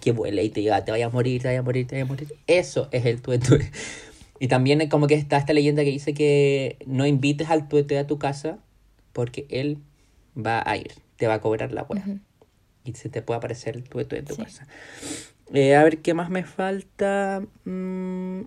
que 0.00 0.12
vuela 0.12 0.42
y 0.42 0.50
te 0.50 0.60
diga, 0.60 0.84
te 0.84 0.92
vayas 0.92 1.10
a 1.10 1.12
morir, 1.12 1.42
te 1.42 1.48
vayas 1.48 1.60
a 1.60 1.64
morir, 1.64 1.86
te 1.86 1.96
vayas 1.96 2.08
a 2.08 2.12
morir. 2.12 2.28
Eso 2.46 2.88
es 2.92 3.04
el 3.06 3.20
tuetue. 3.20 3.70
Y 4.38 4.48
también 4.48 4.88
como 4.88 5.06
que 5.06 5.14
está 5.14 5.36
esta 5.36 5.52
leyenda 5.52 5.84
que 5.84 5.90
dice 5.90 6.14
que 6.14 6.76
no 6.86 7.06
invites 7.06 7.48
al 7.48 7.68
tuetue 7.68 7.98
a 7.98 8.06
tu 8.06 8.18
casa 8.18 8.58
porque 9.12 9.46
él 9.50 9.78
va 10.36 10.62
a 10.64 10.76
ir, 10.76 10.92
te 11.16 11.26
va 11.26 11.34
a 11.34 11.40
cobrar 11.40 11.72
la 11.72 11.82
wea. 11.84 12.04
Y 12.84 12.94
se 12.94 13.08
te 13.08 13.22
puede 13.22 13.38
aparecer 13.38 13.76
el 13.76 13.84
tuetue 13.88 14.18
en 14.18 14.24
tu 14.24 14.34
Sí. 14.34 14.42
casa. 14.42 14.66
Eh, 15.52 15.76
a 15.76 15.84
ver, 15.84 15.98
¿qué 15.98 16.14
más 16.14 16.30
me 16.30 16.44
falta? 16.44 17.42
Mm, 17.64 18.40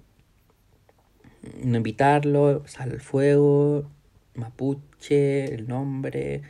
no 1.63 1.77
invitarlo, 1.77 2.63
sal 2.67 2.91
al 2.91 3.01
fuego, 3.01 3.89
mapuche, 4.33 5.53
el 5.53 5.67
nombre. 5.67 6.41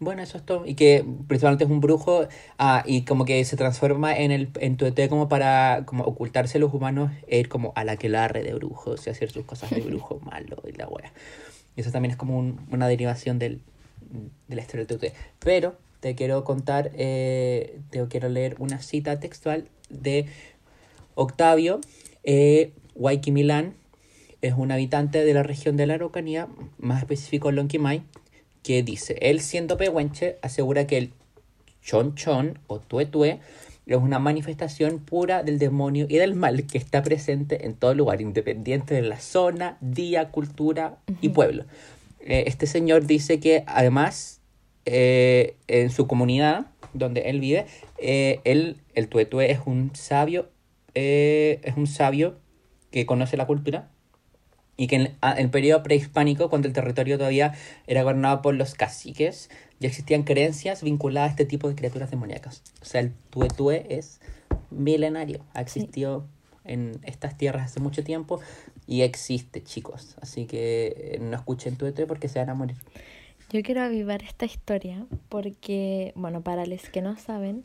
Bueno, 0.00 0.22
eso 0.22 0.38
es 0.38 0.46
todo. 0.46 0.64
Y 0.64 0.74
que 0.74 1.04
principalmente 1.26 1.64
es 1.64 1.70
un 1.70 1.80
brujo. 1.80 2.28
Ah, 2.56 2.84
y 2.86 3.04
como 3.04 3.24
que 3.24 3.44
se 3.44 3.56
transforma 3.56 4.16
en 4.16 4.30
el 4.30 4.48
en 4.60 4.76
tuete 4.76 5.08
como 5.08 5.28
para 5.28 5.82
como 5.86 6.04
ocultarse 6.04 6.58
a 6.58 6.60
los 6.60 6.72
humanos 6.72 7.10
e 7.26 7.40
ir 7.40 7.48
como 7.48 7.72
a 7.74 7.84
la 7.84 7.96
que 7.96 8.08
larre 8.08 8.42
de 8.44 8.54
brujos 8.54 9.06
y 9.06 9.10
hacer 9.10 9.30
sus 9.30 9.44
cosas 9.44 9.70
de 9.70 9.80
brujo 9.82 10.20
malo 10.20 10.62
y 10.66 10.72
la 10.72 10.88
wea. 10.88 11.12
Y 11.76 11.80
eso 11.80 11.90
también 11.90 12.12
es 12.12 12.16
como 12.16 12.38
un- 12.38 12.60
una 12.70 12.86
derivación 12.88 13.38
del, 13.40 13.60
de 14.48 14.56
la 14.56 14.62
historia 14.62 14.86
del 14.86 14.98
tuete. 14.98 15.16
Pero 15.38 15.76
te 16.00 16.14
quiero 16.14 16.44
contar, 16.44 16.90
eh, 16.94 17.80
te 17.90 18.06
quiero 18.08 18.28
leer 18.28 18.56
una 18.58 18.80
cita 18.80 19.20
textual 19.20 19.68
de 19.90 20.26
Octavio 21.14 21.80
eh, 22.24 22.72
Waiki 22.94 23.32
Milán. 23.32 23.74
Es 24.40 24.54
un 24.56 24.70
habitante 24.70 25.24
de 25.24 25.34
la 25.34 25.42
región 25.42 25.76
de 25.76 25.86
la 25.86 25.94
Araucanía, 25.94 26.48
más 26.78 27.00
específico 27.00 27.50
Lonquimay, 27.50 28.02
que 28.62 28.82
dice, 28.82 29.16
él 29.20 29.40
siendo 29.40 29.76
pehuenche 29.76 30.38
asegura 30.42 30.86
que 30.86 30.98
el 30.98 31.12
chon 31.82 32.14
chon 32.14 32.58
o 32.66 32.78
tue 32.78 33.06
tue 33.06 33.40
es 33.88 33.96
una 33.96 34.18
manifestación 34.18 34.98
pura 34.98 35.42
del 35.42 35.58
demonio 35.58 36.06
y 36.08 36.16
del 36.16 36.34
mal 36.34 36.66
que 36.66 36.76
está 36.76 37.02
presente 37.02 37.64
en 37.64 37.74
todo 37.74 37.94
lugar, 37.94 38.20
independiente 38.20 38.94
de 38.94 39.02
la 39.02 39.18
zona, 39.18 39.78
día, 39.80 40.30
cultura 40.30 40.98
y 41.22 41.30
pueblo. 41.30 41.64
Eh, 42.28 42.44
este 42.46 42.66
señor 42.66 43.06
dice 43.06 43.40
que 43.40 43.64
además 43.66 44.40
eh, 44.84 45.56
en 45.66 45.90
su 45.90 46.06
comunidad 46.06 46.66
donde 46.92 47.22
él 47.30 47.40
vive, 47.40 47.66
eh, 47.98 48.40
él, 48.44 48.76
el 48.94 49.08
tuetue 49.08 49.50
es 49.50 49.60
un 49.66 49.90
sabio, 49.94 50.50
es 50.94 51.76
un 51.76 51.86
sabio 51.86 52.36
que 52.90 53.06
conoce 53.06 53.36
la 53.36 53.46
cultura 53.46 53.88
y 54.76 54.86
que 54.88 54.96
en 54.96 55.02
el, 55.02 55.14
a- 55.20 55.32
en 55.32 55.38
el 55.46 55.50
periodo 55.50 55.82
prehispánico, 55.82 56.48
cuando 56.50 56.68
el 56.68 56.74
territorio 56.74 57.18
todavía 57.18 57.54
era 57.86 58.02
gobernado 58.02 58.42
por 58.42 58.54
los 58.54 58.74
caciques, 58.74 59.50
ya 59.80 59.88
existían 59.88 60.22
creencias 60.22 60.82
vinculadas 60.82 61.28
a 61.28 61.30
este 61.32 61.44
tipo 61.46 61.68
de 61.68 61.74
criaturas 61.74 62.10
demoníacas. 62.10 62.62
O 62.82 62.84
sea, 62.84 63.00
el 63.00 63.12
tuetue 63.30 63.86
es 63.90 64.20
milenario, 64.70 65.44
ha 65.54 65.60
existido 65.60 66.26
en 66.64 67.00
estas 67.04 67.36
tierras 67.38 67.64
hace 67.70 67.80
mucho 67.80 68.04
tiempo 68.04 68.40
y 68.88 69.02
existe, 69.02 69.62
chicos. 69.62 70.16
Así 70.20 70.46
que 70.46 71.12
eh, 71.14 71.18
no 71.20 71.36
escuchen 71.36 71.76
tuetue 71.76 72.06
porque 72.06 72.28
se 72.28 72.38
van 72.38 72.48
a 72.48 72.54
morir. 72.54 72.78
Yo 73.50 73.62
quiero 73.62 73.82
avivar 73.82 74.22
esta 74.22 74.46
historia 74.46 75.06
porque, 75.28 76.12
bueno, 76.16 76.40
para 76.40 76.64
los 76.66 76.88
que 76.88 77.02
no 77.02 77.16
saben, 77.18 77.62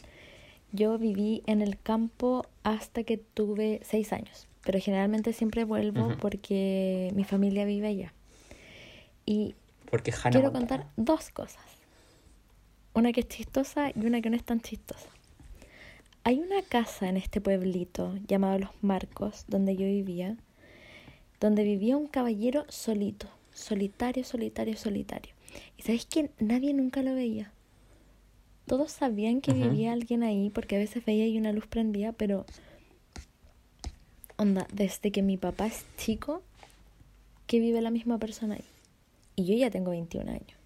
yo 0.73 0.97
viví 0.97 1.41
en 1.45 1.61
el 1.61 1.79
campo 1.79 2.45
hasta 2.63 3.03
que 3.03 3.17
tuve 3.17 3.79
seis 3.83 4.11
años, 4.11 4.47
pero 4.65 4.79
generalmente 4.79 5.31
siempre 5.31 5.63
vuelvo 5.63 6.15
porque 6.19 7.11
mi 7.15 7.23
familia 7.23 7.63
vive 7.65 7.87
allá. 7.87 8.13
Y 9.25 9.55
Porque 9.89 10.11
Hannah 10.11 10.31
quiero 10.31 10.51
contar 10.51 10.87
dos 10.97 11.29
cosas. 11.29 11.63
una 12.93 13.13
que 13.13 13.21
es 13.21 13.27
chistosa 13.29 13.91
y 13.95 14.05
una 14.05 14.21
que 14.21 14.29
no 14.29 14.35
es 14.35 14.43
tan 14.43 14.59
chistosa. 14.59 15.07
Hay 16.25 16.39
una 16.39 16.61
casa 16.61 17.07
en 17.07 17.17
este 17.17 17.39
pueblito 17.41 18.15
llamado 18.27 18.59
Los 18.59 18.71
Marcos, 18.81 19.45
donde 19.47 19.75
yo 19.75 19.85
vivía, 19.85 20.37
donde 21.43 21.65
vivía 21.65 21.97
un 21.97 22.07
caballero 22.07 22.65
solito, 22.69 23.27
solitario, 23.51 24.23
solitario, 24.23 24.77
solitario. 24.77 25.33
Y 25.77 25.81
sabéis 25.81 26.05
que 26.05 26.31
nadie 26.39 26.73
nunca 26.73 27.03
lo 27.03 27.13
veía. 27.13 27.51
Todos 28.65 28.93
sabían 28.93 29.41
que 29.41 29.51
vivía 29.51 29.91
alguien 29.91 30.23
ahí 30.23 30.49
porque 30.49 30.77
a 30.77 30.79
veces 30.79 31.03
veía 31.03 31.25
ahí 31.25 31.37
una 31.37 31.51
luz 31.51 31.67
prendida, 31.67 32.13
pero 32.13 32.45
onda, 34.37 34.67
desde 34.71 35.11
que 35.11 35.21
mi 35.21 35.35
papá 35.35 35.67
es 35.67 35.85
chico, 35.97 36.41
que 37.45 37.59
vive 37.59 37.81
la 37.81 37.91
misma 37.91 38.19
persona 38.19 38.55
ahí. 38.55 38.63
Y 39.35 39.43
yo 39.43 39.53
ya 39.55 39.69
tengo 39.69 39.91
21 39.91 40.31
años. 40.31 40.57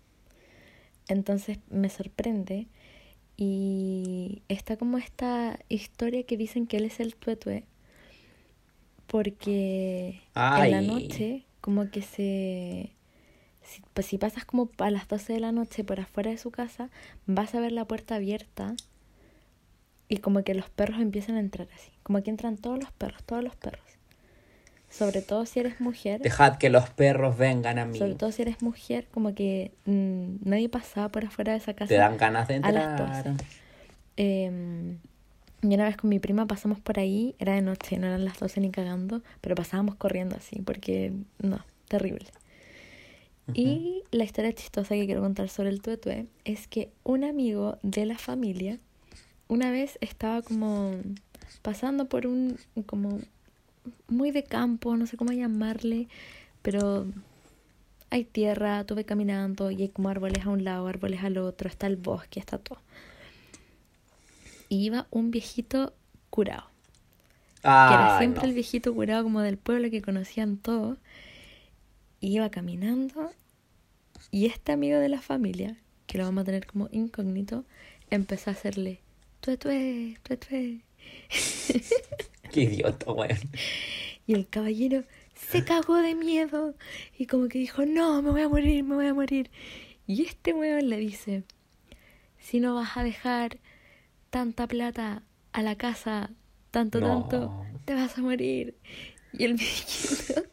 Entonces 1.08 1.58
me 1.72 1.90
sorprende 1.90 2.68
y 3.36 4.44
está 4.48 4.78
como 4.78 5.00
esta 5.00 5.58
historia 5.70 6.22
que 6.22 6.38
dicen 6.38 6.68
que 6.68 6.78
él 6.78 6.86
es 6.86 7.00
el 7.00 7.16
tuetue 7.16 7.64
porque 9.08 10.22
en 10.36 10.72
la 10.72 10.78
Ay. 10.78 10.88
noche 10.88 11.46
como 11.62 11.90
que 11.90 12.02
se 12.02 12.92
si, 13.64 13.82
pues 13.94 14.08
si 14.08 14.18
pasas 14.18 14.46
como 14.46 14.70
a 14.78 14.92
las 14.92 15.08
12 15.08 15.34
de 15.34 15.40
la 15.40 15.52
noche 15.52 15.84
por 15.84 16.00
afuera 16.00 16.32
de 16.32 16.38
su 16.38 16.52
casa 16.52 16.90
vas 17.26 17.54
a 17.56 17.60
ver 17.60 17.72
la 17.72 17.86
puerta 17.86 18.16
abierta 18.16 18.76
y 20.10 20.18
como 20.18 20.44
que 20.44 20.54
los 20.54 20.70
perros 20.70 21.02
empiezan 21.02 21.36
a 21.36 21.40
entrar 21.40 21.68
así 21.74 21.92
como 22.04 22.22
que 22.24 22.30
entran 22.30 22.58
todos 22.58 22.80
los 22.80 22.92
perros 22.92 23.24
todos 23.24 23.44
los 23.44 23.56
perros 23.56 23.84
sobre 24.90 25.22
todo 25.22 25.46
si 25.46 25.60
eres 25.60 25.82
mujer 25.82 26.22
Dejad 26.22 26.58
que 26.58 26.70
los 26.70 26.90
perros 26.90 27.38
vengan 27.38 27.78
a 27.78 27.86
mí. 27.86 27.98
sobre 27.98 28.16
todo 28.16 28.32
si 28.32 28.42
eres 28.42 28.62
mujer, 28.62 29.08
como 29.12 29.36
que 29.36 29.74
mm, 29.86 30.48
nadie 30.50 30.70
pasaba 30.70 31.10
por 31.10 31.26
afuera 31.26 31.52
de 31.52 31.58
esa 31.58 31.74
casa. 31.74 31.90
Te 31.90 31.96
dan 31.96 32.16
ganas 32.18 32.48
de 32.48 32.56
a 32.56 32.72
las 32.72 33.02
entrar. 33.02 33.24
12. 33.36 33.44
Em, 34.16 34.98
y 35.62 35.74
una 35.74 35.86
vez 35.86 35.98
con 35.98 36.10
mi 36.10 36.20
prima 36.20 36.46
pasamos 36.46 36.80
por 36.80 37.00
ahí, 37.00 37.36
era 37.40 37.56
de 37.56 37.62
noche, 37.62 37.98
no 37.98 38.08
eran 38.08 38.26
las 38.26 38.40
12 38.40 38.62
ni 38.62 38.70
cagando, 38.70 39.22
pero 39.42 39.56
pasábamos 39.56 39.96
corriendo 39.96 40.36
así, 40.36 40.62
porque 40.62 41.14
no, 41.40 41.66
terrible. 41.88 42.28
Y 43.54 44.04
la 44.12 44.26
historia 44.26 44.52
chistosa 44.52 44.96
que 44.96 45.06
quiero 45.06 45.22
contar 45.22 45.48
sobre 45.48 45.70
el 45.70 45.82
tuetue 45.82 46.28
es 46.44 46.68
que 46.68 46.92
un 47.06 47.24
amigo 47.24 47.78
de 47.82 48.06
la 48.06 48.18
familia 48.18 48.78
una 49.48 49.72
vez 49.72 49.98
estaba 50.02 50.42
como 50.42 50.96
pasando 51.62 52.10
por 52.10 52.28
un, 52.28 52.58
como 52.86 53.20
muy 54.08 54.32
de 54.32 54.44
campo, 54.44 54.98
no 54.98 55.08
sé 55.08 55.18
cómo 55.18 55.32
llamarle, 55.32 56.08
pero 56.62 57.06
hay 58.10 58.26
tierra, 58.26 58.84
tuve 58.84 59.06
caminando 59.06 59.72
y 59.72 59.84
hay 59.84 59.90
como 59.90 60.10
árboles 60.10 60.46
a 60.46 60.50
un 60.50 60.64
lado, 60.64 60.88
árboles 60.88 61.24
al 61.24 61.38
otro, 61.38 61.70
está 61.70 61.88
el 61.88 61.96
bosque, 61.96 62.40
está 62.40 62.58
todo. 62.58 62.80
Y 64.70 64.86
iba 64.86 65.08
un 65.12 65.32
viejito 65.32 65.94
curado, 66.30 66.70
que 67.86 67.94
era 67.94 68.08
Ay, 68.08 68.18
siempre 68.18 68.44
no. 68.44 68.48
el 68.48 68.54
viejito 68.54 68.94
curado 68.94 69.24
como 69.24 69.42
del 69.42 69.58
pueblo 69.58 69.90
que 69.90 70.02
conocían 70.02 70.58
todos. 70.58 70.98
Iba 72.20 72.50
caminando 72.50 73.32
y 74.32 74.46
este 74.48 74.72
amigo 74.72 75.00
de 75.00 75.10
la 75.10 75.22
familia, 75.22 75.78
que 76.08 76.18
lo 76.18 76.26
vamos 76.26 76.42
a 76.44 76.46
tener 76.46 76.66
como 76.66 76.90
incógnito, 76.92 77.66
empezó 78.10 78.50
a 78.50 78.54
hacerle 78.54 79.02
tuetue, 79.42 80.18
tuetue. 80.24 80.82
Qué 82.52 82.62
idiota, 82.62 83.12
weón. 83.12 83.38
Y 84.26 84.34
el 84.34 84.48
caballero 84.50 85.04
se 85.36 85.64
cagó 85.64 85.96
de 85.98 86.16
miedo 86.16 86.76
y 87.18 87.28
como 87.28 87.48
que 87.48 87.60
dijo, 87.60 87.86
no, 87.86 88.22
me 88.22 88.32
voy 88.32 88.42
a 88.42 88.50
morir, 88.50 88.84
me 88.84 88.96
voy 88.96 89.08
a 89.08 89.14
morir. 89.14 89.50
Y 90.08 90.24
este 90.26 90.54
weón 90.54 90.90
le 90.90 90.98
dice, 90.98 91.44
si 92.40 92.60
no 92.60 92.76
vas 92.76 92.98
a 92.98 93.04
dejar 93.04 93.60
tanta 94.38 94.68
plata 94.68 95.24
a 95.52 95.64
la 95.64 95.76
casa, 95.78 96.30
tanto, 96.70 97.02
No. 97.02 97.08
tanto, 97.28 97.66
te 97.86 97.96
vas 97.96 98.20
a 98.20 98.22
morir. 98.22 98.76
Y 99.34 99.46
el 99.46 99.54
viejito, 99.56 100.44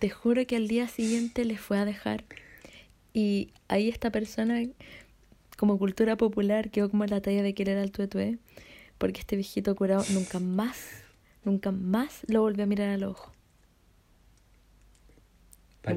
te 0.00 0.10
juro 0.10 0.44
que 0.48 0.56
al 0.56 0.66
día 0.66 0.88
siguiente 0.88 1.44
le 1.44 1.56
fue 1.58 1.78
a 1.78 1.84
dejar. 1.84 2.24
Y 3.14 3.50
ahí 3.68 3.88
esta 3.88 4.10
persona, 4.10 4.60
como 5.56 5.78
cultura 5.78 6.16
popular, 6.16 6.70
quedó 6.72 6.90
como 6.90 7.04
la 7.06 7.20
talla 7.20 7.44
de 7.44 7.54
querer 7.54 7.78
al 7.78 7.92
tuetue, 7.92 8.38
porque 8.98 9.20
este 9.20 9.36
viejito 9.36 9.76
curado 9.76 10.04
nunca 10.10 10.40
más, 10.40 11.04
nunca 11.44 11.70
más 11.70 12.22
lo 12.26 12.40
volvió 12.40 12.64
a 12.64 12.66
mirar 12.66 12.88
al 12.88 13.04
ojo. 13.04 13.32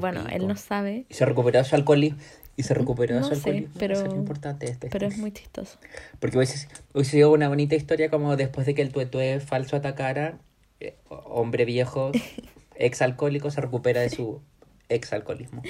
Bueno, 0.00 0.24
él 0.30 0.46
no 0.46 0.56
sabe, 0.56 1.06
Y 1.08 1.14
se 1.14 1.24
recuperó 1.24 1.62
su 1.64 1.74
alcoholismo. 1.74 2.18
Y 2.56 2.64
se 2.64 2.74
recuperó 2.74 3.14
No 3.16 3.22
su 3.24 3.30
sé, 3.30 3.34
alcoholismo. 3.36 3.74
pero- 3.78 3.94
Eso 3.94 4.04
es 4.06 4.12
lo 4.12 4.18
importante 4.18 4.66
de 4.66 4.72
este. 4.72 4.88
pero 4.90 5.06
es 5.06 5.16
muy 5.18 5.32
chistoso. 5.32 5.78
Porque 6.20 6.36
hubiese, 6.36 6.68
hubiese 6.92 7.12
sido 7.12 7.32
una 7.32 7.48
bonita 7.48 7.74
historia 7.74 8.10
como 8.10 8.36
después 8.36 8.66
de 8.66 8.74
que 8.74 8.82
el 8.82 8.90
tuetue 8.92 9.40
falso 9.40 9.76
atacara, 9.76 10.38
eh, 10.80 10.96
hombre 11.08 11.64
viejo, 11.64 12.12
ex 12.76 13.00
alcohólico, 13.02 13.50
se 13.50 13.60
recupera 13.60 14.00
de 14.02 14.10
su 14.10 14.40
ex 14.88 15.12
alcoholismo. 15.14 15.62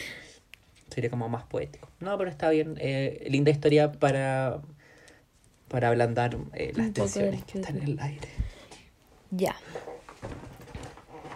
Sería 0.90 1.08
como 1.08 1.28
más 1.28 1.44
poético. 1.44 1.88
No, 2.00 2.18
pero 2.18 2.28
está 2.30 2.50
bien. 2.50 2.74
eh, 2.80 3.26
linda 3.30 3.50
historia 3.50 3.92
para, 3.92 4.60
para 5.68 5.88
ablandar 5.88 6.36
eh, 6.52 6.72
las 6.74 6.92
tensiones 6.92 7.44
que 7.44 7.60
están 7.60 7.76
en 7.78 7.82
el 7.84 8.00
aire. 8.00 8.28
Ya. 9.30 9.54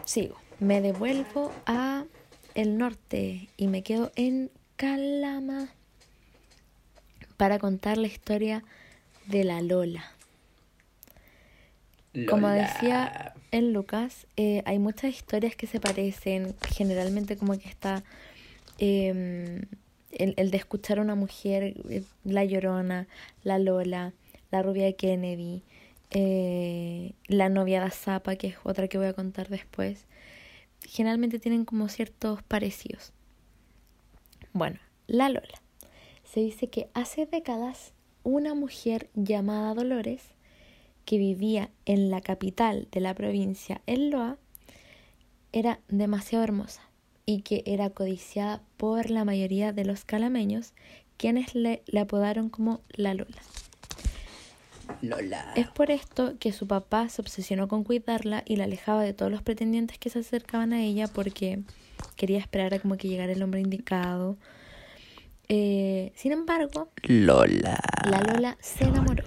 Sigo. 0.05 0.37
Me 0.61 0.80
devuelvo 0.80 1.53
a 1.66 2.05
el 2.57 2.78
norte 2.78 3.48
y 3.57 3.68
me 3.68 3.82
quedo 3.82 4.11
en 4.16 4.50
Calama 4.76 5.68
para 7.36 7.59
contar 7.59 7.98
la 7.98 8.09
historia 8.09 8.64
de 9.26 9.44
la 9.44 9.62
Lola. 9.62 10.11
Como 12.28 12.48
decía 12.48 13.34
en 13.50 13.74
Lucas, 13.74 14.26
eh, 14.38 14.62
hay 14.64 14.78
muchas 14.78 15.14
historias 15.14 15.54
que 15.54 15.66
se 15.66 15.80
parecen, 15.80 16.54
generalmente 16.74 17.36
como 17.36 17.59
que 17.59 17.68
está 17.68 18.02
eh, 18.78 19.62
el, 20.12 20.34
el 20.38 20.50
de 20.50 20.57
escuchar 20.57 20.98
a 20.98 21.02
una 21.02 21.14
mujer, 21.14 21.74
eh, 21.90 22.02
la 22.24 22.44
llorona, 22.44 23.07
la 23.44 23.59
Lola, 23.59 24.14
la 24.50 24.62
rubia 24.62 24.86
de 24.86 24.96
Kennedy, 24.96 25.62
eh, 26.11 27.12
la 27.26 27.48
novia 27.48 27.84
de 27.84 27.90
Zapa, 27.90 28.36
que 28.36 28.48
es 28.48 28.57
otra 28.62 28.88
que 28.88 28.98
voy 28.98 29.09
a 29.09 29.12
contar 29.12 29.48
después, 29.48 30.07
generalmente 30.87 31.39
tienen 31.39 31.64
como 31.64 31.89
ciertos 31.89 32.43
parecidos. 32.43 33.12
Bueno, 34.53 34.78
la 35.07 35.28
Lola. 35.28 35.62
Se 36.24 36.41
dice 36.41 36.68
que 36.68 36.89
hace 36.95 37.26
décadas 37.26 37.93
una 38.22 38.55
mujer 38.55 39.11
llamada 39.14 39.74
Dolores, 39.74 40.22
que 41.05 41.18
vivía 41.18 41.70
en 41.84 42.11
la 42.11 42.20
capital 42.20 42.89
de 42.91 43.01
la 43.01 43.14
provincia, 43.14 43.80
en 43.87 44.11
Loa, 44.11 44.39
era 45.53 45.80
demasiado 45.89 46.43
hermosa 46.43 46.82
y 47.24 47.43
que 47.43 47.62
era 47.66 47.91
codiciada 47.91 48.62
por 48.76 49.11
la 49.11 49.24
mayoría 49.24 49.72
de 49.72 49.84
los 49.84 50.05
calameños, 50.05 50.74
quienes 51.16 51.55
le, 51.55 51.82
le 51.87 52.01
apodaron 52.01 52.51
como 52.51 52.80
la 52.91 53.14
Lola. 53.14 53.41
Lola. 55.03 55.53
Es 55.57 55.68
por 55.68 55.91
esto 55.91 56.34
que 56.39 56.53
su 56.53 56.66
papá 56.66 57.09
se 57.09 57.20
obsesionó 57.22 57.68
con 57.68 57.84
cuidarla 57.84 58.43
y 58.47 58.57
la 58.57 58.64
alejaba 58.64 59.03
de 59.03 59.12
todos 59.12 59.30
los 59.30 59.43
pretendientes 59.43 59.99
que 59.99 60.11
se 60.11 60.20
acercaban 60.20 60.72
a 60.72 60.82
ella 60.82 61.09
porque 61.09 61.61
quería 62.16 62.39
esperar 62.39 62.74
a 62.74 62.78
como 62.78 62.97
que 62.97 63.09
llegara 63.09 63.32
el 63.32 63.43
hombre 63.43 63.61
indicado. 63.61 64.37
Eh, 65.49 66.12
sin 66.16 66.32
embargo, 66.32 66.91
Lola. 67.05 67.78
la 68.11 68.20
Lola 68.20 68.57
se 68.61 68.84
enamoró 68.84 69.24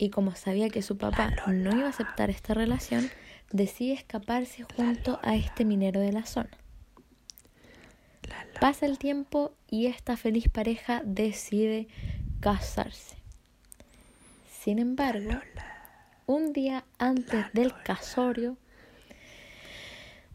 y 0.00 0.08
como 0.08 0.34
sabía 0.34 0.70
que 0.70 0.80
su 0.80 0.96
papá 0.96 1.34
no 1.46 1.76
iba 1.76 1.86
a 1.86 1.90
aceptar 1.90 2.30
esta 2.30 2.54
relación, 2.54 3.10
decide 3.52 3.92
escaparse 3.92 4.64
junto 4.76 5.20
a 5.22 5.36
este 5.36 5.66
minero 5.66 6.00
de 6.00 6.12
la 6.12 6.24
zona. 6.24 6.50
Pasa 8.60 8.86
el 8.86 8.98
tiempo 8.98 9.52
y 9.68 9.86
esta 9.86 10.16
feliz 10.16 10.48
pareja 10.48 11.02
decide 11.04 11.88
casarse. 12.40 13.19
Sin 14.62 14.78
embargo, 14.78 15.30
un 16.26 16.52
día 16.52 16.84
antes 16.98 17.50
del 17.54 17.72
casorio, 17.82 18.58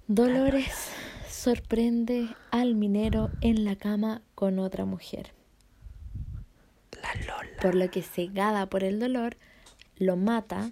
Dolores 0.07 0.89
sorprende 1.29 2.29
al 2.49 2.73
minero 2.73 3.29
en 3.41 3.65
la 3.65 3.75
cama 3.75 4.23
con 4.33 4.57
otra 4.57 4.83
mujer. 4.83 5.31
Por 7.61 7.75
lo 7.75 7.91
que 7.91 8.01
cegada 8.01 8.65
por 8.65 8.83
el 8.83 8.99
dolor, 8.99 9.37
lo 9.97 10.15
mata 10.15 10.71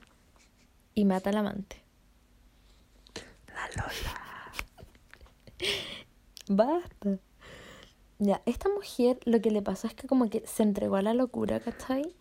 y 0.95 1.05
mata 1.05 1.29
al 1.29 1.37
amante. 1.37 1.83
Basta. 6.49 7.19
Ya, 8.17 8.41
esta 8.47 8.67
mujer 8.69 9.19
lo 9.25 9.41
que 9.41 9.51
le 9.51 9.61
pasó 9.61 9.85
es 9.85 9.93
que 9.93 10.07
como 10.07 10.27
que 10.31 10.41
se 10.47 10.63
entregó 10.63 10.95
a 10.95 11.03
la 11.03 11.13
locura, 11.13 11.59
¿cachai? 11.59 12.15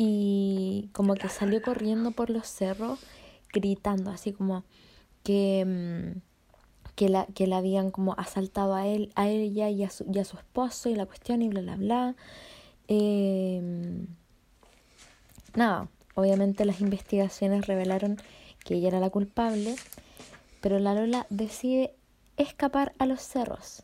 Y 0.00 0.90
como 0.92 1.14
que 1.14 1.28
salió 1.28 1.60
corriendo 1.60 2.12
por 2.12 2.30
los 2.30 2.46
cerros 2.46 3.00
gritando 3.52 4.12
así 4.12 4.32
como 4.32 4.62
que, 5.24 5.64
mm, 5.66 6.20
que, 6.94 7.08
la, 7.08 7.26
que 7.26 7.48
la 7.48 7.56
habían 7.56 7.90
como 7.90 8.14
asaltado 8.16 8.76
a 8.76 8.86
él, 8.86 9.10
a 9.16 9.26
ella 9.26 9.70
y 9.70 9.82
a 9.82 9.90
su, 9.90 10.06
y 10.08 10.20
a 10.20 10.24
su 10.24 10.36
esposo 10.36 10.88
y 10.88 10.94
la 10.94 11.06
cuestión 11.06 11.42
y 11.42 11.48
bla 11.48 11.62
bla 11.62 11.74
bla. 11.74 12.16
Eh, 12.86 14.06
nada, 15.56 15.88
obviamente 16.14 16.64
las 16.64 16.80
investigaciones 16.80 17.66
revelaron 17.66 18.18
que 18.64 18.74
ella 18.74 18.86
era 18.88 19.00
la 19.00 19.10
culpable, 19.10 19.74
pero 20.60 20.78
la 20.78 20.94
Lola 20.94 21.26
decide 21.28 21.92
escapar 22.36 22.92
a 22.98 23.06
los 23.06 23.20
cerros. 23.20 23.82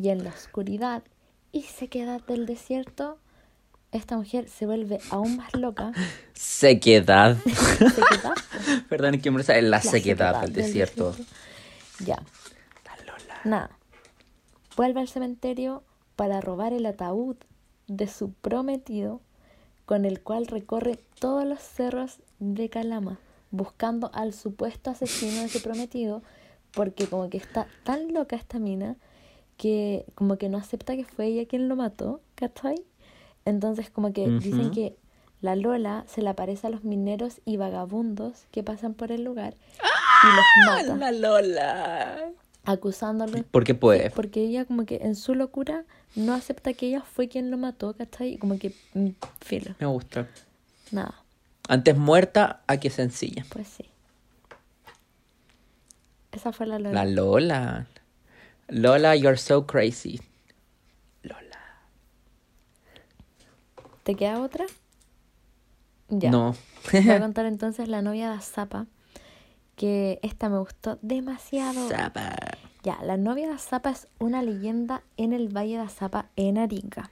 Y 0.00 0.10
en 0.10 0.22
la 0.22 0.30
oscuridad 0.30 1.02
y 1.50 1.62
sequedad 1.62 2.20
del 2.26 2.46
desierto, 2.46 3.18
esta 3.92 4.16
mujer 4.16 4.48
se 4.48 4.66
vuelve 4.66 4.98
aún 5.10 5.36
más 5.36 5.54
loca. 5.54 5.92
Sequedad. 6.34 7.36
¿Sequedad? 7.44 8.34
Perdón, 8.88 9.14
es 9.14 9.22
que 9.22 9.30
me 9.30 9.42
sale 9.42 9.62
la, 9.62 9.80
sequedad 9.80 10.40
del 10.42 10.52
desierto. 10.52 11.14
Ya. 12.04 12.16
La 12.84 12.96
Lola. 13.04 13.40
Nada. 13.44 13.70
Vuelve 14.76 15.00
al 15.00 15.08
cementerio 15.08 15.82
para 16.16 16.40
robar 16.40 16.72
el 16.72 16.86
ataúd 16.86 17.36
de 17.86 18.08
su 18.08 18.32
prometido, 18.32 19.20
con 19.86 20.04
el 20.04 20.20
cual 20.20 20.46
recorre 20.46 20.98
todos 21.18 21.46
los 21.46 21.60
cerros 21.60 22.18
de 22.38 22.68
Calama, 22.68 23.18
buscando 23.50 24.10
al 24.12 24.34
supuesto 24.34 24.90
asesino 24.90 25.42
de 25.42 25.48
su 25.48 25.62
prometido, 25.62 26.22
porque 26.72 27.06
como 27.06 27.30
que 27.30 27.38
está 27.38 27.66
tan 27.84 28.12
loca 28.12 28.36
esta 28.36 28.58
mina 28.58 28.96
que 29.56 30.04
como 30.14 30.36
que 30.36 30.48
no 30.48 30.58
acepta 30.58 30.96
que 30.96 31.04
fue 31.04 31.26
ella 31.26 31.46
quien 31.46 31.68
lo 31.68 31.76
mató, 31.76 32.20
¿cachai? 32.34 32.76
Entonces 33.46 33.88
como 33.88 34.12
que 34.12 34.28
dicen 34.28 34.70
que 34.72 34.94
la 35.40 35.56
Lola 35.56 36.04
se 36.08 36.20
le 36.20 36.28
aparece 36.28 36.66
a 36.66 36.70
los 36.70 36.84
mineros 36.84 37.40
y 37.46 37.56
vagabundos 37.56 38.44
que 38.50 38.62
pasan 38.62 38.92
por 38.94 39.10
el 39.12 39.24
lugar 39.24 39.54
y 40.22 40.26
los 40.36 40.44
mata, 40.66 40.96
La 40.96 41.12
Lola. 41.12 42.30
acusándolos 42.64 43.42
Porque 43.50 43.74
puede. 43.74 44.10
porque 44.10 44.40
ella 44.42 44.64
como 44.64 44.84
que 44.84 44.96
en 44.96 45.14
su 45.14 45.34
locura 45.34 45.84
no 46.16 46.34
acepta 46.34 46.72
que 46.74 46.88
ella 46.88 47.02
fue 47.02 47.28
quien 47.28 47.50
lo 47.50 47.58
mató, 47.58 47.94
¿cachai? 47.94 48.34
Y 48.34 48.38
Como 48.38 48.58
que, 48.58 48.74
mm, 48.94 49.08
filo, 49.40 49.74
Me 49.78 49.86
gusta. 49.86 50.26
nada, 50.90 51.14
Antes 51.68 51.96
muerta 51.96 52.62
a 52.66 52.78
que 52.78 52.90
sencilla. 52.90 53.44
pues 53.50 53.68
sí. 53.68 53.84
Esa 56.32 56.52
fue 56.52 56.66
la 56.66 56.78
Lola. 56.78 57.04
La 57.04 57.10
Lola. 57.10 57.86
Lola, 58.68 59.14
you're 59.16 59.38
so 59.38 59.66
crazy. 59.66 60.20
¿Te 64.06 64.14
queda 64.14 64.40
otra? 64.40 64.66
Ya. 66.08 66.30
No. 66.30 66.54
Voy 66.92 67.10
a 67.10 67.18
contar 67.20 67.44
entonces 67.44 67.88
la 67.88 68.02
novia 68.02 68.30
de 68.30 68.36
Azapa, 68.36 68.86
que 69.74 70.20
esta 70.22 70.48
me 70.48 70.58
gustó 70.58 71.00
demasiado. 71.02 71.88
Zapa. 71.88 72.36
Ya, 72.84 73.00
la 73.02 73.16
novia 73.16 73.48
de 73.48 73.54
Azapa 73.54 73.90
es 73.90 74.06
una 74.20 74.42
leyenda 74.42 75.02
en 75.16 75.32
el 75.32 75.48
Valle 75.48 75.78
de 75.78 75.82
Azapa, 75.82 76.26
en 76.36 76.56
Arica. 76.56 77.10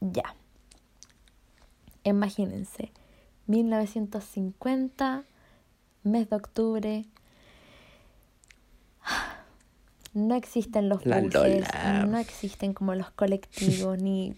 Ya. 0.00 0.34
Imagínense, 2.02 2.90
1950, 3.46 5.22
mes 6.02 6.28
de 6.28 6.34
octubre. 6.34 7.04
No 10.14 10.34
existen 10.34 10.88
los 10.88 11.04
La 11.06 11.20
buses, 11.20 11.34
Lola. 11.34 12.06
no 12.06 12.18
existen 12.18 12.72
como 12.72 12.94
los 12.94 13.10
colectivos, 13.10 13.98
ni 14.00 14.34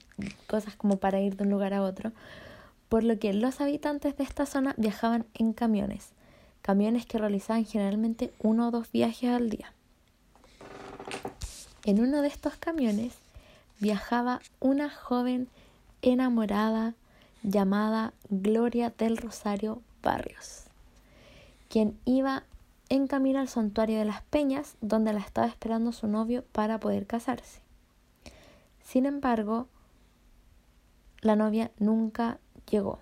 cosas 0.47 0.75
como 0.77 0.97
para 0.97 1.21
ir 1.21 1.37
de 1.37 1.45
un 1.45 1.51
lugar 1.51 1.75
a 1.75 1.83
otro. 1.83 2.13
Por 2.89 3.05
lo 3.05 3.19
que 3.19 3.33
los 3.33 3.61
habitantes 3.61 4.17
de 4.17 4.25
esta 4.25 4.47
zona 4.47 4.75
viajaban 4.77 5.27
en 5.35 5.53
camiones. 5.53 6.09
Camiones 6.63 7.07
que 7.07 7.19
realizaban 7.19 7.65
generalmente 7.65 8.33
uno 8.41 8.69
o 8.69 8.71
dos 8.71 8.91
viajes 8.93 9.31
al 9.31 9.49
día. 9.49 9.73
En 11.85 12.01
uno 12.01 12.21
de 12.21 12.29
estos 12.29 12.57
camiones 12.57 13.15
viajaba 13.79 14.41
una 14.59 14.91
joven 14.91 15.49
enamorada 16.03 16.95
llamada 17.43 18.13
Gloria 18.29 18.93
del 18.97 19.17
Rosario 19.17 19.81
Barrios, 20.03 20.65
quien 21.69 21.97
iba 22.05 22.45
en 22.91 23.07
camino 23.07 23.39
al 23.39 23.49
santuario 23.49 23.99
de 23.99 24.05
las 24.05 24.23
Peñas, 24.23 24.77
donde 24.81 25.13
la 25.13 25.21
estaba 25.21 25.47
esperando 25.47 25.93
su 25.93 26.07
novio 26.09 26.45
para 26.53 26.79
poder 26.79 27.07
casarse. 27.07 27.61
Sin 28.83 29.07
embargo, 29.07 29.69
la 31.23 31.37
novia 31.37 31.71
nunca 31.79 32.39
llegó. 32.69 32.99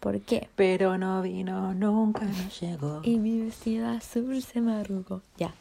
¿Por 0.00 0.20
qué? 0.20 0.48
Pero 0.56 0.98
no 0.98 1.22
vino, 1.22 1.72
nunca 1.74 2.24
nos 2.24 2.60
llegó. 2.60 3.00
Y 3.04 3.20
mi 3.20 3.40
vestido 3.40 3.86
azul 3.86 4.42
se 4.42 4.60
me 4.60 4.74
arrugó. 4.74 5.22
Ya. 5.38 5.54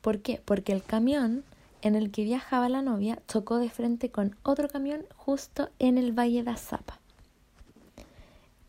¿Por 0.00 0.18
qué? 0.18 0.42
Porque 0.44 0.72
el 0.72 0.82
camión 0.82 1.44
en 1.80 1.94
el 1.94 2.10
que 2.10 2.24
viajaba 2.24 2.68
la 2.68 2.82
novia 2.82 3.22
chocó 3.28 3.58
de 3.58 3.70
frente 3.70 4.10
con 4.10 4.34
otro 4.42 4.68
camión 4.68 5.04
justo 5.14 5.70
en 5.78 5.96
el 5.96 6.10
Valle 6.10 6.42
de 6.42 6.50
Azapa. 6.50 6.98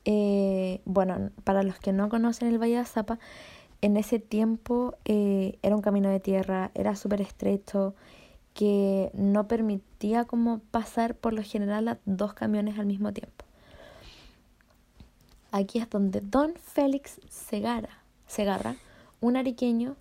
Eh, 0.06 0.82
bueno, 0.86 1.32
para 1.44 1.64
los 1.64 1.80
que 1.80 1.94
no 1.94 2.10
conocen 2.10 2.50
el 2.50 2.62
Valle 2.62 2.74
de 2.74 2.80
Azapa, 2.80 3.20
en 3.82 3.98
ese 3.98 4.20
tiempo 4.20 4.96
eh, 5.06 5.58
era 5.62 5.76
un 5.76 5.82
camino 5.82 6.10
de 6.10 6.20
tierra, 6.20 6.72
era 6.74 6.96
súper 6.96 7.22
estrecho, 7.22 7.96
que 8.54 9.10
no 9.14 9.48
permitía 9.48 10.26
como 10.26 10.60
pasar 10.60 11.16
por 11.16 11.34
lo 11.34 11.44
general 11.44 11.88
a 11.88 11.98
dos 12.06 12.34
camiones 12.34 12.78
al 12.80 12.86
mismo 12.86 13.12
tiempo. 13.12 13.46
Aquí 15.52 15.80
es 15.80 15.90
donde 15.90 16.22
Don 16.22 16.54
Félix 16.56 17.20
Segarra, 17.30 18.00
Segarra 18.28 18.76
un 19.22 19.38
ariqueño, 19.38 19.96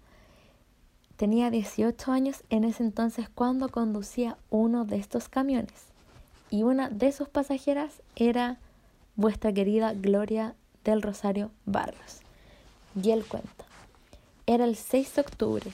tenía 1.16 1.50
18 1.50 2.10
años 2.10 2.42
en 2.50 2.64
ese 2.64 2.82
entonces 2.82 3.28
cuando 3.28 3.68
conducía 3.68 4.36
uno 4.50 4.84
de 4.84 4.96
estos 4.96 5.28
camiones. 5.28 5.86
Y 6.50 6.64
una 6.64 6.88
de 6.88 7.12
sus 7.12 7.28
pasajeras 7.28 8.02
era 8.16 8.58
vuestra 9.16 9.52
querida 9.52 9.92
Gloria 9.94 10.54
del 10.84 11.02
Rosario 11.02 11.50
Barrios. 11.64 12.20
Y 13.00 13.10
él 13.10 13.24
cuenta. 13.24 13.64
Era 14.46 14.64
el 14.64 14.76
6 14.76 15.14
de 15.14 15.20
octubre. 15.20 15.72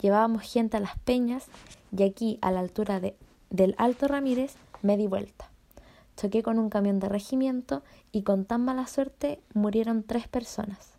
Llevábamos 0.00 0.42
gente 0.42 0.76
a 0.76 0.80
las 0.80 0.98
peñas 1.00 1.46
y 1.96 2.04
aquí, 2.04 2.38
a 2.40 2.50
la 2.50 2.60
altura 2.60 3.00
de, 3.00 3.16
del 3.50 3.74
Alto 3.78 4.08
Ramírez, 4.08 4.54
me 4.82 4.96
di 4.96 5.06
vuelta. 5.06 5.50
Choqué 6.16 6.42
con 6.42 6.58
un 6.58 6.70
camión 6.70 7.00
de 7.00 7.08
regimiento 7.08 7.82
y 8.12 8.22
con 8.22 8.44
tan 8.44 8.64
mala 8.64 8.86
suerte 8.86 9.40
murieron 9.54 10.02
tres 10.02 10.28
personas. 10.28 10.92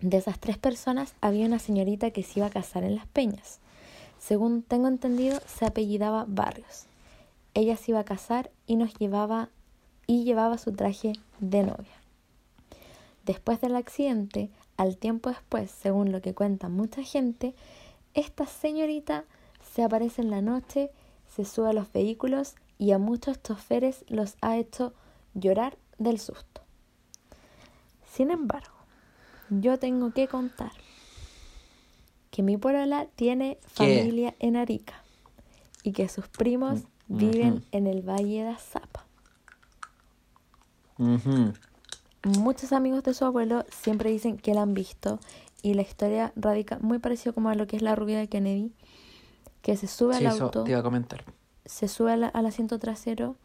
De 0.00 0.16
esas 0.16 0.38
tres 0.38 0.58
personas 0.58 1.14
había 1.20 1.46
una 1.46 1.58
señorita 1.58 2.10
que 2.10 2.22
se 2.22 2.40
iba 2.40 2.46
a 2.46 2.50
casar 2.50 2.84
en 2.84 2.96
las 2.96 3.06
peñas. 3.06 3.60
Según 4.18 4.62
tengo 4.62 4.88
entendido, 4.88 5.40
se 5.46 5.64
apellidaba 5.64 6.24
Barrios. 6.28 6.86
Ella 7.54 7.76
se 7.76 7.92
iba 7.92 8.00
a 8.00 8.04
casar 8.04 8.50
y 8.66 8.76
nos 8.76 8.94
llevaba 8.94 9.48
y 10.06 10.24
llevaba 10.24 10.58
su 10.58 10.72
traje 10.72 11.12
de 11.40 11.62
novia. 11.62 12.00
Después 13.24 13.60
del 13.60 13.76
accidente, 13.76 14.50
al 14.76 14.96
tiempo 14.96 15.30
después, 15.30 15.70
según 15.70 16.12
lo 16.12 16.20
que 16.20 16.34
cuenta 16.34 16.68
mucha 16.68 17.02
gente, 17.02 17.54
esta 18.14 18.46
señorita 18.46 19.24
se 19.74 19.82
aparece 19.82 20.22
en 20.22 20.30
la 20.30 20.42
noche, 20.42 20.90
se 21.34 21.44
sube 21.44 21.70
a 21.70 21.72
los 21.72 21.92
vehículos 21.92 22.54
y 22.78 22.92
a 22.92 22.98
muchos 22.98 23.42
choferes 23.42 24.04
los 24.08 24.36
ha 24.40 24.56
hecho 24.56 24.92
llorar 25.34 25.78
del 25.98 26.18
susto. 26.18 26.62
Sin 28.10 28.30
embargo, 28.30 28.74
yo 29.48 29.78
tengo 29.78 30.12
que 30.12 30.28
contar 30.28 30.72
que 32.30 32.42
mi 32.42 32.56
porola 32.56 33.06
tiene 33.14 33.58
¿Qué? 33.62 33.68
familia 33.68 34.34
en 34.40 34.56
Arica 34.56 35.02
y 35.82 35.92
que 35.92 36.08
sus 36.08 36.28
primos 36.28 36.82
Mm, 37.12 37.16
viven 37.18 37.64
en 37.72 37.86
el 37.86 38.02
Valle 38.02 38.44
de 38.44 38.48
Azapa. 38.48 39.04
Muchos 42.24 42.72
amigos 42.72 43.02
de 43.02 43.14
su 43.14 43.24
abuelo 43.24 43.64
siempre 43.70 44.10
dicen 44.10 44.36
que 44.38 44.54
la 44.54 44.62
han 44.62 44.74
visto 44.74 45.18
y 45.62 45.74
la 45.74 45.82
historia 45.82 46.32
radica 46.36 46.78
muy 46.80 46.98
parecido 46.98 47.32
como 47.34 47.48
a 47.48 47.54
lo 47.54 47.66
que 47.66 47.76
es 47.76 47.82
la 47.82 47.94
rubia 47.96 48.18
de 48.18 48.28
Kennedy, 48.28 48.72
que 49.62 49.76
se 49.76 49.88
sube 49.88 50.16
Sí, 50.16 50.24
al 50.24 50.26
eso 50.26 50.44
auto, 50.44 50.64
te 50.64 50.70
iba 50.72 50.80
a 50.80 50.82
comentar. 50.82 51.24
se 51.66 51.88
sube 51.88 52.12
al, 52.12 52.30
al 52.32 52.46
asiento 52.46 52.78
trasero 52.78 53.36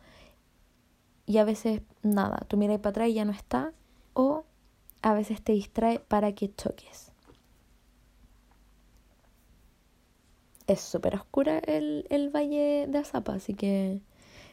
y 1.27 1.37
a 1.37 1.43
veces 1.43 1.81
nada, 2.03 2.39
tú 2.47 2.57
miras 2.57 2.79
para 2.79 2.89
atrás 2.91 3.09
y 3.09 3.13
ya 3.13 3.25
no 3.25 3.31
está, 3.31 3.71
o 4.13 4.45
a 5.01 5.13
veces 5.13 5.41
te 5.41 5.53
distrae 5.53 5.99
para 5.99 6.33
que 6.33 6.53
choques. 6.55 7.11
Es 10.67 10.81
súper 10.81 11.15
oscura 11.15 11.59
el, 11.59 12.05
el 12.09 12.29
valle 12.29 12.85
de 12.87 12.97
Azapa, 12.97 13.33
así 13.33 13.53
que 13.53 14.01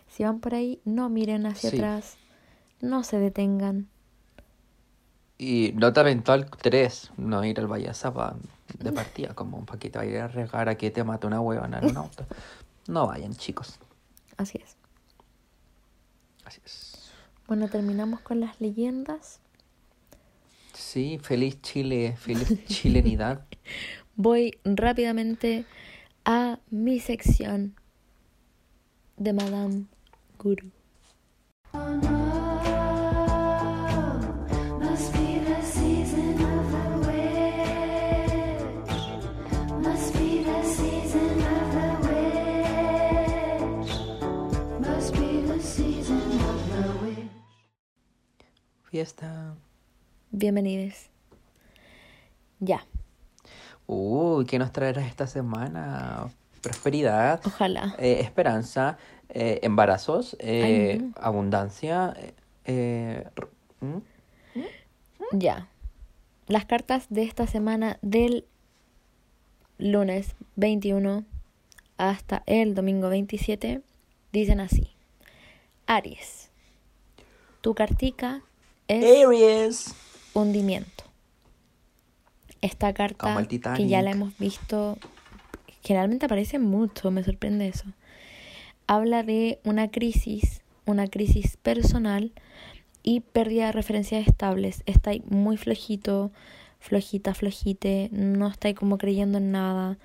si 0.09 0.25
van 0.25 0.41
por 0.41 0.55
ahí, 0.55 0.81
no 0.85 1.09
miren 1.11 1.47
hacia 1.47 1.71
Sí. 1.71 1.77
atrás, 1.77 2.19
no 2.85 3.03
se 3.03 3.19
detengan. 3.19 3.89
Y 5.37 5.73
nota 5.75 6.05
mental 6.05 6.49
3, 6.51 7.13
no 7.17 7.45
ir 7.45 7.59
al 7.59 7.67
Valle 7.67 7.91
de 8.79 8.93
partida, 8.93 9.35
como 9.35 9.59
un 9.59 9.67
paquete 9.67 9.99
va 9.99 10.05
a 10.05 10.07
ir 10.07 10.19
a 10.19 10.25
arriesgar 10.25 10.69
a 10.69 10.77
que 10.77 10.91
te 10.91 11.03
mate 11.03 11.27
una 11.27 11.41
huevona 11.41 11.79
en 11.79 11.87
un 11.87 11.97
auto. 11.97 12.27
No 12.87 13.07
vayan, 13.07 13.33
chicos. 13.33 13.79
Así 14.37 14.61
es. 14.63 14.77
Así 16.45 16.61
es. 16.67 17.11
Bueno, 17.47 17.69
terminamos 17.69 18.21
con 18.21 18.41
las 18.41 18.61
leyendas. 18.61 19.41
Sí, 20.75 21.19
feliz 21.23 21.63
Chile, 21.63 22.15
feliz 22.19 22.63
chilenidad. 22.67 23.47
Voy 24.17 24.59
rápidamente 24.67 25.65
a 26.27 26.59
mi 26.69 27.01
sección 27.01 27.75
de 29.17 29.33
Madame 29.33 29.87
Guru. 30.39 30.71
Fiesta. 48.99 49.57
Bienvenidos. 50.31 51.09
Ya, 52.61 52.87
Uy, 53.89 54.45
¿qué 54.47 54.57
nos 54.61 54.71
traerás 54.71 55.09
esta 55.09 55.27
semana? 55.27 56.29
Prosperidad, 56.63 57.41
ojalá. 57.45 57.97
eh, 57.99 58.21
esperanza, 58.21 58.97
eh, 59.31 59.59
embarazos, 59.65 60.37
eh, 60.39 60.93
Ay, 60.93 60.99
no. 61.09 61.13
abundancia. 61.21 62.15
eh, 62.17 62.35
eh, 62.67 63.27
r- 63.37 63.49
¿mm? 63.81 64.59
Ya. 65.33 65.67
Las 66.47 66.65
cartas 66.65 67.07
de 67.11 67.25
esta 67.25 67.49
semana 67.49 67.99
del 68.01 68.47
lunes 69.77 70.37
21 70.55 71.25
hasta 71.97 72.45
el 72.47 72.77
domingo 72.77 73.09
27 73.09 73.83
dicen 74.31 74.61
así. 74.61 74.93
Aries. 75.89 76.49
Tu 77.61 77.75
cartica 77.75 78.43
es 78.89 79.27
Aries. 79.27 79.95
hundimiento. 80.35 81.05
Esta 82.61 82.93
carta 82.95 83.47
que 83.77 83.89
ya 83.89 84.03
la 84.03 84.13
hemos 84.13 84.37
visto, 84.39 84.97
generalmente 85.83 86.27
aparece 86.27 86.59
mucho, 86.59 87.11
me 87.11 87.23
sorprende 87.23 87.69
eso. 87.69 87.85
Habla 88.87 89.23
de 89.23 89.59
una 89.65 89.91
crisis, 89.91 90.63
una 90.87 91.09
crisis 91.09 91.57
personal 91.59 92.33
y 93.03 93.21
pérdida 93.21 93.67
de 93.67 93.73
referencias 93.73 94.27
estables. 94.27 94.83
Está 94.87 95.11
ahí 95.11 95.23
muy 95.29 95.57
flojito, 95.59 96.33
flojita, 96.81 97.35
flojite, 97.35 98.09
no 98.13 98.49
está 98.49 98.69
ahí 98.69 98.75
como 98.75 98.99
creyendo 98.99 99.39
en 99.39 99.53
nada. 99.53 99.99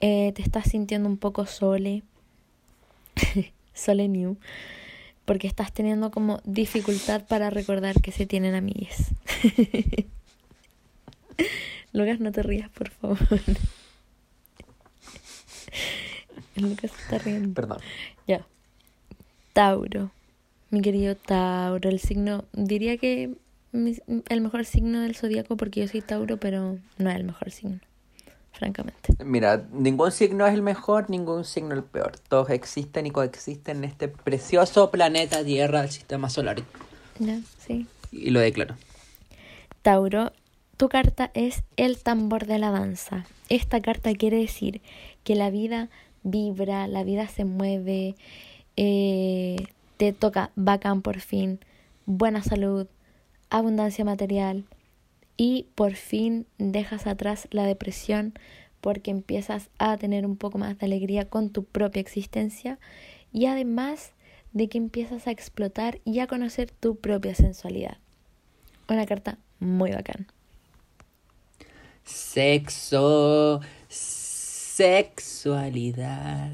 Eh, 0.00 0.32
te 0.34 0.42
estás 0.42 0.68
sintiendo 0.70 1.08
un 1.08 1.16
poco 1.16 1.46
sole, 1.46 2.02
sole 3.74 4.08
new, 4.08 4.36
porque 5.24 5.46
estás 5.46 5.72
teniendo 5.72 6.10
como 6.10 6.40
dificultad 6.44 7.24
para 7.26 7.50
recordar 7.50 8.00
que 8.00 8.12
se 8.12 8.26
tienen 8.26 8.54
amigues. 8.54 9.12
Lucas, 11.92 12.20
no 12.20 12.32
te 12.32 12.42
rías, 12.42 12.70
por 12.70 12.90
favor. 12.90 13.18
Lucas 16.56 16.90
está 16.98 17.18
riendo. 17.18 17.54
Perdón. 17.54 17.78
Ya. 18.26 18.46
Tauro. 19.52 20.10
Mi 20.70 20.80
querido 20.82 21.14
Tauro, 21.14 21.88
el 21.88 22.00
signo, 22.00 22.44
diría 22.52 22.96
que 22.96 23.34
el 23.72 24.40
mejor 24.40 24.64
signo 24.64 25.00
del 25.00 25.16
zodiaco 25.16 25.56
porque 25.56 25.80
yo 25.80 25.88
soy 25.88 26.00
Tauro, 26.00 26.36
pero 26.36 26.78
no 26.98 27.10
es 27.10 27.16
el 27.16 27.24
mejor 27.24 27.50
signo, 27.50 27.80
francamente. 28.54 29.12
Mira, 29.24 29.64
ningún 29.72 30.12
signo 30.12 30.46
es 30.46 30.54
el 30.54 30.62
mejor, 30.62 31.10
ningún 31.10 31.44
signo 31.44 31.74
el 31.74 31.82
peor. 31.82 32.18
Todos 32.28 32.50
existen 32.50 33.06
y 33.06 33.10
coexisten 33.10 33.78
en 33.78 33.84
este 33.84 34.08
precioso 34.08 34.90
planeta 34.90 35.44
Tierra 35.44 35.82
del 35.82 35.90
sistema 35.90 36.30
solar. 36.30 36.62
Ya, 37.18 37.38
sí. 37.58 37.86
Y 38.12 38.30
lo 38.30 38.40
declaro. 38.40 38.76
Tauro, 39.82 40.32
tu 40.76 40.88
carta 40.88 41.30
es 41.34 41.62
el 41.76 41.98
tambor 41.98 42.46
de 42.46 42.58
la 42.58 42.70
danza. 42.70 43.26
Esta 43.48 43.80
carta 43.80 44.14
quiere 44.14 44.38
decir 44.38 44.80
que 45.24 45.34
la 45.34 45.50
vida 45.50 45.90
vibra, 46.22 46.86
la 46.86 47.02
vida 47.02 47.28
se 47.28 47.44
mueve, 47.44 48.14
eh, 48.76 49.66
te 49.96 50.12
toca 50.12 50.50
bacán 50.56 51.02
por 51.02 51.20
fin, 51.20 51.60
buena 52.06 52.42
salud, 52.42 52.86
abundancia 53.50 54.04
material 54.04 54.64
y 55.36 55.66
por 55.74 55.94
fin 55.94 56.46
dejas 56.58 57.06
atrás 57.06 57.48
la 57.50 57.64
depresión 57.64 58.34
porque 58.80 59.10
empiezas 59.10 59.70
a 59.78 59.96
tener 59.96 60.26
un 60.26 60.36
poco 60.36 60.58
más 60.58 60.78
de 60.78 60.86
alegría 60.86 61.28
con 61.28 61.50
tu 61.50 61.64
propia 61.64 62.00
existencia 62.00 62.78
y 63.32 63.46
además 63.46 64.12
de 64.52 64.68
que 64.68 64.78
empiezas 64.78 65.26
a 65.26 65.30
explotar 65.30 66.00
y 66.04 66.20
a 66.20 66.26
conocer 66.26 66.70
tu 66.70 66.96
propia 66.96 67.34
sensualidad. 67.34 67.98
Una 68.88 69.06
carta 69.06 69.38
muy 69.58 69.90
bacán. 69.90 70.26
Sexo. 72.04 73.60
Sexualidad. 74.74 76.52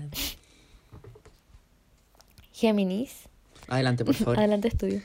Géminis. 2.53 3.29
Adelante, 3.69 4.05
por 4.05 4.15
favor. 4.15 4.39
Adelante, 4.41 4.69
estudio. 4.69 5.03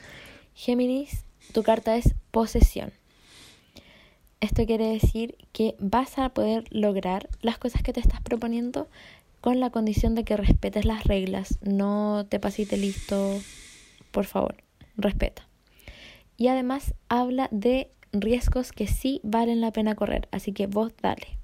Géminis, 0.54 1.24
tu 1.54 1.64
carta 1.64 1.98
es 1.98 2.14
posesión. 2.32 2.94
Esto 4.42 4.66
quiere 4.66 4.88
decir 4.88 5.38
que 5.54 5.76
vas 5.80 6.18
a 6.20 6.30
poder 6.30 6.66
lograr 6.70 7.30
las 7.42 7.58
cosas 7.58 7.82
que 7.82 7.94
te 7.94 8.00
estás 8.00 8.22
proponiendo 8.22 8.88
con 9.42 9.60
la 9.60 9.70
condición 9.70 10.16
de 10.16 10.24
que 10.24 10.38
respetes 10.38 10.86
las 10.86 11.04
reglas. 11.04 11.60
No 11.62 12.26
te 12.30 12.40
pasite 12.40 12.78
listo. 12.78 13.40
Por 14.12 14.26
favor, 14.26 14.56
respeta. 14.98 15.48
Y 16.38 16.48
además 16.48 16.94
habla 17.10 17.48
de 17.52 17.90
riesgos 18.12 18.72
que 18.72 18.88
sí 18.88 19.22
valen 19.24 19.62
la 19.62 19.72
pena 19.72 19.96
correr. 19.96 20.28
Así 20.32 20.52
que 20.52 20.68
vos 20.68 20.94
dale. 21.02 21.38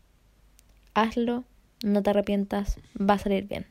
Hazlo, 0.94 1.44
no 1.84 2.04
te 2.04 2.10
arrepientas, 2.10 2.80
va 3.00 3.16
a 3.16 3.20
salir 3.20 3.48
bien. 3.48 3.66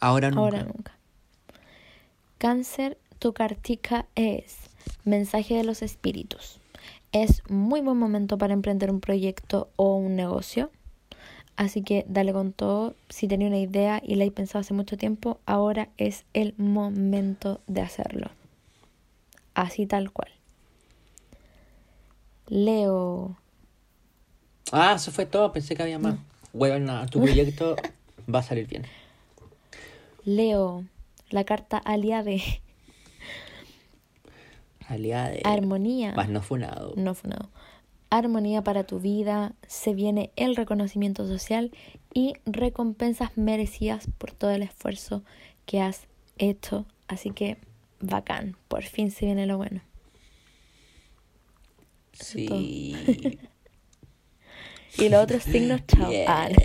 Ahora 0.00 0.30
nunca. 0.30 0.40
Ahora 0.40 0.62
nunca. 0.64 0.96
Cáncer, 2.38 2.96
tu 3.18 3.34
cartica 3.34 4.06
es 4.14 4.69
mensaje 5.04 5.54
de 5.54 5.64
los 5.64 5.82
espíritus. 5.82 6.60
Es 7.12 7.42
muy 7.48 7.80
buen 7.80 7.96
momento 7.96 8.38
para 8.38 8.52
emprender 8.54 8.90
un 8.90 9.00
proyecto 9.00 9.68
o 9.76 9.96
un 9.96 10.16
negocio. 10.16 10.70
Así 11.56 11.82
que 11.82 12.04
dale 12.08 12.32
con 12.32 12.52
todo. 12.52 12.94
Si 13.08 13.28
tenía 13.28 13.48
una 13.48 13.58
idea 13.58 14.00
y 14.04 14.14
la 14.14 14.24
he 14.24 14.30
pensado 14.30 14.60
hace 14.60 14.74
mucho 14.74 14.96
tiempo, 14.96 15.38
ahora 15.46 15.88
es 15.98 16.24
el 16.32 16.54
momento 16.56 17.60
de 17.66 17.82
hacerlo. 17.82 18.30
Así 19.54 19.86
tal 19.86 20.10
cual. 20.12 20.30
Leo, 22.48 23.36
Ah, 24.72 24.94
eso 24.96 25.10
fue 25.10 25.26
todo. 25.26 25.52
Pensé 25.52 25.74
que 25.74 25.82
había 25.82 25.98
más. 25.98 26.16
Huevona, 26.52 27.06
tu 27.06 27.20
proyecto 27.22 27.76
va 28.32 28.40
a 28.40 28.42
salir 28.42 28.66
bien. 28.66 28.84
Leo, 30.24 30.84
la 31.30 31.44
carta 31.44 31.78
aliade, 31.78 32.42
Armonía. 35.44 36.12
Más 36.14 36.28
no 36.28 36.42
funado. 36.42 36.94
no 36.96 37.14
funado. 37.14 37.50
Armonía 38.10 38.62
para 38.62 38.84
tu 38.84 38.98
vida, 38.98 39.54
se 39.66 39.94
viene 39.94 40.32
el 40.34 40.56
reconocimiento 40.56 41.26
social 41.26 41.70
y 42.12 42.34
recompensas 42.44 43.36
merecidas 43.36 44.08
por 44.18 44.32
todo 44.32 44.50
el 44.50 44.62
esfuerzo 44.62 45.22
que 45.64 45.80
has 45.80 46.08
hecho. 46.38 46.86
Así 47.06 47.30
que 47.30 47.56
bacán, 48.00 48.56
por 48.66 48.82
fin 48.82 49.10
se 49.12 49.26
viene 49.26 49.46
lo 49.46 49.56
bueno. 49.56 49.80
Sí. 52.12 53.38
Y 54.98 55.08
los 55.08 55.22
otros 55.22 55.42
signos, 55.42 55.82
chao. 55.86 56.10
Ah. 56.26 56.48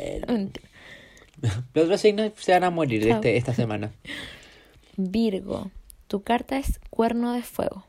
Los 1.73 1.85
otros 1.85 2.01
signos 2.01 2.31
se 2.37 2.53
van 2.53 2.63
a 2.63 2.71
morir 2.71 3.07
este, 3.07 3.37
esta 3.37 3.53
semana. 3.53 3.91
Virgo, 4.97 5.69
tu 6.07 6.23
carta 6.23 6.57
es 6.57 6.79
cuerno 6.89 7.33
de 7.33 7.43
fuego. 7.43 7.85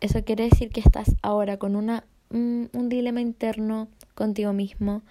Eso 0.00 0.24
quiere 0.24 0.48
decir 0.48 0.70
que 0.70 0.80
estás 0.80 1.14
ahora 1.22 1.56
con 1.56 1.74
una, 1.76 2.04
mm, 2.30 2.66
un 2.72 2.88
dilema 2.88 3.20
interno 3.20 3.88
contigo 4.14 4.52
mismo. 4.52 5.02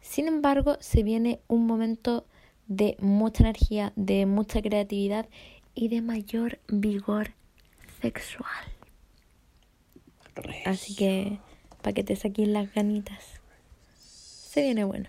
Sin 0.00 0.28
embargo, 0.28 0.76
se 0.80 1.02
viene 1.02 1.40
un 1.48 1.66
momento 1.66 2.26
de 2.66 2.96
mucha 3.00 3.42
energía, 3.42 3.92
de 3.96 4.26
mucha 4.26 4.60
creatividad 4.60 5.26
y 5.74 5.88
de 5.88 6.02
mayor 6.02 6.58
vigor 6.68 7.32
sexual. 8.00 8.64
Así 10.66 10.94
que, 10.94 11.38
para 11.82 11.94
que 11.94 12.04
te 12.04 12.14
saquen 12.14 12.52
las 12.52 12.72
ganitas. 12.72 13.40
Se 13.98 14.62
viene 14.62 14.84
bueno. 14.84 15.08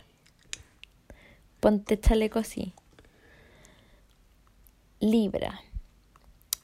Ponte 1.60 2.00
chaleco 2.00 2.40
así. 2.40 2.74
Libra. 5.00 5.62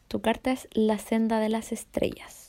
Tu 0.07 0.21
carta 0.21 0.51
es 0.51 0.67
la 0.71 0.97
senda 0.97 1.39
de 1.39 1.49
las 1.49 1.71
estrellas. 1.71 2.44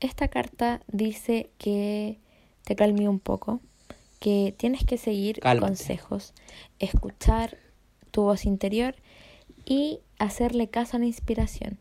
Esta 0.00 0.28
carta 0.28 0.80
dice 0.88 1.50
que 1.58 2.18
te 2.64 2.76
calme 2.76 3.08
un 3.08 3.20
poco, 3.20 3.60
que 4.20 4.54
tienes 4.56 4.84
que 4.84 4.98
seguir 4.98 5.40
Cálmate. 5.40 5.66
consejos, 5.72 6.32
escuchar 6.78 7.58
tu 8.10 8.22
voz 8.22 8.44
interior 8.44 8.94
y 9.64 10.00
hacerle 10.18 10.68
caso 10.68 10.96
a 10.96 11.00
la 11.00 11.06
inspiración. 11.06 11.78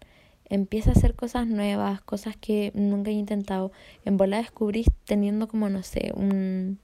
Empieza 0.50 0.90
a 0.92 0.94
hacer 0.94 1.16
cosas 1.16 1.48
nuevas, 1.48 2.02
cosas 2.02 2.36
que 2.38 2.72
nunca 2.76 3.10
he 3.12 3.14
intentado. 3.14 3.72
En 4.06 4.18
bola 4.18 4.38
descubrís 4.38 4.88
teniendo 5.06 5.48
como, 5.48 5.70
no 5.70 5.84
sé, 5.84 6.12
un, 6.16 6.80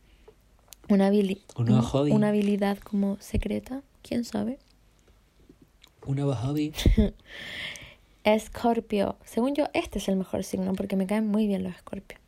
Una, 0.90 1.10
habili- 1.10 1.42
hobby. 1.84 2.12
una 2.12 2.30
habilidad 2.30 2.78
como 2.80 3.18
secreta, 3.20 3.82
quién 4.02 4.24
sabe. 4.24 4.60
Un 6.06 6.16
nuevo 6.16 6.34
hobby. 6.36 6.74
Escorpio. 8.24 9.18
Según 9.24 9.56
yo, 9.56 9.66
este 9.74 10.00
es 10.00 10.08
el 10.10 10.16
mejor 10.16 10.44
signo 10.44 10.74
porque 10.74 10.96
me 10.96 11.08
caen 11.08 11.28
muy 11.28 11.48
bien 11.48 11.64
los 11.64 11.76
escorpios. 11.76 12.20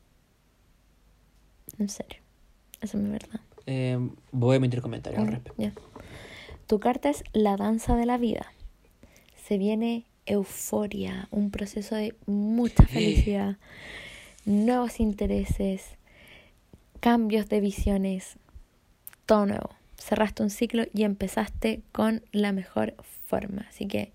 En 1.77 1.89
serio. 1.89 2.21
Esa 2.81 2.97
es 2.97 3.03
mi 3.03 3.11
verdad. 3.11 3.39
Eh, 3.65 3.97
voy 4.31 4.53
a 4.53 4.57
emitir 4.57 4.81
comentarios 4.81 5.21
al 5.21 5.27
respecto. 5.27 5.71
Tu 6.67 6.79
carta 6.79 7.09
es 7.09 7.23
la 7.33 7.57
danza 7.57 7.95
de 7.95 8.05
la 8.05 8.17
vida. 8.17 8.51
Se 9.35 9.57
viene 9.57 10.05
euforia, 10.25 11.27
un 11.31 11.51
proceso 11.51 11.95
de 11.95 12.15
mucha 12.25 12.85
felicidad, 12.85 13.57
nuevos 14.45 14.99
intereses, 14.99 15.97
cambios 16.99 17.49
de 17.49 17.59
visiones, 17.59 18.37
todo 19.25 19.45
nuevo. 19.45 19.69
Cerraste 19.97 20.43
un 20.43 20.49
ciclo 20.49 20.85
y 20.93 21.03
empezaste 21.03 21.81
con 21.91 22.23
la 22.31 22.51
mejor 22.51 22.95
forma. 23.27 23.65
Así 23.69 23.87
que 23.87 24.13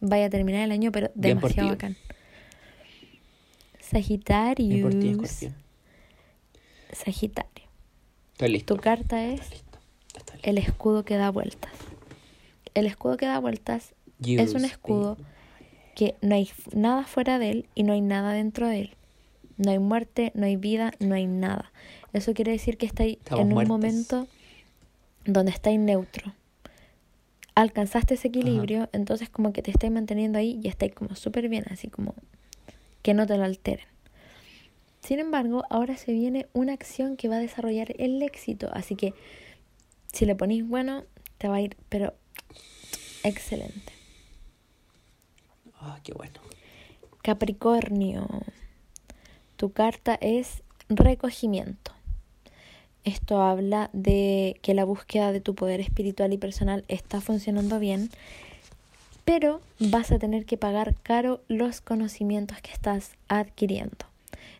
vaya 0.00 0.26
a 0.26 0.30
terminar 0.30 0.62
el 0.62 0.72
año, 0.72 0.92
pero 0.92 1.10
Bien 1.14 1.36
demasiado 1.36 1.70
bacán. 1.70 1.96
Escorpio. 4.90 5.52
Sagitario. 6.92 7.64
Estoy 8.32 8.50
listo. 8.50 8.74
Tu 8.74 8.80
carta 8.80 9.24
es 9.24 9.40
Estoy 9.40 9.56
listo. 9.58 9.78
Estoy 10.16 10.36
listo. 10.36 10.50
el 10.50 10.58
escudo 10.58 11.04
que 11.04 11.16
da 11.16 11.30
vueltas. 11.30 11.72
El 12.74 12.86
escudo 12.86 13.16
que 13.16 13.26
da 13.26 13.38
vueltas 13.38 13.94
es 14.24 14.54
un 14.54 14.64
escudo 14.64 15.16
que 15.94 16.14
no 16.20 16.34
hay 16.34 16.48
nada 16.72 17.04
fuera 17.04 17.38
de 17.38 17.50
él 17.50 17.68
y 17.74 17.82
no 17.82 17.92
hay 17.92 18.00
nada 18.00 18.32
dentro 18.32 18.68
de 18.68 18.80
él. 18.80 18.90
No 19.56 19.72
hay 19.72 19.80
muerte, 19.80 20.30
no 20.34 20.46
hay 20.46 20.56
vida, 20.56 20.92
no 21.00 21.14
hay 21.14 21.26
nada. 21.26 21.72
Eso 22.12 22.34
quiere 22.34 22.52
decir 22.52 22.78
que 22.78 22.86
estáis 22.86 23.18
en 23.30 23.52
un 23.52 23.66
momento 23.66 24.28
donde 25.24 25.50
estáis 25.50 25.80
neutro. 25.80 26.32
Alcanzaste 27.58 28.14
ese 28.14 28.28
equilibrio, 28.28 28.88
entonces 28.92 29.28
como 29.28 29.52
que 29.52 29.62
te 29.62 29.72
estáis 29.72 29.92
manteniendo 29.92 30.38
ahí 30.38 30.60
y 30.62 30.68
estáis 30.68 30.94
como 30.94 31.16
súper 31.16 31.48
bien, 31.48 31.64
así 31.72 31.88
como 31.88 32.14
que 33.02 33.14
no 33.14 33.26
te 33.26 33.36
lo 33.36 33.42
alteren. 33.42 33.84
Sin 35.00 35.18
embargo, 35.18 35.64
ahora 35.68 35.96
se 35.96 36.12
viene 36.12 36.46
una 36.52 36.72
acción 36.72 37.16
que 37.16 37.28
va 37.28 37.34
a 37.34 37.40
desarrollar 37.40 37.96
el 37.98 38.22
éxito, 38.22 38.70
así 38.72 38.94
que 38.94 39.12
si 40.12 40.24
le 40.24 40.36
ponéis 40.36 40.68
bueno, 40.68 41.02
te 41.38 41.48
va 41.48 41.56
a 41.56 41.60
ir, 41.60 41.76
pero 41.88 42.14
excelente. 43.24 43.92
Ah, 45.80 45.98
qué 46.04 46.12
bueno. 46.12 46.38
Capricornio, 47.22 48.28
tu 49.56 49.72
carta 49.72 50.16
es 50.20 50.62
recogimiento. 50.88 51.97
Esto 53.08 53.40
habla 53.40 53.88
de 53.94 54.58
que 54.60 54.74
la 54.74 54.84
búsqueda 54.84 55.32
de 55.32 55.40
tu 55.40 55.54
poder 55.54 55.80
espiritual 55.80 56.30
y 56.34 56.36
personal 56.36 56.84
está 56.88 57.22
funcionando 57.22 57.78
bien, 57.78 58.10
pero 59.24 59.62
vas 59.78 60.12
a 60.12 60.18
tener 60.18 60.44
que 60.44 60.58
pagar 60.58 60.94
caro 61.02 61.40
los 61.48 61.80
conocimientos 61.80 62.60
que 62.60 62.70
estás 62.70 63.12
adquiriendo. 63.28 64.04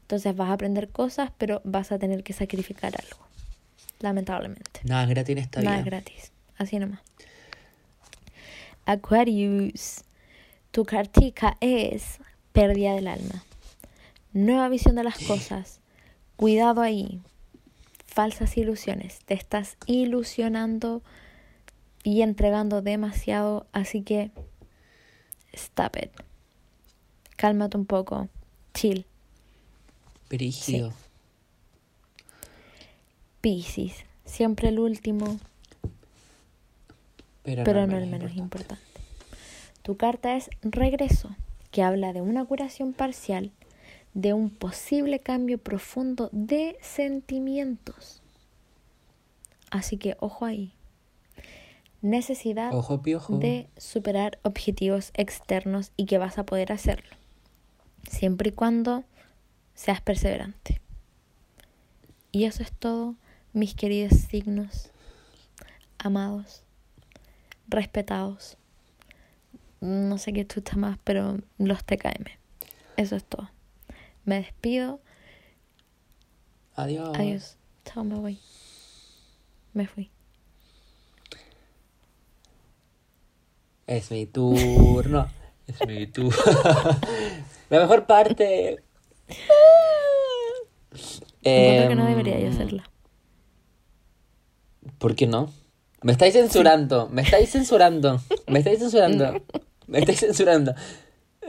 Entonces 0.01 0.35
vas 0.35 0.49
a 0.49 0.55
aprender 0.55 0.89
cosas, 0.89 1.31
pero 1.37 1.61
vas 1.65 1.93
a 1.93 1.99
tener 1.99 2.23
que 2.23 2.33
sacrificar 2.33 2.95
algo. 2.99 3.23
Lamentablemente. 4.01 4.81
Nada 4.85 5.03
es 5.03 5.11
gratis 5.11 5.33
en 5.33 5.39
esta 5.39 5.61
Nada 5.61 5.77
vida. 5.77 5.81
es 5.81 5.85
gratis. 5.85 6.33
Así 6.57 6.79
nomás. 6.79 7.01
Aquarius. 8.87 10.05
Tu 10.71 10.87
cartica 10.87 11.59
es 11.61 12.19
pérdida 12.53 12.95
del 12.95 13.09
alma. 13.09 13.45
Nueva 14.33 14.71
visión 14.71 14.95
de 14.95 15.05
las 15.05 15.19
cosas. 15.19 15.81
Cuidado 16.37 16.81
ahí. 16.81 17.21
Falsas 18.19 18.57
ilusiones. 18.57 19.21
Te 19.27 19.35
estás 19.35 19.77
ilusionando 19.87 21.05
y 22.03 22.23
entregando 22.23 22.83
demasiado. 22.83 23.69
Así 23.71 24.03
que 24.03 24.33
stop 25.53 25.99
it. 26.03 26.11
Cálmate 27.37 27.77
un 27.77 27.87
poco. 27.87 28.29
Chill. 28.75 29.07
Brígido. 30.29 30.93
Piscis. 33.41 33.95
Siempre 34.25 34.71
el 34.71 34.81
último. 34.81 35.39
Pero, 37.45 37.63
pero 37.63 37.87
no, 37.87 37.93
no 37.93 37.99
el 37.99 38.09
menos 38.09 38.35
importante. 38.35 38.83
Tu 39.83 39.97
carta 39.97 40.35
es 40.35 40.51
regreso, 40.63 41.37
que 41.71 41.85
habla 41.85 42.13
de 42.13 42.21
una 42.21 42.45
curación 42.45 42.95
parcial, 42.95 43.53
de 44.15 44.33
un 44.33 44.51
posible 44.51 45.21
cambio 45.21 45.59
profundo 45.59 46.29
de 46.33 46.77
sentimientos. 46.81 48.23
Así 49.71 49.97
que 49.97 50.17
ojo 50.21 50.45
ahí. 50.45 50.73
Necesidad 52.01 52.73
Ojo 52.75 53.03
de 53.29 53.69
superar 53.77 54.39
objetivos 54.43 55.11
externos 55.15 55.91
y 55.97 56.07
que 56.07 56.19
vas 56.19 56.39
a 56.39 56.47
poder 56.47 56.71
hacerlo, 56.71 57.17
siempre 58.09 58.51
y 58.51 58.53
cuando 58.53 59.03
seas 59.75 60.01
perseverante. 60.01 60.81
Y 62.31 62.45
eso 62.45 62.63
es 62.63 62.73
todo, 62.73 63.17
mis 63.53 63.75
queridos 63.75 64.13
signos, 64.13 64.93
amados, 65.99 66.63
respetados. 67.67 68.57
No 69.81 70.19
sé 70.19 70.33
qué 70.33 70.47
chucha 70.47 70.77
más, 70.77 70.99
pero 71.03 71.39
los 71.59 71.85
TKM. 71.85 72.27
Eso 72.97 73.17
es 73.17 73.25
todo. 73.25 73.51
Me 74.29 74.37
despido. 74.43 75.01
Adiós. 76.75 77.17
Adiós. 77.17 77.57
Chao, 77.87 78.05
me 78.05 78.17
voy. 78.17 78.39
Me 79.73 79.87
fui. 79.87 80.11
Es 83.87 84.11
mi 84.11 84.27
turno. 84.27 85.31
es 85.67 85.77
mi 85.89 86.07
turno. 86.09 86.37
La 87.71 87.81
mejor 87.81 88.05
parte. 88.05 88.85
Encuentro 91.43 91.89
que 91.89 91.95
no 91.95 92.03
Em, 92.03 92.09
debería 92.09 92.39
yo 92.39 92.51
hacerla. 92.51 92.85
¿Por 94.99 95.15
qué 95.15 95.27
no? 95.27 95.51
Me 96.03 96.13
estáis 96.13 96.35
censurando, 96.35 97.09
me 97.09 97.23
estáis 97.23 97.49
censurando, 97.51 98.21
me 98.47 98.59
estáis 98.59 98.81
censurando, 98.81 99.41
me 99.87 100.01
estáis 100.01 100.21
censurando. 100.21 100.75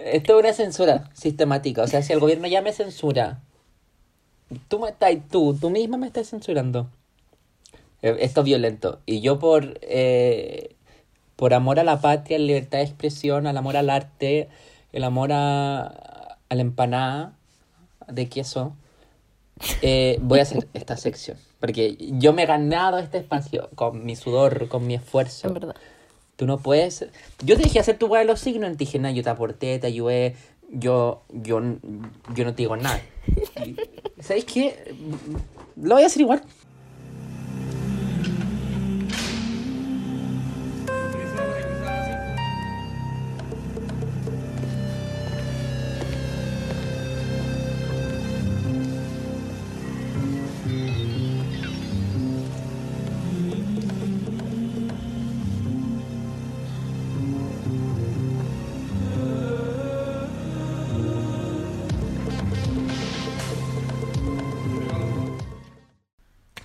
Esto 0.05 0.33
es 0.33 0.45
una 0.45 0.53
censura 0.53 1.09
sistemática, 1.13 1.83
o 1.83 1.87
sea, 1.87 2.01
si 2.01 2.13
el 2.13 2.19
gobierno 2.19 2.47
ya 2.47 2.61
me 2.61 2.73
censura, 2.73 3.41
tú 4.67 4.79
me 4.79 4.89
estás, 4.89 5.11
tú, 5.29 5.57
tú 5.59 5.69
misma 5.69 5.97
me 5.97 6.07
estás 6.07 6.29
censurando. 6.29 6.89
Eh, 8.01 8.17
Esto 8.21 8.41
es 8.41 8.45
violento. 8.45 8.99
Y 9.05 9.21
yo 9.21 9.39
por, 9.39 9.79
eh, 9.81 10.75
por 11.35 11.53
amor 11.53 11.79
a 11.79 11.83
la 11.83 12.01
patria, 12.01 12.39
la 12.39 12.45
libertad 12.45 12.79
de 12.79 12.85
expresión, 12.85 13.47
al 13.47 13.57
amor 13.57 13.77
al 13.77 13.89
arte, 13.89 14.49
el 14.91 15.03
amor 15.03 15.31
a, 15.31 15.83
a 16.49 16.55
la 16.55 16.61
empanada 16.61 17.33
de 18.07 18.27
queso, 18.27 18.75
eh, 19.81 20.17
voy 20.21 20.39
a 20.39 20.43
hacer 20.43 20.67
esta 20.73 20.97
sección. 20.97 21.37
Porque 21.59 21.97
yo 21.99 22.33
me 22.33 22.43
he 22.43 22.45
ganado 22.45 22.99
este 22.99 23.17
espacio 23.17 23.69
con 23.75 24.05
mi 24.05 24.15
sudor, 24.15 24.69
con 24.69 24.87
mi 24.87 24.95
esfuerzo. 24.95 25.47
En 25.47 25.53
verdad. 25.53 25.75
Tú 26.39 26.47
no 26.47 26.57
puedes. 26.57 27.05
Yo 27.43 27.57
te 27.57 27.63
dije 27.63 27.79
hacer 27.81 27.97
tu 27.97 28.05
weá 28.05 28.21
de 28.21 28.25
los 28.25 28.39
signos, 28.39 28.71
te 28.71 28.77
dije, 28.77 28.97
"Nah, 28.97 29.11
yo 29.11 29.21
te 29.21 29.29
aporté, 29.29 29.77
te 29.77 29.87
ayudé, 29.87 30.37
yo, 30.71 31.23
yo, 31.33 31.59
yo 32.33 32.45
no 32.45 32.53
te 32.53 32.61
digo 32.63 32.77
nada. 32.77 33.01
¿Sabéis 34.21 34.45
qué? 34.45 34.95
Lo 35.75 35.95
voy 35.95 36.03
a 36.03 36.05
hacer 36.05 36.21
igual. 36.21 36.41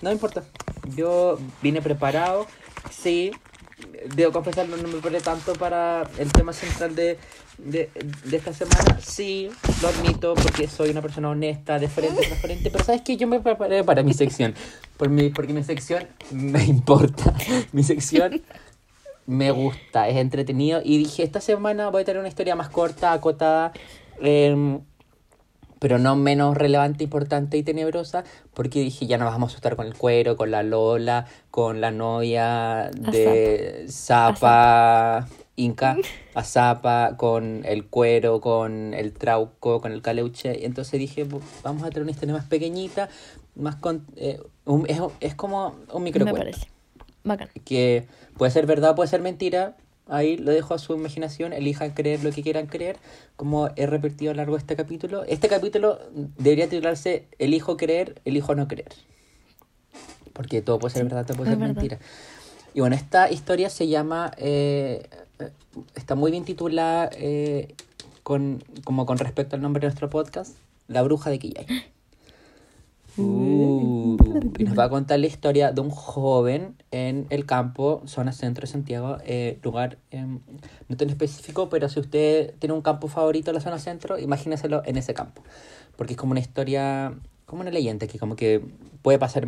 No 0.05 0.11
importa. 0.11 0.43
Yo 0.95 1.39
vine 1.63 1.81
preparado. 1.81 2.45
Sí, 2.91 3.31
debo 4.15 4.31
confesarlo, 4.31 4.77
no 4.77 4.83
me 4.83 4.89
preparé 4.89 5.19
tanto 5.19 5.53
para 5.53 6.07
el 6.19 6.31
tema 6.31 6.53
central 6.53 6.93
de, 6.93 7.17
de, 7.57 7.89
esta 8.31 8.53
semana. 8.53 8.99
Sí, 9.01 9.49
lo 9.81 9.87
admito 9.87 10.35
porque 10.35 10.67
soy 10.67 10.91
una 10.91 11.01
persona 11.01 11.31
honesta, 11.31 11.79
de 11.79 11.87
frente, 11.87 12.21
transparente. 12.21 12.69
Pero 12.69 12.83
¿sabes 12.83 13.01
qué? 13.01 13.17
Yo 13.17 13.25
me 13.25 13.39
preparé 13.39 13.83
para 13.83 14.03
mi 14.03 14.13
sección. 14.13 14.53
Por 14.95 15.09
mi, 15.09 15.29
porque 15.29 15.53
mi 15.53 15.63
sección 15.63 16.07
me 16.29 16.63
importa. 16.63 17.33
Mi 17.71 17.81
sección 17.81 18.43
me 19.25 19.49
gusta, 19.49 20.07
es 20.07 20.17
entretenido. 20.17 20.81
Y 20.83 20.99
dije, 20.99 21.23
esta 21.23 21.41
semana 21.41 21.89
voy 21.89 22.03
a 22.03 22.05
tener 22.05 22.19
una 22.19 22.29
historia 22.29 22.55
más 22.55 22.69
corta, 22.69 23.11
acotada. 23.11 23.73
em, 24.21 24.81
pero 25.79 25.99
no 25.99 26.15
menos 26.15 26.57
relevante, 26.57 27.03
importante 27.03 27.57
y 27.57 27.63
tenebrosa, 27.63 28.23
porque 28.53 28.79
dije, 28.79 29.05
ya 29.07 29.17
nos 29.17 29.31
vamos 29.31 29.49
a 29.49 29.53
asustar 29.53 29.75
con 29.75 29.85
el 29.87 29.93
cuero, 29.95 30.35
con 30.37 30.51
la 30.51 30.63
Lola, 30.63 31.25
con 31.51 31.81
la 31.81 31.91
novia 31.91 32.89
de 33.11 33.85
Zapa, 33.89 35.27
Inca, 35.57 35.97
a 36.33 36.43
Zapa, 36.43 37.15
con 37.17 37.63
el 37.65 37.85
cuero, 37.85 38.41
con 38.41 38.93
el 38.93 39.13
trauco, 39.13 39.79
con 39.81 39.91
el 39.91 40.01
caleuche. 40.01 40.57
Y 40.59 40.65
entonces 40.65 40.99
dije, 40.99 41.25
"Bu- 41.27 41.41
vamos 41.63 41.83
a 41.83 41.89
tener 41.89 42.03
una 42.03 42.11
historia 42.11 42.33
más 42.35 42.45
pequeñita, 42.45 43.09
más 43.55 43.75
con... 43.77 44.05
eh, 44.17 44.39
un- 44.65 44.85
es, 44.89 44.99
es 45.21 45.35
como 45.35 45.75
un 45.93 46.03
Me 46.03 46.11
microcuento 46.11 46.37
parece. 46.39 46.67
Bacán. 47.23 47.49
que 47.63 48.05
puede 48.37 48.51
ser 48.51 48.65
verdad, 48.65 48.95
puede 48.95 49.09
ser 49.09 49.21
mentira. 49.21 49.75
Ahí 50.07 50.37
lo 50.37 50.51
dejo 50.51 50.73
a 50.75 50.77
su 50.77 50.93
imaginación, 50.93 51.51
elijan 51.51 51.91
creer 51.91 52.23
lo 52.23 52.31
que 52.31 52.43
quieran 52.43 52.67
creer, 52.67 52.97
como 53.35 53.69
he 53.75 53.87
repetido 53.87 54.31
a 54.31 54.33
lo 54.35 54.37
largo 54.37 54.53
de 54.55 54.59
este 54.59 54.75
capítulo. 54.75 55.23
Este 55.23 55.47
capítulo 55.47 55.99
debería 56.37 56.69
titularse 56.69 57.25
Elijo 57.39 57.75
creer, 57.75 58.21
elijo 58.23 58.53
no 58.53 58.67
creer. 58.67 58.93
Porque 60.33 60.61
todo 60.61 60.77
puede 60.79 60.93
ser 60.93 61.03
Sí, 61.03 61.07
verdad, 61.09 61.25
todo 61.25 61.37
puede 61.37 61.51
ser 61.51 61.59
verdad. 61.59 61.75
mentira. 61.75 61.99
Y 62.73 62.81
bueno, 62.81 62.95
esta 62.95 63.31
historia 63.31 63.69
se 63.69 63.87
llama, 63.87 64.31
eh, 64.37 65.07
está 65.95 66.13
muy 66.15 66.29
bien 66.29 66.43
titulada 66.45 67.09
eh, 67.13 67.73
con, 68.21 68.63
como 68.83 69.05
con 69.05 69.17
respecto 69.17 69.55
al 69.55 69.61
nombre 69.61 69.81
de 69.81 69.87
nuestro 69.87 70.09
podcast, 70.09 70.57
La 70.87 71.01
Bruja 71.01 71.29
de 71.29 71.39
Quillay. 71.39 71.65
Uh, 73.17 74.17
y 74.57 74.63
nos 74.65 74.77
va 74.77 74.85
a 74.85 74.89
contar 74.89 75.19
la 75.19 75.27
historia 75.27 75.71
de 75.71 75.79
un 75.79 75.89
joven 75.89 76.75
en 76.91 77.27
el 77.29 77.45
campo, 77.45 78.01
zona 78.05 78.33
centro 78.33 78.61
de 78.61 78.67
Santiago, 78.67 79.17
eh, 79.25 79.57
lugar 79.63 79.97
em, 80.11 80.39
no 80.89 80.97
tan 80.97 81.09
específico, 81.09 81.69
pero 81.69 81.87
si 81.87 81.99
usted 81.99 82.53
tiene 82.59 82.73
un 82.73 82.81
campo 82.81 83.07
favorito 83.07 83.51
en 83.51 83.55
la 83.55 83.61
zona 83.61 83.79
centro, 83.79 84.19
imagíneselo 84.19 84.81
en 84.85 84.97
ese 84.97 85.13
campo, 85.13 85.43
porque 85.95 86.13
es 86.13 86.17
como 86.17 86.31
una 86.31 86.41
historia, 86.41 87.13
como 87.45 87.61
una 87.61 87.71
leyenda 87.71 88.07
que 88.07 88.19
como 88.19 88.35
que 88.35 88.61
puede 89.01 89.17
pasar, 89.17 89.47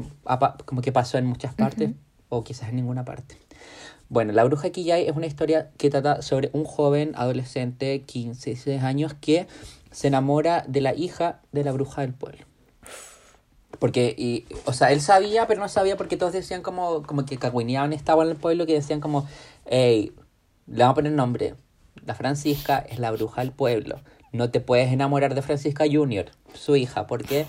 como 0.65 0.81
que 0.81 0.93
pasó 0.93 1.17
en 1.17 1.25
muchas 1.25 1.53
partes 1.53 1.91
o 2.29 2.43
quizás 2.43 2.69
en 2.69 2.77
ninguna 2.77 3.03
parte. 3.03 3.35
Bueno, 4.09 4.31
La 4.31 4.45
Bruja 4.45 4.69
Quillay 4.69 5.07
es 5.07 5.17
una 5.17 5.25
historia 5.25 5.71
que 5.77 5.89
trata 5.89 6.21
sobre 6.21 6.49
un 6.53 6.63
joven 6.63 7.11
adolescente, 7.15 8.03
15, 8.03 8.51
16 8.51 8.83
años, 8.83 9.13
que 9.19 9.47
se 9.91 10.07
enamora 10.07 10.63
de 10.65 10.79
la 10.79 10.95
hija 10.95 11.41
de 11.51 11.65
la 11.65 11.73
bruja 11.73 12.01
del 12.01 12.13
pueblo. 12.13 12.45
Porque, 13.79 14.15
y, 14.17 14.45
o 14.65 14.73
sea, 14.73 14.91
él 14.91 15.01
sabía, 15.01 15.45
pero 15.47 15.59
no 15.59 15.67
sabía 15.67 15.97
porque 15.97 16.17
todos 16.17 16.33
decían 16.33 16.61
como, 16.61 17.03
como 17.03 17.25
que 17.25 17.37
cagüineaban 17.37 17.93
estaban 17.93 18.27
en 18.27 18.31
el 18.31 18.39
pueblo, 18.39 18.65
que 18.65 18.73
decían 18.73 18.99
como, 18.99 19.27
hey, 19.65 20.13
le 20.67 20.79
vamos 20.79 20.93
a 20.93 20.95
poner 20.95 21.11
nombre. 21.11 21.55
La 22.05 22.15
Francisca 22.15 22.79
es 22.79 22.99
la 22.99 23.11
bruja 23.11 23.41
del 23.41 23.51
pueblo. 23.51 23.99
No 24.31 24.49
te 24.49 24.59
puedes 24.59 24.91
enamorar 24.91 25.35
de 25.35 25.41
Francisca 25.41 25.85
Junior, 25.89 26.31
su 26.53 26.75
hija. 26.75 27.07
¿Por 27.07 27.23
qué? 27.23 27.45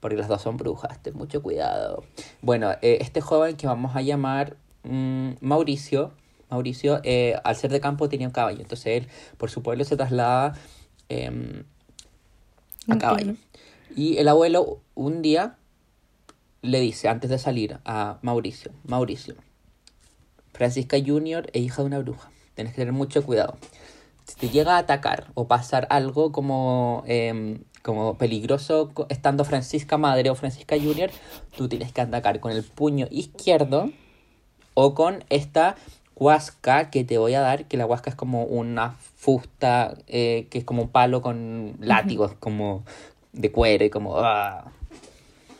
Porque 0.00 0.16
las 0.16 0.28
dos 0.28 0.42
son 0.42 0.56
brujas. 0.56 1.02
Ten 1.02 1.14
mucho 1.16 1.42
cuidado. 1.42 2.04
Bueno, 2.42 2.72
eh, 2.82 2.98
este 3.00 3.20
joven 3.20 3.56
que 3.56 3.66
vamos 3.66 3.96
a 3.96 4.02
llamar 4.02 4.56
mm, 4.84 5.32
Mauricio, 5.40 6.12
Mauricio, 6.50 7.00
eh, 7.02 7.38
al 7.44 7.56
ser 7.56 7.70
de 7.70 7.80
campo 7.80 8.08
tenía 8.08 8.26
un 8.26 8.32
caballo. 8.32 8.60
Entonces 8.60 8.86
él, 8.86 9.08
por 9.36 9.50
su 9.50 9.62
pueblo, 9.62 9.84
se 9.84 9.96
traslada 9.96 10.54
em, 11.08 11.64
a 12.88 12.98
caballo. 12.98 13.34
Y 13.96 14.18
el 14.18 14.28
abuelo 14.28 14.80
un 14.94 15.22
día 15.22 15.56
le 16.60 16.80
dice, 16.80 17.08
antes 17.08 17.30
de 17.30 17.38
salir 17.38 17.78
a 17.86 18.18
Mauricio, 18.20 18.70
Mauricio, 18.84 19.36
Francisca 20.52 20.98
Junior 21.04 21.48
es 21.54 21.62
hija 21.62 21.80
de 21.80 21.86
una 21.86 21.98
bruja, 22.00 22.30
tienes 22.54 22.74
que 22.74 22.82
tener 22.82 22.92
mucho 22.92 23.24
cuidado. 23.24 23.56
Si 24.26 24.36
te 24.36 24.50
llega 24.50 24.74
a 24.74 24.78
atacar 24.78 25.28
o 25.32 25.48
pasar 25.48 25.86
algo 25.88 26.30
como, 26.30 27.04
em, 27.06 27.60
como 27.80 28.18
peligroso 28.18 28.92
estando 29.08 29.46
Francisca 29.46 29.96
Madre 29.96 30.28
o 30.28 30.34
Francisca 30.34 30.76
Junior, 30.76 31.10
tú 31.56 31.66
tienes 31.66 31.90
que 31.92 32.02
atacar 32.02 32.38
con 32.40 32.52
el 32.52 32.64
puño 32.64 33.06
izquierdo 33.10 33.90
o 34.74 34.94
con 34.94 35.24
esta 35.30 35.76
huasca 36.16 36.90
que 36.90 37.04
te 37.04 37.16
voy 37.16 37.32
a 37.32 37.40
dar, 37.40 37.64
que 37.64 37.78
la 37.78 37.86
huasca 37.86 38.10
es 38.10 38.16
como 38.16 38.44
una 38.44 38.92
fusta, 39.16 39.96
eh, 40.06 40.48
que 40.50 40.58
es 40.58 40.64
como 40.64 40.82
un 40.82 40.88
palo 40.90 41.22
con 41.22 41.76
látigos, 41.80 42.34
como 42.34 42.84
de 43.36 43.52
cuero 43.52 43.84
y 43.84 43.90
como 43.90 44.18
ah, 44.18 44.72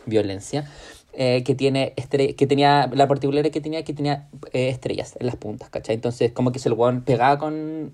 violencia. 0.07 0.69
eh, 1.17 1.43
que 1.45 1.55
tiene 1.55 1.95
que 1.95 2.47
tenía 2.47 2.91
la 2.93 3.09
particularidad 3.09 3.51
que 3.51 3.63
tenía 3.63 3.83
que 3.85 3.95
tenía 3.95 4.29
eh, 4.53 4.69
estrellas 4.69 5.17
en 5.19 5.27
las 5.27 5.37
puntas, 5.37 5.71
¿cachai? 5.71 5.95
Entonces 5.95 6.33
como 6.33 6.53
que 6.53 6.59
se 6.59 6.69
lo 6.69 6.77
pegaba 7.05 7.39
con, 7.39 7.91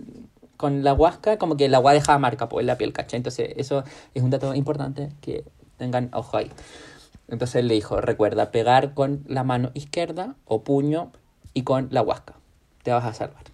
con 0.56 0.82
la 0.82 0.92
huasca, 0.92 1.38
como 1.38 1.56
que 1.56 1.68
la 1.68 1.78
agua 1.78 1.92
dejaba 1.92 2.18
marca 2.18 2.48
pues, 2.48 2.64
en 2.64 2.66
la 2.66 2.76
piel, 2.78 2.92
¿cachai? 2.92 3.18
Entonces 3.18 3.50
eso 3.56 3.84
es 4.14 4.22
un 4.22 4.30
dato 4.30 4.54
importante 4.54 5.10
que 5.20 5.44
tengan 5.78 6.10
ojo 6.12 6.36
ahí. 6.36 6.50
Entonces 7.28 7.64
le 7.64 7.74
dijo, 7.74 8.00
recuerda, 8.00 8.50
pegar 8.50 8.92
con 8.94 9.22
la 9.26 9.44
mano 9.44 9.70
izquierda 9.74 10.34
o 10.44 10.62
puño 10.64 11.12
y 11.54 11.62
con 11.62 11.88
la 11.92 12.02
huasca. 12.02 12.34
Te 12.82 12.90
vas 12.90 13.04
a 13.04 13.14
salvar. 13.14 13.44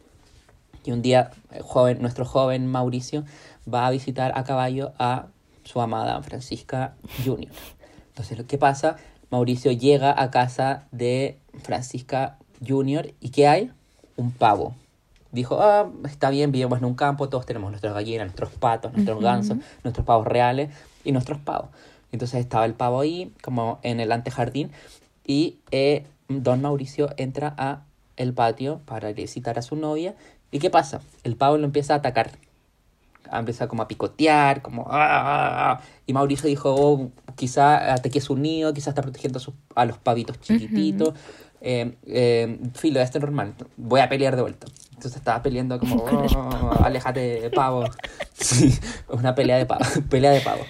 Y 0.84 0.92
un 0.92 1.02
día, 1.02 1.30
el 1.52 1.62
joven, 1.62 2.00
nuestro 2.00 2.24
joven 2.24 2.66
Mauricio 2.66 3.24
va 3.72 3.86
a 3.86 3.90
visitar 3.90 4.32
a 4.34 4.44
caballo 4.44 4.92
a 4.98 5.26
su 5.68 5.82
amada 5.82 6.22
Francisca 6.22 6.94
Junior. 7.24 7.52
Entonces, 8.08 8.38
lo 8.38 8.46
que 8.46 8.56
pasa, 8.56 8.96
Mauricio 9.30 9.70
llega 9.70 10.20
a 10.20 10.30
casa 10.30 10.88
de 10.92 11.38
Francisca 11.62 12.38
Junior 12.66 13.12
y 13.20 13.28
¿qué 13.28 13.46
hay? 13.46 13.70
Un 14.16 14.32
pavo. 14.32 14.74
Dijo, 15.30 15.60
ah, 15.60 15.90
está 16.06 16.30
bien, 16.30 16.52
vivimos 16.52 16.78
en 16.78 16.86
un 16.86 16.94
campo, 16.94 17.28
todos 17.28 17.44
tenemos 17.44 17.70
nuestras 17.70 17.92
gallinas, 17.92 18.28
nuestros 18.28 18.50
patos, 18.52 18.94
nuestros 18.94 19.20
gansos, 19.20 19.58
nuestros 19.84 20.06
pavos 20.06 20.26
reales 20.26 20.70
y 21.04 21.12
nuestros 21.12 21.38
pavos. 21.38 21.68
Entonces 22.12 22.40
estaba 22.40 22.64
el 22.64 22.72
pavo 22.72 23.00
ahí, 23.00 23.34
como 23.42 23.78
en 23.82 24.00
el 24.00 24.10
antejardín, 24.10 24.70
y 25.26 25.58
eh, 25.70 26.06
don 26.28 26.62
Mauricio 26.62 27.10
entra 27.18 27.54
a 27.58 27.82
el 28.16 28.32
patio 28.32 28.80
para 28.86 29.12
visitar 29.12 29.58
a 29.58 29.62
su 29.62 29.76
novia. 29.76 30.14
¿Y 30.50 30.60
qué 30.60 30.70
pasa? 30.70 31.02
El 31.24 31.36
pavo 31.36 31.58
lo 31.58 31.66
empieza 31.66 31.92
a 31.92 31.98
atacar. 31.98 32.30
Empieza 33.30 33.68
como 33.68 33.82
a 33.82 33.88
picotear, 33.88 34.62
como... 34.62 34.86
"Ah, 34.88 35.06
ah, 35.06 35.72
ah". 35.72 35.80
Y 36.06 36.12
Mauricio 36.14 36.48
dijo, 36.48 36.74
oh, 36.74 37.10
quizá 37.36 37.92
ataque 37.92 38.20
su 38.20 38.36
nido, 38.36 38.72
quizá 38.72 38.90
está 38.90 39.02
protegiendo 39.02 39.38
a, 39.38 39.40
sus- 39.40 39.54
a 39.74 39.84
los 39.84 39.98
pavitos 39.98 40.40
chiquititos. 40.40 41.14
Eh, 41.60 41.96
eh, 42.06 42.58
filo, 42.74 43.00
esto 43.00 43.18
es 43.18 43.22
normal. 43.22 43.54
Voy 43.76 44.00
a 44.00 44.08
pelear 44.08 44.34
de 44.36 44.42
vuelta. 44.42 44.66
Entonces 44.90 45.16
estaba 45.16 45.42
peleando 45.42 45.78
como, 45.78 45.96
"Oh, 46.36 46.72
aléjate, 46.82 47.50
pavo. 47.50 47.84
Sí, 48.32 48.72
una 49.08 49.34
pelea 49.34 49.56
de 49.58 49.66
pavo. 49.66 49.84
pelea 50.08 50.30
de 50.30 50.40
pavo. 50.40 50.64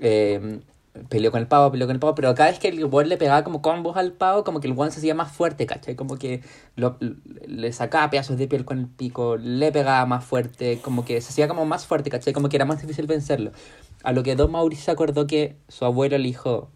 Eh, 0.00 0.60
peleó 1.08 1.30
con 1.30 1.40
el 1.40 1.46
pavo, 1.46 1.70
peleó 1.72 1.86
con 1.86 1.94
el 1.96 2.00
pavo, 2.00 2.14
pero 2.14 2.34
cada 2.34 2.50
vez 2.50 2.58
que 2.58 2.68
el 2.68 2.84
weón 2.84 3.08
le 3.08 3.16
pegaba 3.16 3.44
como 3.44 3.62
combos 3.62 3.96
al 3.96 4.12
pavo, 4.12 4.44
como 4.44 4.60
que 4.60 4.68
el 4.68 4.74
weón 4.74 4.92
se 4.92 4.98
hacía 4.98 5.14
más 5.14 5.32
fuerte, 5.32 5.66
¿cachai? 5.66 5.96
Como 5.96 6.16
que 6.16 6.42
lo- 6.76 6.98
le 7.46 7.72
sacaba 7.72 8.10
pedazos 8.10 8.36
de 8.38 8.46
piel 8.48 8.64
con 8.64 8.78
el 8.78 8.86
pico, 8.88 9.36
le 9.38 9.72
pegaba 9.72 10.04
más 10.06 10.24
fuerte, 10.24 10.78
como 10.82 11.04
que 11.04 11.20
se 11.20 11.30
hacía 11.30 11.48
como 11.48 11.64
más 11.64 11.86
fuerte, 11.86 12.10
¿cachai? 12.10 12.32
Como 12.32 12.48
que 12.48 12.56
era 12.56 12.64
más 12.66 12.80
difícil 12.82 13.06
vencerlo. 13.06 13.52
A 14.04 14.12
lo 14.12 14.22
que 14.22 14.36
Don 14.36 14.50
Mauricio 14.50 14.84
se 14.84 14.90
acordó 14.90 15.26
que 15.26 15.56
su 15.68 15.84
abuelo 15.84 16.18
le 16.18 16.24
dijo, 16.24 16.68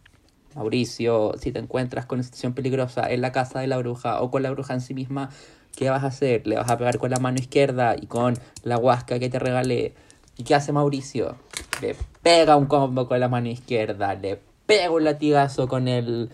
Mauricio, 0.55 1.35
si 1.39 1.53
te 1.53 1.59
encuentras 1.59 2.07
con 2.07 2.17
una 2.19 2.23
situación 2.25 2.55
peligrosa 2.55 3.11
en 3.11 3.21
la 3.21 3.33
casa 3.33 3.61
de 3.61 3.67
la 3.67 3.77
bruja 3.79 4.23
o 4.23 4.31
con 4.31 4.43
la 4.43 4.51
bruja 4.51 4.73
en 4.75 4.81
sí 4.81 4.95
misma, 4.95 5.29
¿qué 5.77 5.91
vas 5.91 6.03
a 6.05 6.07
hacer? 6.07 6.47
¿Le 6.47 6.57
vas 6.57 6.71
a 6.71 6.79
pegar 6.79 6.99
con 6.99 7.11
la 7.11 7.19
mano 7.19 7.39
izquierda 7.39 7.95
y 8.01 8.07
con 8.07 8.35
la 8.63 8.79
huasca 8.79 9.19
que 9.19 9.29
te 9.29 9.39
regalé? 9.39 9.95
¿Y 10.37 10.45
qué 10.45 10.55
hace 10.55 10.73
Mauricio? 10.73 11.37
Le 11.81 11.97
pega 12.23 12.57
un 12.57 12.67
combo 12.67 13.09
con 13.09 13.21
la 13.21 13.29
mano 13.29 13.49
izquierda, 13.49 14.15
le 14.15 14.41
pega 14.67 14.91
un 14.91 15.05
latigazo 15.05 15.69
con 15.69 15.89
el 15.89 16.31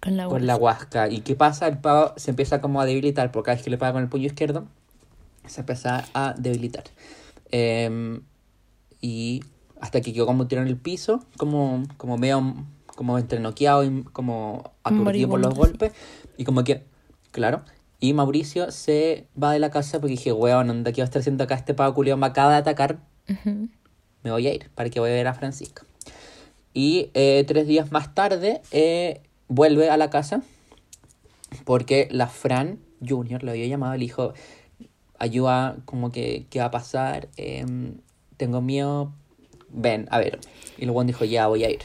Con 0.00 0.16
la 0.16 0.26
con 0.26 0.46
la 0.46 0.56
huasca. 0.56 1.08
¿Y 1.08 1.20
qué 1.20 1.34
pasa? 1.34 1.68
El 1.68 1.78
pavo 1.78 2.12
se 2.16 2.30
empieza 2.30 2.60
como 2.60 2.80
a 2.80 2.86
debilitar, 2.86 3.30
porque 3.32 3.46
cada 3.46 3.56
vez 3.56 3.64
que 3.64 3.70
le 3.70 3.78
pega 3.78 3.92
con 3.92 4.02
el 4.02 4.08
puño 4.08 4.26
izquierdo, 4.26 4.66
se 5.46 5.60
empieza 5.60 6.04
a 6.14 6.34
debilitar. 6.36 6.84
Em, 7.50 8.22
y 9.00 9.42
hasta 9.80 10.00
que 10.00 10.12
quedó 10.12 10.26
como 10.26 10.46
tirado 10.46 10.66
en 10.66 10.72
el 10.72 10.78
piso, 10.78 11.24
como, 11.36 11.84
como 11.96 12.18
medio 12.18 12.54
como 12.96 13.18
entre 13.18 13.38
noqueado 13.38 13.84
y 13.84 14.02
como 14.04 14.72
aturdido 14.82 15.28
por 15.28 15.40
los 15.40 15.54
golpes. 15.54 15.92
Y 16.36 16.44
como 16.44 16.64
que, 16.64 16.84
claro. 17.30 17.62
Y 18.00 18.12
Mauricio 18.12 18.72
se 18.72 19.28
va 19.40 19.52
de 19.52 19.58
la 19.58 19.70
casa 19.70 20.00
porque 20.00 20.12
dije, 20.12 20.32
weón, 20.32 20.68
onda, 20.68 20.92
¿qué 20.92 21.02
va 21.02 21.04
a 21.04 21.06
estar 21.06 21.20
haciendo 21.20 21.44
acá 21.44 21.54
este 21.54 21.74
pavo 21.74 21.94
culiao? 21.94 22.16
Me 22.16 22.26
acaba 22.26 22.52
de 22.52 22.56
atacar, 22.56 23.00
Me 24.22 24.30
voy 24.30 24.46
a 24.46 24.54
ir, 24.54 24.70
para 24.74 24.90
que 24.90 25.00
voy 25.00 25.10
a 25.10 25.14
ver 25.14 25.26
a 25.26 25.34
Francisca. 25.34 25.84
Y 26.72 27.10
eh, 27.14 27.44
tres 27.46 27.66
días 27.66 27.90
más 27.92 28.14
tarde 28.14 28.60
eh, 28.70 29.22
vuelve 29.48 29.88
a 29.88 29.96
la 29.96 30.10
casa 30.10 30.42
porque 31.64 32.08
la 32.10 32.26
Fran 32.26 32.78
Junior 33.06 33.42
le 33.42 33.52
había 33.52 33.66
llamado 33.66 33.94
y 33.94 33.98
le 33.98 34.04
dijo, 34.04 34.34
ayuda, 35.18 35.76
como 35.84 36.12
que, 36.12 36.46
¿qué 36.50 36.58
va 36.60 36.66
a 36.66 36.70
pasar? 36.70 37.28
Em, 37.36 37.98
tengo 38.36 38.60
miedo, 38.60 39.12
ven, 39.70 40.06
a 40.10 40.18
ver. 40.18 40.40
Y 40.76 40.84
luego 40.84 41.04
dijo, 41.04 41.24
ya 41.24 41.46
voy 41.46 41.64
a 41.64 41.70
ir. 41.70 41.80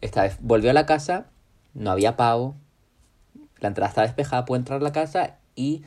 Esta 0.00 0.22
vez 0.22 0.38
volvió 0.40 0.70
a 0.70 0.74
la 0.74 0.86
casa, 0.86 1.26
no 1.74 1.90
había 1.90 2.16
pavo, 2.16 2.54
la 3.60 3.68
entrada 3.68 3.88
estaba 3.88 4.06
despejada, 4.06 4.44
pudo 4.44 4.56
entrar 4.56 4.80
a 4.80 4.84
la 4.84 4.92
casa 4.92 5.38
y 5.56 5.82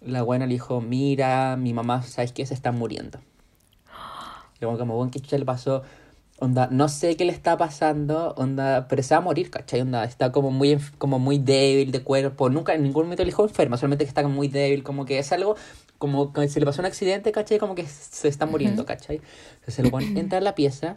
la 0.00 0.22
buena 0.22 0.46
le 0.46 0.54
dijo, 0.54 0.80
mira, 0.80 1.56
mi 1.56 1.72
mamá, 1.72 2.02
¿sabes 2.02 2.32
qué? 2.32 2.44
Se 2.44 2.54
está 2.54 2.72
muriendo. 2.72 3.20
Y 4.56 4.58
luego 4.62 4.78
como, 4.78 4.96
bueno, 4.96 5.10
¿qué 5.10 5.20
chucha 5.20 5.38
le 5.38 5.44
pasó? 5.44 5.82
onda, 6.38 6.68
no 6.70 6.88
sé 6.88 7.16
qué 7.16 7.24
le 7.24 7.32
está 7.32 7.56
pasando, 7.56 8.34
onda, 8.36 8.86
pero 8.88 9.02
se 9.02 9.14
va 9.14 9.18
a 9.18 9.20
morir, 9.20 9.50
¿cachai? 9.50 9.80
Onda, 9.80 10.04
está 10.04 10.32
como 10.32 10.50
muy, 10.50 10.78
como 10.98 11.18
muy 11.18 11.38
débil 11.38 11.92
de 11.92 12.02
cuerpo, 12.02 12.50
nunca 12.50 12.74
en 12.74 12.82
ningún 12.82 13.04
momento 13.04 13.22
le 13.22 13.30
dijo 13.30 13.44
enfermo, 13.44 13.76
solamente 13.76 14.04
que 14.04 14.08
está 14.08 14.26
muy 14.26 14.48
débil, 14.48 14.82
como 14.82 15.04
que 15.04 15.18
es 15.18 15.32
algo, 15.32 15.56
como 15.98 16.32
que 16.32 16.48
se 16.48 16.60
le 16.60 16.66
pasó 16.66 16.82
un 16.82 16.86
accidente, 16.86 17.32
¿cachai? 17.32 17.58
Como 17.58 17.74
que 17.74 17.86
se 17.86 18.28
está 18.28 18.46
muriendo, 18.46 18.84
¿cachai? 18.84 19.20
Entonces 19.54 19.78
el 19.78 19.92
weón 19.92 20.16
entra 20.16 20.38
a 20.38 20.40
la 20.40 20.54
pieza 20.54 20.96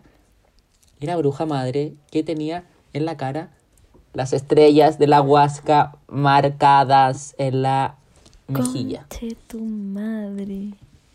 y 0.99 1.05
la 1.05 1.15
bruja 1.15 1.45
madre 1.45 1.93
que 2.11 2.23
tenía 2.23 2.65
en 2.93 3.05
la 3.05 3.17
cara 3.17 3.51
las 4.13 4.33
estrellas 4.33 4.97
de 4.97 5.05
la 5.05 5.21
huasca 5.21 5.95
marcadas 6.07 7.35
en 7.37 7.61
la 7.61 7.97
mejilla. 8.47 9.05
Conche 9.09 9.37
tu 9.47 9.59
madre. 9.59 10.73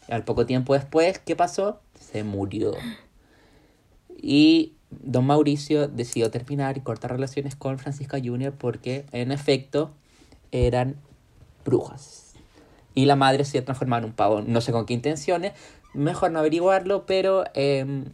Al 0.08 0.22
poco 0.24 0.46
tiempo 0.46 0.74
después, 0.74 1.18
¿qué 1.18 1.34
pasó? 1.34 1.80
Se 2.12 2.24
murió. 2.24 2.74
Y 4.16 4.74
don 4.90 5.26
Mauricio 5.26 5.88
decidió 5.88 6.30
terminar 6.30 6.76
y 6.76 6.80
cortar 6.80 7.12
relaciones 7.12 7.56
con 7.56 7.78
Francisca 7.78 8.18
Junior 8.22 8.52
porque, 8.52 9.06
en 9.12 9.32
efecto, 9.32 9.90
eran 10.52 10.96
brujas. 11.64 12.34
Y 12.94 13.06
la 13.06 13.16
madre 13.16 13.44
se 13.44 13.56
iba 13.56 13.62
a 13.62 13.64
transformar 13.64 14.02
en 14.02 14.10
un 14.10 14.12
pavo. 14.12 14.42
No 14.42 14.60
sé 14.60 14.72
con 14.72 14.86
qué 14.86 14.94
intenciones. 14.94 15.52
Mejor 15.94 16.30
no 16.30 16.38
averiguarlo, 16.38 17.06
pero 17.06 17.44
em, 17.54 18.04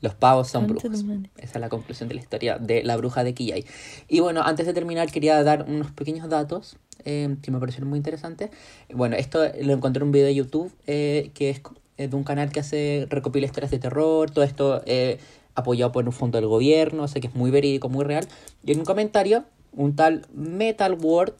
los 0.00 0.14
pavos 0.14 0.48
son 0.48 0.66
brujas. 0.66 1.04
Esa 1.36 1.52
es 1.54 1.60
la 1.60 1.68
conclusión 1.68 2.08
de 2.08 2.14
la 2.14 2.20
historia 2.20 2.58
de 2.58 2.82
la 2.82 2.96
bruja 2.96 3.24
de 3.24 3.34
Quillay. 3.34 3.64
Y 4.08 4.20
bueno, 4.20 4.42
antes 4.42 4.66
de 4.66 4.74
terminar 4.74 5.10
quería 5.10 5.42
dar 5.44 5.66
unos 5.68 5.90
pequeños 5.92 6.28
datos 6.28 6.76
eh, 7.04 7.36
que 7.42 7.50
me 7.50 7.58
parecieron 7.58 7.88
muy 7.88 7.98
interesantes. 7.98 8.50
Bueno, 8.92 9.16
esto 9.16 9.40
lo 9.60 9.72
encontré 9.72 10.00
en 10.02 10.08
un 10.08 10.12
video 10.12 10.26
de 10.26 10.34
YouTube 10.34 10.72
eh, 10.86 11.30
que 11.34 11.50
es 11.50 11.60
eh, 11.98 12.08
de 12.08 12.16
un 12.16 12.24
canal 12.24 12.50
que 12.50 12.60
hace 12.60 13.06
recopila 13.10 13.46
historias 13.46 13.70
de 13.70 13.78
terror, 13.78 14.30
todo 14.30 14.44
esto 14.44 14.82
eh, 14.86 15.18
apoyado 15.54 15.92
por 15.92 16.06
un 16.06 16.12
fondo 16.12 16.38
del 16.38 16.48
gobierno, 16.48 17.06
sea 17.08 17.20
que 17.20 17.28
es 17.28 17.34
muy 17.34 17.50
verídico, 17.50 17.88
muy 17.88 18.04
real. 18.04 18.26
Y 18.64 18.72
en 18.72 18.78
un 18.78 18.84
comentario, 18.84 19.44
un 19.72 19.94
tal 19.94 20.26
Metal 20.32 20.94
World 20.94 21.34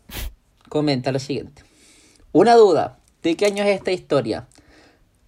comenta 0.68 1.12
lo 1.12 1.18
siguiente. 1.18 1.62
Una 2.32 2.54
duda, 2.54 2.98
¿de 3.22 3.36
qué 3.36 3.46
año 3.46 3.64
es 3.64 3.70
esta 3.74 3.92
historia? 3.92 4.46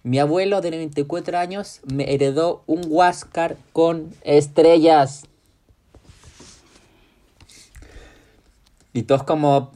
Mi 0.03 0.19
abuelo 0.19 0.61
de 0.61 0.71
94 0.71 1.37
años 1.37 1.81
me 1.91 2.13
heredó 2.13 2.63
un 2.67 2.81
Huáscar 2.87 3.57
con 3.73 4.11
estrellas. 4.21 5.23
Y 8.93 9.03
todos 9.03 9.23
como 9.23 9.71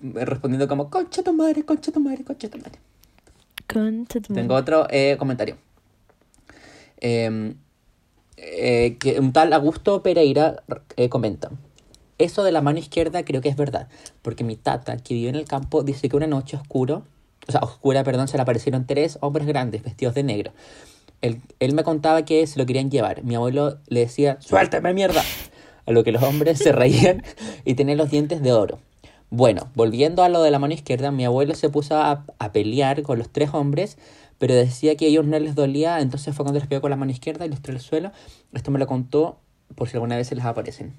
respondiendo 0.00 0.68
como, 0.68 0.90
concha 0.90 1.22
tu 1.22 1.32
madre, 1.32 1.64
concha 1.64 1.90
tu 1.90 2.00
madre, 2.00 2.24
concha 2.24 2.48
tu 2.48 2.58
madre. 2.58 2.78
Tengo 4.34 4.54
otro 4.54 4.86
eh, 4.90 5.16
comentario. 5.18 5.56
Eh, 7.00 7.54
eh, 8.36 8.96
que 8.98 9.20
un 9.20 9.32
tal 9.32 9.52
Augusto 9.52 10.02
Pereira 10.02 10.62
eh, 10.96 11.08
comenta. 11.08 11.50
Eso 12.18 12.42
de 12.42 12.52
la 12.52 12.62
mano 12.62 12.78
izquierda 12.78 13.24
creo 13.24 13.40
que 13.40 13.48
es 13.48 13.56
verdad, 13.56 13.88
porque 14.22 14.44
mi 14.44 14.56
tata, 14.56 14.96
que 14.96 15.14
vive 15.14 15.28
en 15.30 15.34
el 15.36 15.46
campo, 15.46 15.82
dice 15.82 16.08
que 16.08 16.16
una 16.16 16.26
noche 16.26 16.56
oscuro, 16.56 17.04
o 17.46 17.52
sea, 17.52 17.60
oscura, 17.60 18.04
perdón, 18.04 18.28
se 18.28 18.36
le 18.36 18.42
aparecieron 18.42 18.86
tres 18.86 19.18
hombres 19.20 19.46
grandes 19.46 19.82
vestidos 19.82 20.14
de 20.14 20.24
negro. 20.24 20.52
Él, 21.22 21.40
él 21.58 21.74
me 21.74 21.84
contaba 21.84 22.24
que 22.24 22.46
se 22.46 22.58
lo 22.58 22.66
querían 22.66 22.90
llevar. 22.90 23.24
Mi 23.24 23.34
abuelo 23.34 23.78
le 23.86 24.00
decía, 24.00 24.36
suéltame 24.40 24.92
mierda. 24.94 25.22
A 25.86 25.92
lo 25.92 26.02
que 26.02 26.12
los 26.12 26.22
hombres 26.22 26.58
se 26.58 26.72
reían 26.72 27.22
y 27.64 27.74
tenían 27.74 27.98
los 27.98 28.10
dientes 28.10 28.42
de 28.42 28.52
oro. 28.52 28.78
Bueno, 29.36 29.68
volviendo 29.74 30.22
a 30.22 30.28
lo 30.28 30.44
de 30.44 30.52
la 30.52 30.60
mano 30.60 30.74
izquierda, 30.74 31.10
mi 31.10 31.24
abuelo 31.24 31.56
se 31.56 31.68
puso 31.68 31.98
a, 31.98 32.24
pelear 32.52 33.02
con 33.02 33.18
los 33.18 33.28
tres 33.28 33.50
hombres, 33.52 33.98
pero 34.38 34.54
decía 34.54 34.94
que 34.94 35.06
a 35.06 35.08
ellos 35.08 35.26
no 35.26 35.36
les 35.40 35.56
dolía, 35.56 35.98
entonces 35.98 36.36
fue 36.36 36.44
cuando 36.44 36.60
les 36.60 36.68
pegó 36.68 36.82
con 36.82 36.90
la 36.90 36.96
mano 36.96 37.10
izquierda 37.10 37.44
y 37.44 37.48
les 37.48 37.60
tiró 37.60 37.76
al 37.76 37.82
suelo. 37.82 38.12
Esto 38.52 38.70
me 38.70 38.78
lo 38.78 38.86
contó 38.86 39.40
por 39.74 39.88
si 39.88 39.96
alguna 39.96 40.16
vez 40.16 40.28
se 40.28 40.36
les 40.36 40.44
aparecen. 40.44 40.94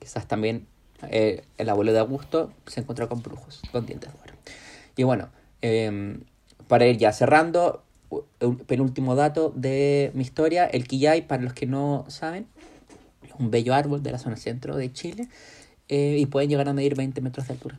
Quizás 0.00 0.26
también 0.26 0.66
eh, 1.10 1.44
el 1.56 1.68
abuelo 1.68 1.92
de 1.92 2.00
Augusto 2.00 2.52
se 2.66 2.80
encontró 2.80 3.08
con 3.08 3.22
brujos, 3.22 3.62
con 3.70 3.86
dientes 3.86 4.12
de 4.12 4.18
oro. 4.18 4.34
Y 4.96 5.04
bueno, 5.04 5.28
eh, 5.62 6.18
para 6.66 6.86
ir 6.86 6.96
ya 6.96 7.12
cerrando, 7.12 7.84
un 8.40 8.56
penúltimo 8.58 9.14
dato 9.14 9.52
de 9.54 10.10
mi 10.14 10.22
historia, 10.24 10.66
el 10.66 10.88
quillay, 10.88 11.22
para 11.22 11.44
los 11.44 11.52
que 11.52 11.66
no 11.66 12.04
saben, 12.08 12.48
un 13.38 13.52
bello 13.52 13.74
árbol 13.74 14.02
de 14.02 14.10
la 14.10 14.18
zona 14.18 14.36
centro 14.36 14.76
de 14.76 14.92
Chile 14.92 15.28
eh, 15.94 16.16
y 16.18 16.26
pueden 16.26 16.50
llegar 16.50 16.68
a 16.68 16.72
medir 16.72 16.94
20 16.96 17.20
metros 17.20 17.46
de 17.46 17.54
altura. 17.54 17.78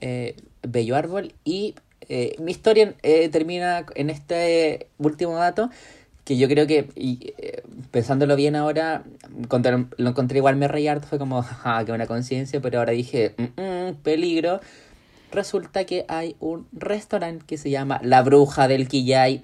Eh, 0.00 0.34
bello 0.62 0.96
árbol 0.96 1.32
y 1.44 1.74
eh, 2.08 2.34
mi 2.40 2.50
historia 2.50 2.94
eh, 3.02 3.28
termina 3.28 3.86
en 3.94 4.10
este 4.10 4.88
último 4.98 5.34
dato 5.34 5.70
que 6.24 6.36
yo 6.36 6.48
creo 6.48 6.66
que 6.66 6.88
eh, 6.96 7.62
pensándolo 7.90 8.36
bien 8.36 8.56
ahora 8.56 9.04
lo 9.96 10.08
encontré 10.08 10.38
igual 10.38 10.56
me 10.56 10.68
reí 10.68 10.88
fue 11.08 11.18
como 11.18 11.42
jaja 11.42 11.84
que 11.84 11.92
una 11.92 12.06
conciencia 12.06 12.60
pero 12.60 12.78
ahora 12.78 12.92
dije 12.92 13.34
"Mm, 13.36 13.60
mm, 13.60 13.94
peligro 14.02 14.60
resulta 15.30 15.84
que 15.84 16.04
hay 16.08 16.36
un 16.40 16.66
restaurante 16.72 17.44
que 17.46 17.56
se 17.56 17.70
llama 17.70 18.00
La 18.02 18.22
Bruja 18.22 18.68
del 18.68 18.88
Quillay 18.88 19.42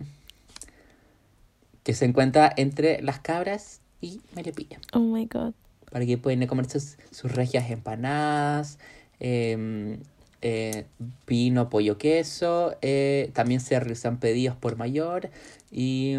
que 1.83 1.95
se 1.95 2.05
encuentra 2.05 2.53
entre 2.57 3.03
Las 3.03 3.21
Cabras 3.21 3.81
y 4.01 4.21
Melipilla 4.35 4.79
Oh 4.93 5.01
my 5.01 5.27
god. 5.27 5.53
Para 5.91 6.07
que 6.07 6.19
pueden 6.19 6.47
comer 6.47 6.69
sus, 6.69 6.97
sus 7.11 7.33
regias 7.33 7.71
empanadas, 7.71 8.79
eh, 9.21 9.99
eh, 10.41 10.87
vino, 11.27 11.69
pollo, 11.69 11.99
queso. 11.99 12.77
eh, 12.81 13.31
también 13.35 13.61
se 13.61 13.79
realizan 13.79 14.19
pedidos 14.19 14.57
por 14.57 14.77
mayor. 14.77 15.31
Y 15.71 16.17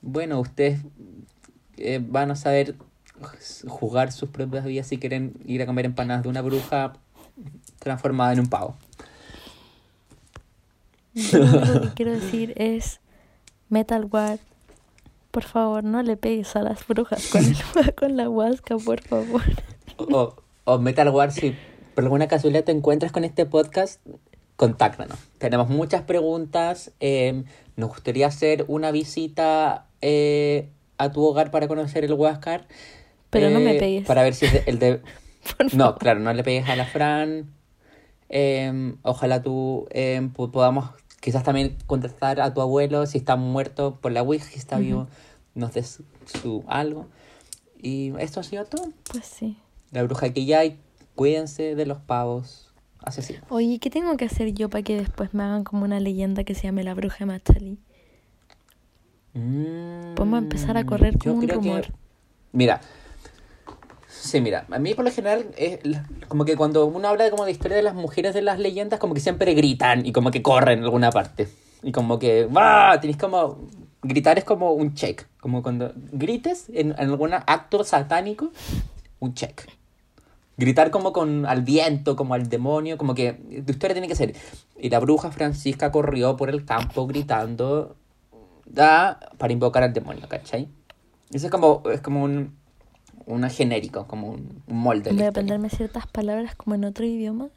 bueno, 0.00 0.40
ustedes 0.40 0.80
eh, 1.76 2.00
van 2.02 2.30
a 2.30 2.36
saber 2.36 2.74
jugar 3.68 4.10
sus 4.12 4.30
propias 4.30 4.64
vidas 4.64 4.86
si 4.86 4.98
quieren 4.98 5.34
ir 5.46 5.62
a 5.62 5.66
comer 5.66 5.84
empanadas 5.84 6.22
de 6.22 6.28
una 6.28 6.40
bruja 6.40 6.94
transformada 7.78 8.32
en 8.32 8.40
un 8.40 8.48
pavo. 8.48 8.76
Lo 11.14 11.82
que 11.82 11.94
quiero 11.94 12.12
decir 12.12 12.54
es 12.56 13.00
Metal 13.68 14.06
War. 14.10 14.38
Por 15.32 15.42
favor, 15.42 15.82
no 15.82 16.02
le 16.02 16.16
pegues 16.16 16.54
a 16.56 16.62
las 16.62 16.86
brujas 16.86 17.26
con, 17.32 17.44
el- 17.44 17.94
con 17.96 18.16
la 18.16 18.28
huasca, 18.28 18.76
por 18.78 19.00
favor. 19.02 19.42
O, 19.96 20.34
o 20.64 20.78
Metal 20.78 21.08
War, 21.08 21.32
si 21.32 21.56
por 21.94 22.04
alguna 22.04 22.28
casualidad 22.28 22.62
te 22.64 22.72
encuentras 22.72 23.10
con 23.12 23.24
este 23.24 23.44
podcast, 23.46 24.00
contáctanos. 24.56 25.18
Tenemos 25.38 25.68
muchas 25.68 26.02
preguntas. 26.02 26.92
eh, 27.00 27.42
nos 27.76 27.88
gustaría 27.88 28.26
hacer 28.26 28.64
una 28.68 28.90
visita 28.92 29.86
eh, 30.02 30.68
a 30.98 31.10
tu 31.10 31.24
hogar 31.24 31.50
para 31.50 31.66
conocer 31.66 32.04
el 32.04 32.12
Huáscar. 32.12 32.66
Pero 33.30 33.48
no 33.50 33.58
me 33.60 33.76
eh, 33.76 33.78
pegues. 33.80 34.06
Para 34.06 34.22
ver 34.22 34.34
si 34.34 34.44
es 34.46 34.66
el 34.68 34.78
de... 34.78 35.00
No, 35.72 35.96
claro, 35.96 36.20
no 36.20 36.32
le 36.34 36.44
pegues 36.44 36.68
a 36.68 36.76
la 36.76 36.84
Fran. 36.84 37.50
Eh, 38.28 38.94
ojalá 39.02 39.42
tú 39.42 39.88
po- 40.34 40.50
podamos 40.52 40.90
quizás 41.22 41.44
también 41.44 41.76
contestar 41.86 42.40
a 42.40 42.52
tu 42.52 42.60
abuelo 42.60 43.06
si 43.06 43.16
está 43.16 43.36
muerto 43.36 43.96
por 44.02 44.10
la 44.12 44.22
Ouija, 44.22 44.44
si 44.44 44.58
está 44.58 44.78
vivo, 44.78 45.06
nos 45.54 45.72
des 45.72 46.02
su 46.42 46.64
algo. 46.66 47.06
Y 47.80 48.12
esto 48.18 48.40
ha 48.40 48.42
sido 48.42 48.64
todo. 48.64 48.88
Pues 49.10 49.24
sí. 49.24 49.56
La 49.92 50.02
bruja 50.02 50.32
que 50.32 50.44
ya 50.44 50.58
hay, 50.58 50.78
cuídense 51.14 51.74
de 51.76 51.86
los 51.86 51.98
pavos 51.98 52.72
asesinos. 53.04 53.44
Oye, 53.50 53.78
¿qué 53.78 53.88
tengo 53.88 54.16
que 54.16 54.24
hacer 54.24 54.52
yo 54.52 54.68
para 54.68 54.82
que 54.82 54.96
después 54.96 55.32
me 55.32 55.44
hagan 55.44 55.62
como 55.64 55.84
una 55.84 56.00
leyenda 56.00 56.42
que 56.44 56.54
se 56.56 56.64
llame 56.64 56.82
la 56.84 56.94
bruja 56.94 57.18
de 57.20 57.26
Machalí? 57.26 57.78
Podemos 60.14 60.38
empezar 60.42 60.76
a 60.76 60.84
correr 60.84 61.16
como 61.18 61.36
un 61.36 61.46
que- 61.46 61.52
rumor. 61.54 61.86
Mira. 62.52 62.80
Sí, 64.22 64.40
mira, 64.40 64.66
a 64.70 64.78
mí 64.78 64.94
por 64.94 65.04
lo 65.04 65.10
general 65.10 65.46
es 65.56 65.84
la- 65.84 66.04
como 66.28 66.44
que 66.44 66.56
cuando 66.56 66.86
uno 66.86 67.08
habla 67.08 67.24
de 67.24 67.30
como 67.32 67.44
de 67.44 67.50
historia 67.50 67.76
de 67.76 67.82
las 67.82 67.94
mujeres 67.94 68.34
de 68.34 68.40
las 68.42 68.60
leyendas, 68.60 69.00
como 69.00 69.14
que 69.14 69.20
siempre 69.20 69.52
gritan 69.54 70.06
y 70.06 70.12
como 70.12 70.30
que 70.30 70.42
corren 70.42 70.78
en 70.78 70.84
alguna 70.84 71.10
parte. 71.10 71.48
Y 71.82 71.90
como 71.90 72.20
que, 72.20 72.46
¡va! 72.46 73.00
Tienes 73.00 73.16
como... 73.18 73.58
Gritar 74.04 74.38
es 74.38 74.44
como 74.44 74.72
un 74.74 74.94
check. 74.94 75.26
Como 75.40 75.62
cuando 75.64 75.92
grites 76.12 76.66
en, 76.72 76.92
en 76.92 77.10
algún 77.10 77.34
acto 77.34 77.82
satánico, 77.82 78.52
un 79.18 79.34
check. 79.34 79.68
Gritar 80.56 80.92
como 80.92 81.12
con 81.12 81.44
al 81.44 81.62
viento, 81.62 82.14
como 82.14 82.34
al 82.34 82.48
demonio, 82.48 82.96
como 82.98 83.14
que 83.14 83.32
tu 83.66 83.72
historia 83.72 83.94
tiene 83.94 84.06
que 84.06 84.14
ser. 84.14 84.36
Y 84.78 84.88
la 84.88 85.00
bruja 85.00 85.32
Francisca 85.32 85.90
corrió 85.90 86.36
por 86.36 86.48
el 86.48 86.64
campo 86.64 87.08
gritando 87.08 87.96
da 88.66 89.18
para 89.38 89.52
invocar 89.52 89.82
al 89.82 89.92
demonio, 89.92 90.28
¿cachai? 90.28 90.68
Eso 91.32 91.46
es 91.46 91.50
como, 91.50 91.82
es 91.92 92.00
como 92.00 92.22
un 92.22 92.61
una 93.26 93.48
genérico, 93.50 94.06
como 94.06 94.30
un, 94.30 94.62
molde. 94.66 95.10
de 95.10 95.16
Voy 95.16 95.24
a 95.24 95.28
aprenderme 95.28 95.70
ciertas 95.70 96.06
palabras 96.06 96.54
como 96.54 96.74
en 96.74 96.84
otro 96.84 97.04
idioma. 97.04 97.48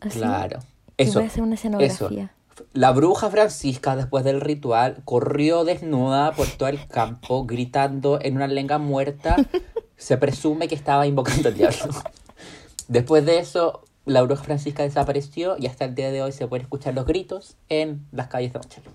Así. 0.00 0.18
Claro. 0.18 0.60
Eso. 0.96 1.14
voy 1.14 1.24
a 1.24 1.26
hacer 1.26 1.42
una 1.42 1.54
escenografía. 1.54 2.32
La 2.72 2.90
bruja 2.90 3.30
Francisca, 3.30 3.94
después 3.94 4.24
del 4.24 4.40
ritual, 4.40 5.02
corrió 5.04 5.64
desnuda 5.64 6.32
por 6.32 6.48
todo 6.48 6.68
el 6.68 6.86
campo, 6.86 7.44
gritando 7.46 8.18
en 8.20 8.36
una 8.36 8.46
lengua 8.46 8.78
muerta. 8.78 9.36
Se 9.96 10.16
presume 10.16 10.68
que 10.68 10.74
estaba 10.74 11.06
invocando 11.06 11.48
al 11.48 11.54
diablo. 11.54 11.88
Después 12.88 13.26
de 13.26 13.38
eso, 13.38 13.82
la 14.06 14.22
bruja 14.22 14.44
Francisca 14.44 14.82
desapareció 14.82 15.56
y 15.58 15.66
hasta 15.66 15.84
el 15.84 15.94
día 15.94 16.10
de 16.10 16.22
hoy 16.22 16.32
se 16.32 16.46
pueden 16.46 16.62
escuchar 16.62 16.94
los 16.94 17.04
gritos 17.04 17.56
en 17.68 18.06
las 18.12 18.28
calles 18.28 18.52
de 18.52 18.60
Machalí. 18.60 18.86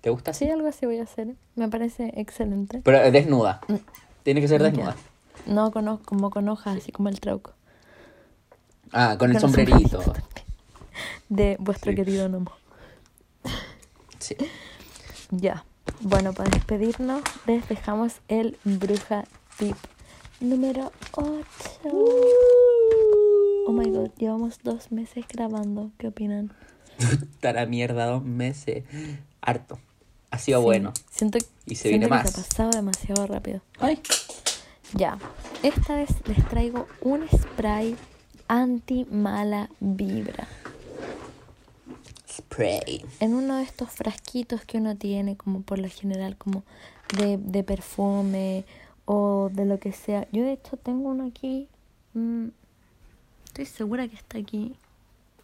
¿Te 0.00 0.10
gusta 0.10 0.32
así? 0.32 0.46
Sí, 0.46 0.50
algo 0.50 0.66
así 0.68 0.86
voy 0.86 0.98
a 0.98 1.04
hacer. 1.04 1.28
Me 1.56 1.68
parece 1.68 2.12
excelente. 2.16 2.80
Pero 2.84 2.98
eh, 2.98 3.10
desnuda. 3.10 3.60
Tiene 4.22 4.40
que 4.40 4.48
ser 4.48 4.62
desnuda. 4.62 4.96
No 5.46 5.70
con, 5.70 5.96
como 5.98 6.30
con 6.30 6.48
hojas, 6.48 6.76
así 6.78 6.92
como 6.92 7.08
el 7.08 7.20
trauco. 7.20 7.52
Ah, 8.92 9.16
con 9.18 9.30
el 9.30 9.40
sombrerito. 9.40 10.02
De 11.28 11.56
vuestro 11.60 11.92
Sí. 11.92 11.96
querido 11.96 12.28
Nomo. 12.28 12.52
Sí. 14.18 14.36
Ya. 15.30 15.64
Bueno, 16.00 16.32
para 16.32 16.50
despedirnos, 16.50 17.22
les 17.46 17.68
dejamos 17.68 18.20
el 18.28 18.58
bruja 18.64 19.24
tip 19.58 19.76
número 20.40 20.92
8. 21.12 21.44
Oh 23.66 23.72
my 23.72 23.88
god, 23.90 24.10
llevamos 24.16 24.58
dos 24.62 24.90
meses 24.92 25.24
grabando. 25.28 25.90
¿Qué 25.98 26.08
opinan? 26.08 26.52
Está 26.98 27.52
la 27.52 27.66
mierda, 27.66 28.06
dos 28.06 28.24
meses. 28.24 28.84
Harto. 29.40 29.78
Ha 30.30 30.38
sido 30.38 30.60
Sí, 30.60 30.64
bueno. 30.64 30.92
Siento, 31.10 31.38
Y 31.66 31.74
se 31.74 31.88
siento 31.88 31.98
viene 32.00 32.04
que 32.06 32.10
más. 32.10 32.30
se 32.30 32.40
ha 32.40 32.44
pasado 32.44 32.70
demasiado 32.70 33.26
rápido. 33.26 33.60
Ay. 33.78 34.00
Ya. 34.94 35.18
Esta 35.62 35.94
vez 35.96 36.10
les 36.26 36.46
traigo 36.48 36.86
un 37.00 37.26
spray 37.28 37.96
anti 38.48 39.04
mala 39.10 39.68
vibra. 39.80 40.48
Spray. 42.28 43.04
en 43.18 43.34
uno 43.34 43.56
de 43.56 43.64
estos 43.64 43.90
frasquitos 43.90 44.64
que 44.64 44.78
uno 44.78 44.96
tiene, 44.96 45.36
como 45.36 45.62
por 45.62 45.78
lo 45.78 45.88
general, 45.88 46.36
como 46.36 46.62
de, 47.16 47.38
de 47.38 47.64
perfume 47.64 48.64
o 49.04 49.50
de 49.52 49.64
lo 49.64 49.78
que 49.80 49.92
sea. 49.92 50.26
Yo 50.32 50.42
de 50.44 50.52
hecho 50.52 50.76
tengo 50.76 51.10
uno 51.10 51.26
aquí. 51.26 51.68
mm, 52.14 52.46
estoy 53.46 53.66
segura 53.66 54.06
que 54.08 54.16
está 54.16 54.38
aquí. 54.38 54.74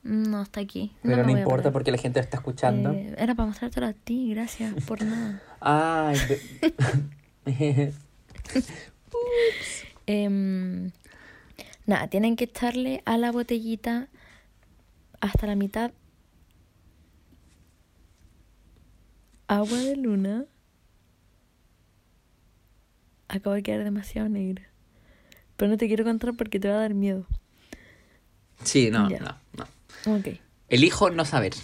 No, 0.06 0.42
está 0.42 0.60
aquí. 0.60 0.92
Pero 1.02 1.24
no, 1.24 1.30
importa 1.36 1.72
porque 1.72 1.90
la 1.90 1.98
gente 1.98 2.20
está 2.20 2.36
escuchando. 2.36 2.92
Eh, 2.92 3.14
era 3.18 3.34
para 3.34 3.46
mostrártelo 3.48 3.86
a 3.86 3.92
ti, 3.92 4.30
gracias 4.30 4.72
por 4.86 5.02
nada. 5.04 5.42
Ay. 5.60 6.16
ve- 6.28 7.92
Em, 10.06 10.92
nada, 11.86 12.06
tienen 12.08 12.36
que 12.36 12.44
echarle 12.44 13.02
a 13.04 13.18
la 13.18 13.32
botellita 13.32 14.08
hasta 15.20 15.46
la 15.48 15.56
mitad 15.56 15.90
agua 19.48 19.78
de 19.78 19.96
luna. 19.96 20.44
Acabo 23.28 23.54
de 23.56 23.62
quedar 23.64 23.82
demasiado 23.82 24.28
negra. 24.28 24.62
Pero 25.56 25.70
no 25.70 25.76
te 25.76 25.88
quiero 25.88 26.04
contar 26.04 26.34
porque 26.36 26.60
te 26.60 26.68
va 26.68 26.76
a 26.76 26.80
dar 26.80 26.94
miedo. 26.94 27.26
sí, 28.62 28.90
no, 28.90 29.08
Ya. 29.10 29.18
no, 29.18 29.24
no. 29.26 29.36
Ok. 30.06 30.28
Elijo 30.68 31.10
no 31.10 31.24
saber. 31.24 31.54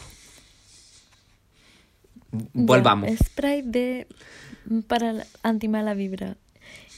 Ya, 2.33 2.39
Volvamos. 2.53 3.11
spray 3.19 3.63
de 3.63 4.07
para 4.87 5.13
la 5.13 5.27
antimala 5.43 5.95
vibra. 5.95 6.37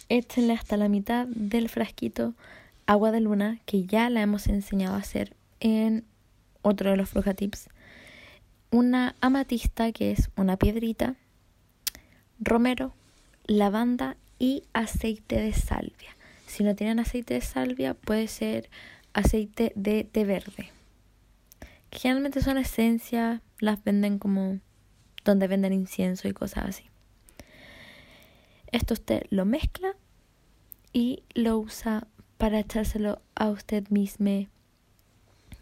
Échenle 0.08 0.52
hasta 0.52 0.76
la 0.76 0.88
mitad 0.88 1.26
del 1.26 1.68
frasquito 1.68 2.34
agua 2.86 3.10
de 3.10 3.20
luna, 3.20 3.58
que 3.64 3.84
ya 3.84 4.10
la 4.10 4.20
hemos 4.22 4.46
enseñado 4.46 4.94
a 4.94 4.98
hacer 4.98 5.34
en 5.60 6.04
otro 6.62 6.90
de 6.90 6.96
los 6.96 7.08
frujatips. 7.08 7.68
Una 8.70 9.14
amatista, 9.20 9.92
que 9.92 10.12
es 10.12 10.30
una 10.36 10.56
piedrita, 10.56 11.14
romero, 12.38 12.92
lavanda 13.46 14.16
y 14.38 14.64
aceite 14.72 15.36
de 15.40 15.52
salvia. 15.52 16.16
Si 16.46 16.62
no 16.64 16.74
tienen 16.74 16.98
aceite 16.98 17.34
de 17.34 17.40
salvia, 17.40 17.94
puede 17.94 18.28
ser 18.28 18.68
aceite 19.14 19.72
de 19.74 20.04
té 20.04 20.24
verde. 20.24 20.70
Generalmente 21.94 22.42
son 22.42 22.58
esencias, 22.58 23.40
las 23.60 23.82
venden 23.84 24.18
como 24.18 24.60
donde 25.24 25.46
venden 25.46 25.72
incienso 25.72 26.28
y 26.28 26.32
cosas 26.32 26.66
así. 26.66 26.84
Esto 28.72 28.94
usted 28.94 29.22
lo 29.30 29.44
mezcla 29.44 29.94
y 30.92 31.22
lo 31.34 31.58
usa 31.58 32.06
para 32.36 32.58
echárselo 32.58 33.22
a 33.34 33.48
usted 33.48 33.88
mismo 33.88 34.48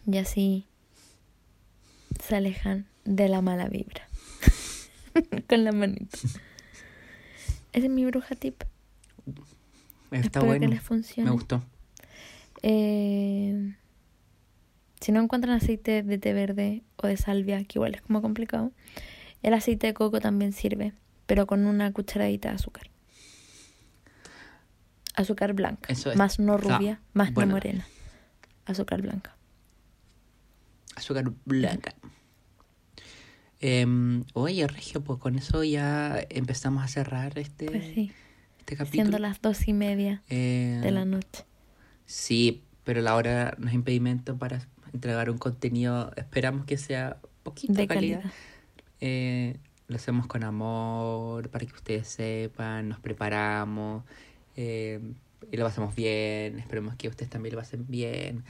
y 0.07 0.17
así 0.17 0.67
se 2.21 2.37
alejan 2.37 2.87
de 3.05 3.29
la 3.29 3.43
mala 3.43 3.69
vibra 3.69 4.09
con 5.49 5.65
la 5.65 5.73
manita. 5.73 6.19
Ese 7.73 7.87
es 7.87 7.91
mi 7.91 8.05
bruja 8.07 8.35
tip. 8.35 8.63
Está 10.11 10.19
Espero 10.19 10.47
bueno. 10.47 10.61
que 10.61 10.69
les 10.69 10.83
funcione. 10.83 11.31
Me 11.31 11.35
gustó. 11.35 11.63
Eh, 12.63 13.75
si 15.03 15.13
no 15.13 15.21
encuentran 15.21 15.55
aceite 15.57 16.03
de 16.03 16.17
té 16.19 16.33
verde 16.33 16.83
o 16.97 17.07
de 17.07 17.17
salvia, 17.19 17.63
que 17.65 17.79
igual 17.79 17.95
es 17.95 18.01
como 18.03 18.23
complicado, 18.23 18.73
el 19.43 19.53
aceite 19.53 19.89
de 19.89 19.95
coco 19.95 20.21
también 20.21 20.53
sirve, 20.53 20.93
pero 21.27 21.47
con 21.47 21.67
una 21.67 21.93
cucharadita 21.93 22.49
de 22.51 22.55
azúcar. 22.55 22.89
Azúcar 25.15 25.53
blanca, 25.53 25.93
Eso 25.93 26.11
es. 26.11 26.17
más 26.17 26.39
no 26.39 26.55
Ah, 26.55 26.57
rubia, 26.57 27.01
más 27.13 27.33
bueno. 27.35 27.51
no 27.51 27.57
morena. 27.57 27.87
Azúcar 28.65 29.03
blanca. 29.03 29.37
Azúcar 30.97 31.25
blanca. 31.45 31.95
Em, 33.61 34.25
oye, 34.33 34.67
Regio, 34.67 35.03
pues 35.05 35.19
con 35.21 35.37
eso 35.37 35.63
ya 35.65 36.19
empezamos 36.31 36.83
a 36.83 36.89
cerrar 36.89 37.39
este, 37.39 37.67
Pues 37.67 37.85
sí, 37.95 38.11
este 38.59 38.77
capítulo. 38.77 39.03
siendo 39.05 39.19
las 39.19 39.41
dos 39.41 39.69
y 39.69 39.73
media 39.73 40.23
Eh, 40.29 40.81
de 40.83 40.91
la 40.91 41.05
noche. 41.05 41.45
Sí, 42.07 42.63
pero 42.85 43.01
la 43.03 43.15
hora 43.15 43.55
no 43.59 43.69
es 43.69 43.75
impedimento 43.75 44.37
para 44.37 44.61
entregar 44.93 45.31
un 45.31 45.39
contenido, 45.39 46.13
esperamos 46.17 46.67
que 46.67 46.77
sea 46.77 47.19
poquito 47.43 47.73
De 47.75 47.87
calidad. 47.87 48.21
calidad. 48.21 48.35
Eh, 49.01 49.57
lo 49.89 49.97
hacemos 49.97 50.27
con 50.27 50.45
amor, 50.45 51.49
para 51.51 51.67
que 51.67 51.75
ustedes 51.75 52.09
sepan, 52.09 52.89
nos 52.89 53.01
preparamos 53.01 54.05
eh, 54.57 55.01
y 55.51 55.57
lo 55.57 55.65
pasamos 55.65 55.95
bien, 55.95 56.59
esperemos 56.59 56.95
que 56.97 57.09
ustedes 57.09 57.31
también 57.31 57.55
lo 57.55 57.61
pasen 57.61 57.87
bien. 57.89 58.45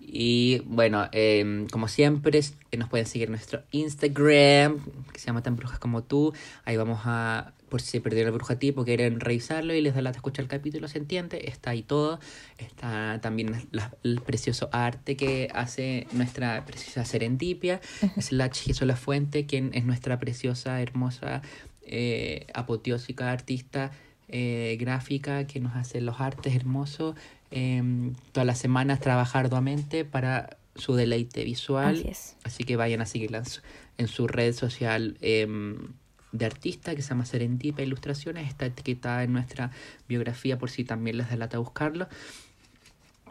Y 0.00 0.60
bueno, 0.66 1.08
eh, 1.12 1.66
como 1.70 1.88
siempre, 1.88 2.40
nos 2.76 2.88
pueden 2.88 3.06
seguir 3.06 3.26
en 3.26 3.32
nuestro 3.32 3.62
Instagram, 3.72 4.78
que 5.12 5.18
se 5.18 5.26
llama 5.26 5.42
Tan 5.42 5.56
Brujas 5.56 5.78
como 5.78 6.02
tú. 6.02 6.32
Ahí 6.64 6.76
vamos 6.76 7.00
a, 7.04 7.52
por 7.68 7.80
si 7.82 7.90
se 7.90 8.00
perdieron 8.00 8.32
el 8.32 8.36
bruja 8.38 8.58
tipo, 8.58 8.84
quieren 8.84 9.20
revisarlo 9.20 9.74
y 9.74 9.80
les 9.80 9.94
da 9.94 10.02
lata 10.02 10.18
escuchar 10.18 10.44
el 10.44 10.48
capítulo, 10.48 10.88
se 10.88 10.98
entiende. 10.98 11.48
Está 11.48 11.70
ahí 11.70 11.82
todo. 11.82 12.18
Está 12.58 13.18
también 13.20 13.68
la- 13.70 13.92
el 14.02 14.20
precioso 14.20 14.68
arte 14.72 15.16
que 15.16 15.48
hace 15.54 16.06
nuestra 16.12 16.64
preciosa 16.64 17.04
serendipia. 17.04 17.80
Slash 18.18 18.64
Jesús 18.64 18.86
La 18.86 18.96
Fuente, 18.96 19.46
quien 19.46 19.70
es 19.74 19.84
nuestra 19.84 20.18
preciosa, 20.18 20.80
hermosa, 20.80 21.42
eh, 21.82 22.46
apoteósica 22.54 23.30
artista 23.32 23.92
eh, 24.30 24.76
gráfica 24.78 25.46
que 25.46 25.58
nos 25.58 25.74
hace 25.74 26.00
los 26.02 26.20
artes 26.20 26.54
hermosos. 26.54 27.14
em, 27.50 28.12
todas 28.32 28.46
las 28.46 28.58
semanas 28.58 29.00
trabaja 29.00 29.38
arduamente 29.38 30.04
para 30.04 30.58
su 30.74 30.94
deleite 30.94 31.44
visual. 31.44 31.94
Así. 31.96 32.34
Así 32.44 32.64
que 32.64 32.76
vayan 32.76 33.00
a 33.00 33.06
seguirla 33.06 33.38
en 33.38 33.46
su, 33.46 33.60
en 33.96 34.06
su 34.06 34.26
red 34.28 34.52
social 34.54 35.16
em, 35.22 35.94
de 36.32 36.46
artista 36.46 36.94
que 36.94 37.02
se 37.02 37.10
llama 37.10 37.24
Serendipia 37.26 37.84
Ilustraciones. 37.84 38.48
Está 38.48 38.66
etiquetada 38.66 39.22
en 39.24 39.32
nuestra 39.32 39.70
biografía 40.08 40.58
por 40.58 40.70
si 40.70 40.84
también 40.84 41.16
les 41.16 41.28
da 41.30 41.36
lata 41.36 41.58
buscarlo. 41.58 42.08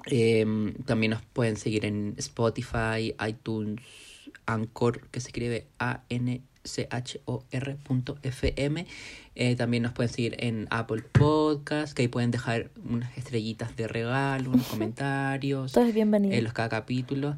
Em, 0.06 0.74
también 0.86 1.12
nos 1.12 1.22
pueden 1.22 1.58
seguir 1.58 1.86
en 1.86 2.14
Spotify, 2.18 3.14
iTunes, 3.28 3.82
Anchor, 4.46 5.08
que 5.10 5.20
se 5.20 5.28
escribe 5.28 5.68
A-N-C-H-O-R.fm. 7.38 8.86
Eh, 9.36 9.56
también 9.56 9.84
nos 9.84 9.92
pueden 9.94 10.12
seguir 10.12 10.36
en 10.40 10.68
Apple 10.70 11.04
Podcast, 11.12 11.94
que 11.94 12.04
ahí 12.04 12.08
pueden 12.08 12.32
dejar 12.32 12.72
unas 12.90 13.16
estrellitas 13.18 13.76
de 13.76 13.88
regalo, 13.88 14.52
unos 14.52 14.68
comentarios 14.70 15.74
Todo 15.74 15.86
es 15.86 15.94
bienvenido. 15.94 16.34
en 16.34 16.44
los 16.44 16.54
cada 16.54 16.70
capítulo. 16.70 17.36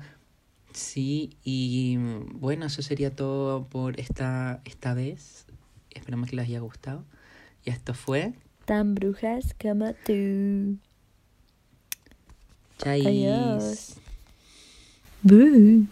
Sí, 0.71 1.31
y 1.43 1.95
mm, 1.97 2.39
bueno, 2.39 2.67
eso 2.67 2.81
sería 2.83 3.15
todo 3.15 3.65
por 3.65 3.99
esta, 3.99 4.61
esta 4.65 4.93
vez. 4.93 5.45
Esperamos 5.91 6.29
que 6.29 6.35
les 6.35 6.45
haya 6.45 6.59
gustado. 6.59 7.03
Y 7.63 7.69
esto 7.69 7.93
fue. 7.93 8.33
Tan 8.65 8.95
brujas 8.95 9.55
como 9.59 9.93
tú. 10.05 10.77
Chais. 12.77 13.05
Adiós. 13.05 13.95
Boo. 15.21 15.87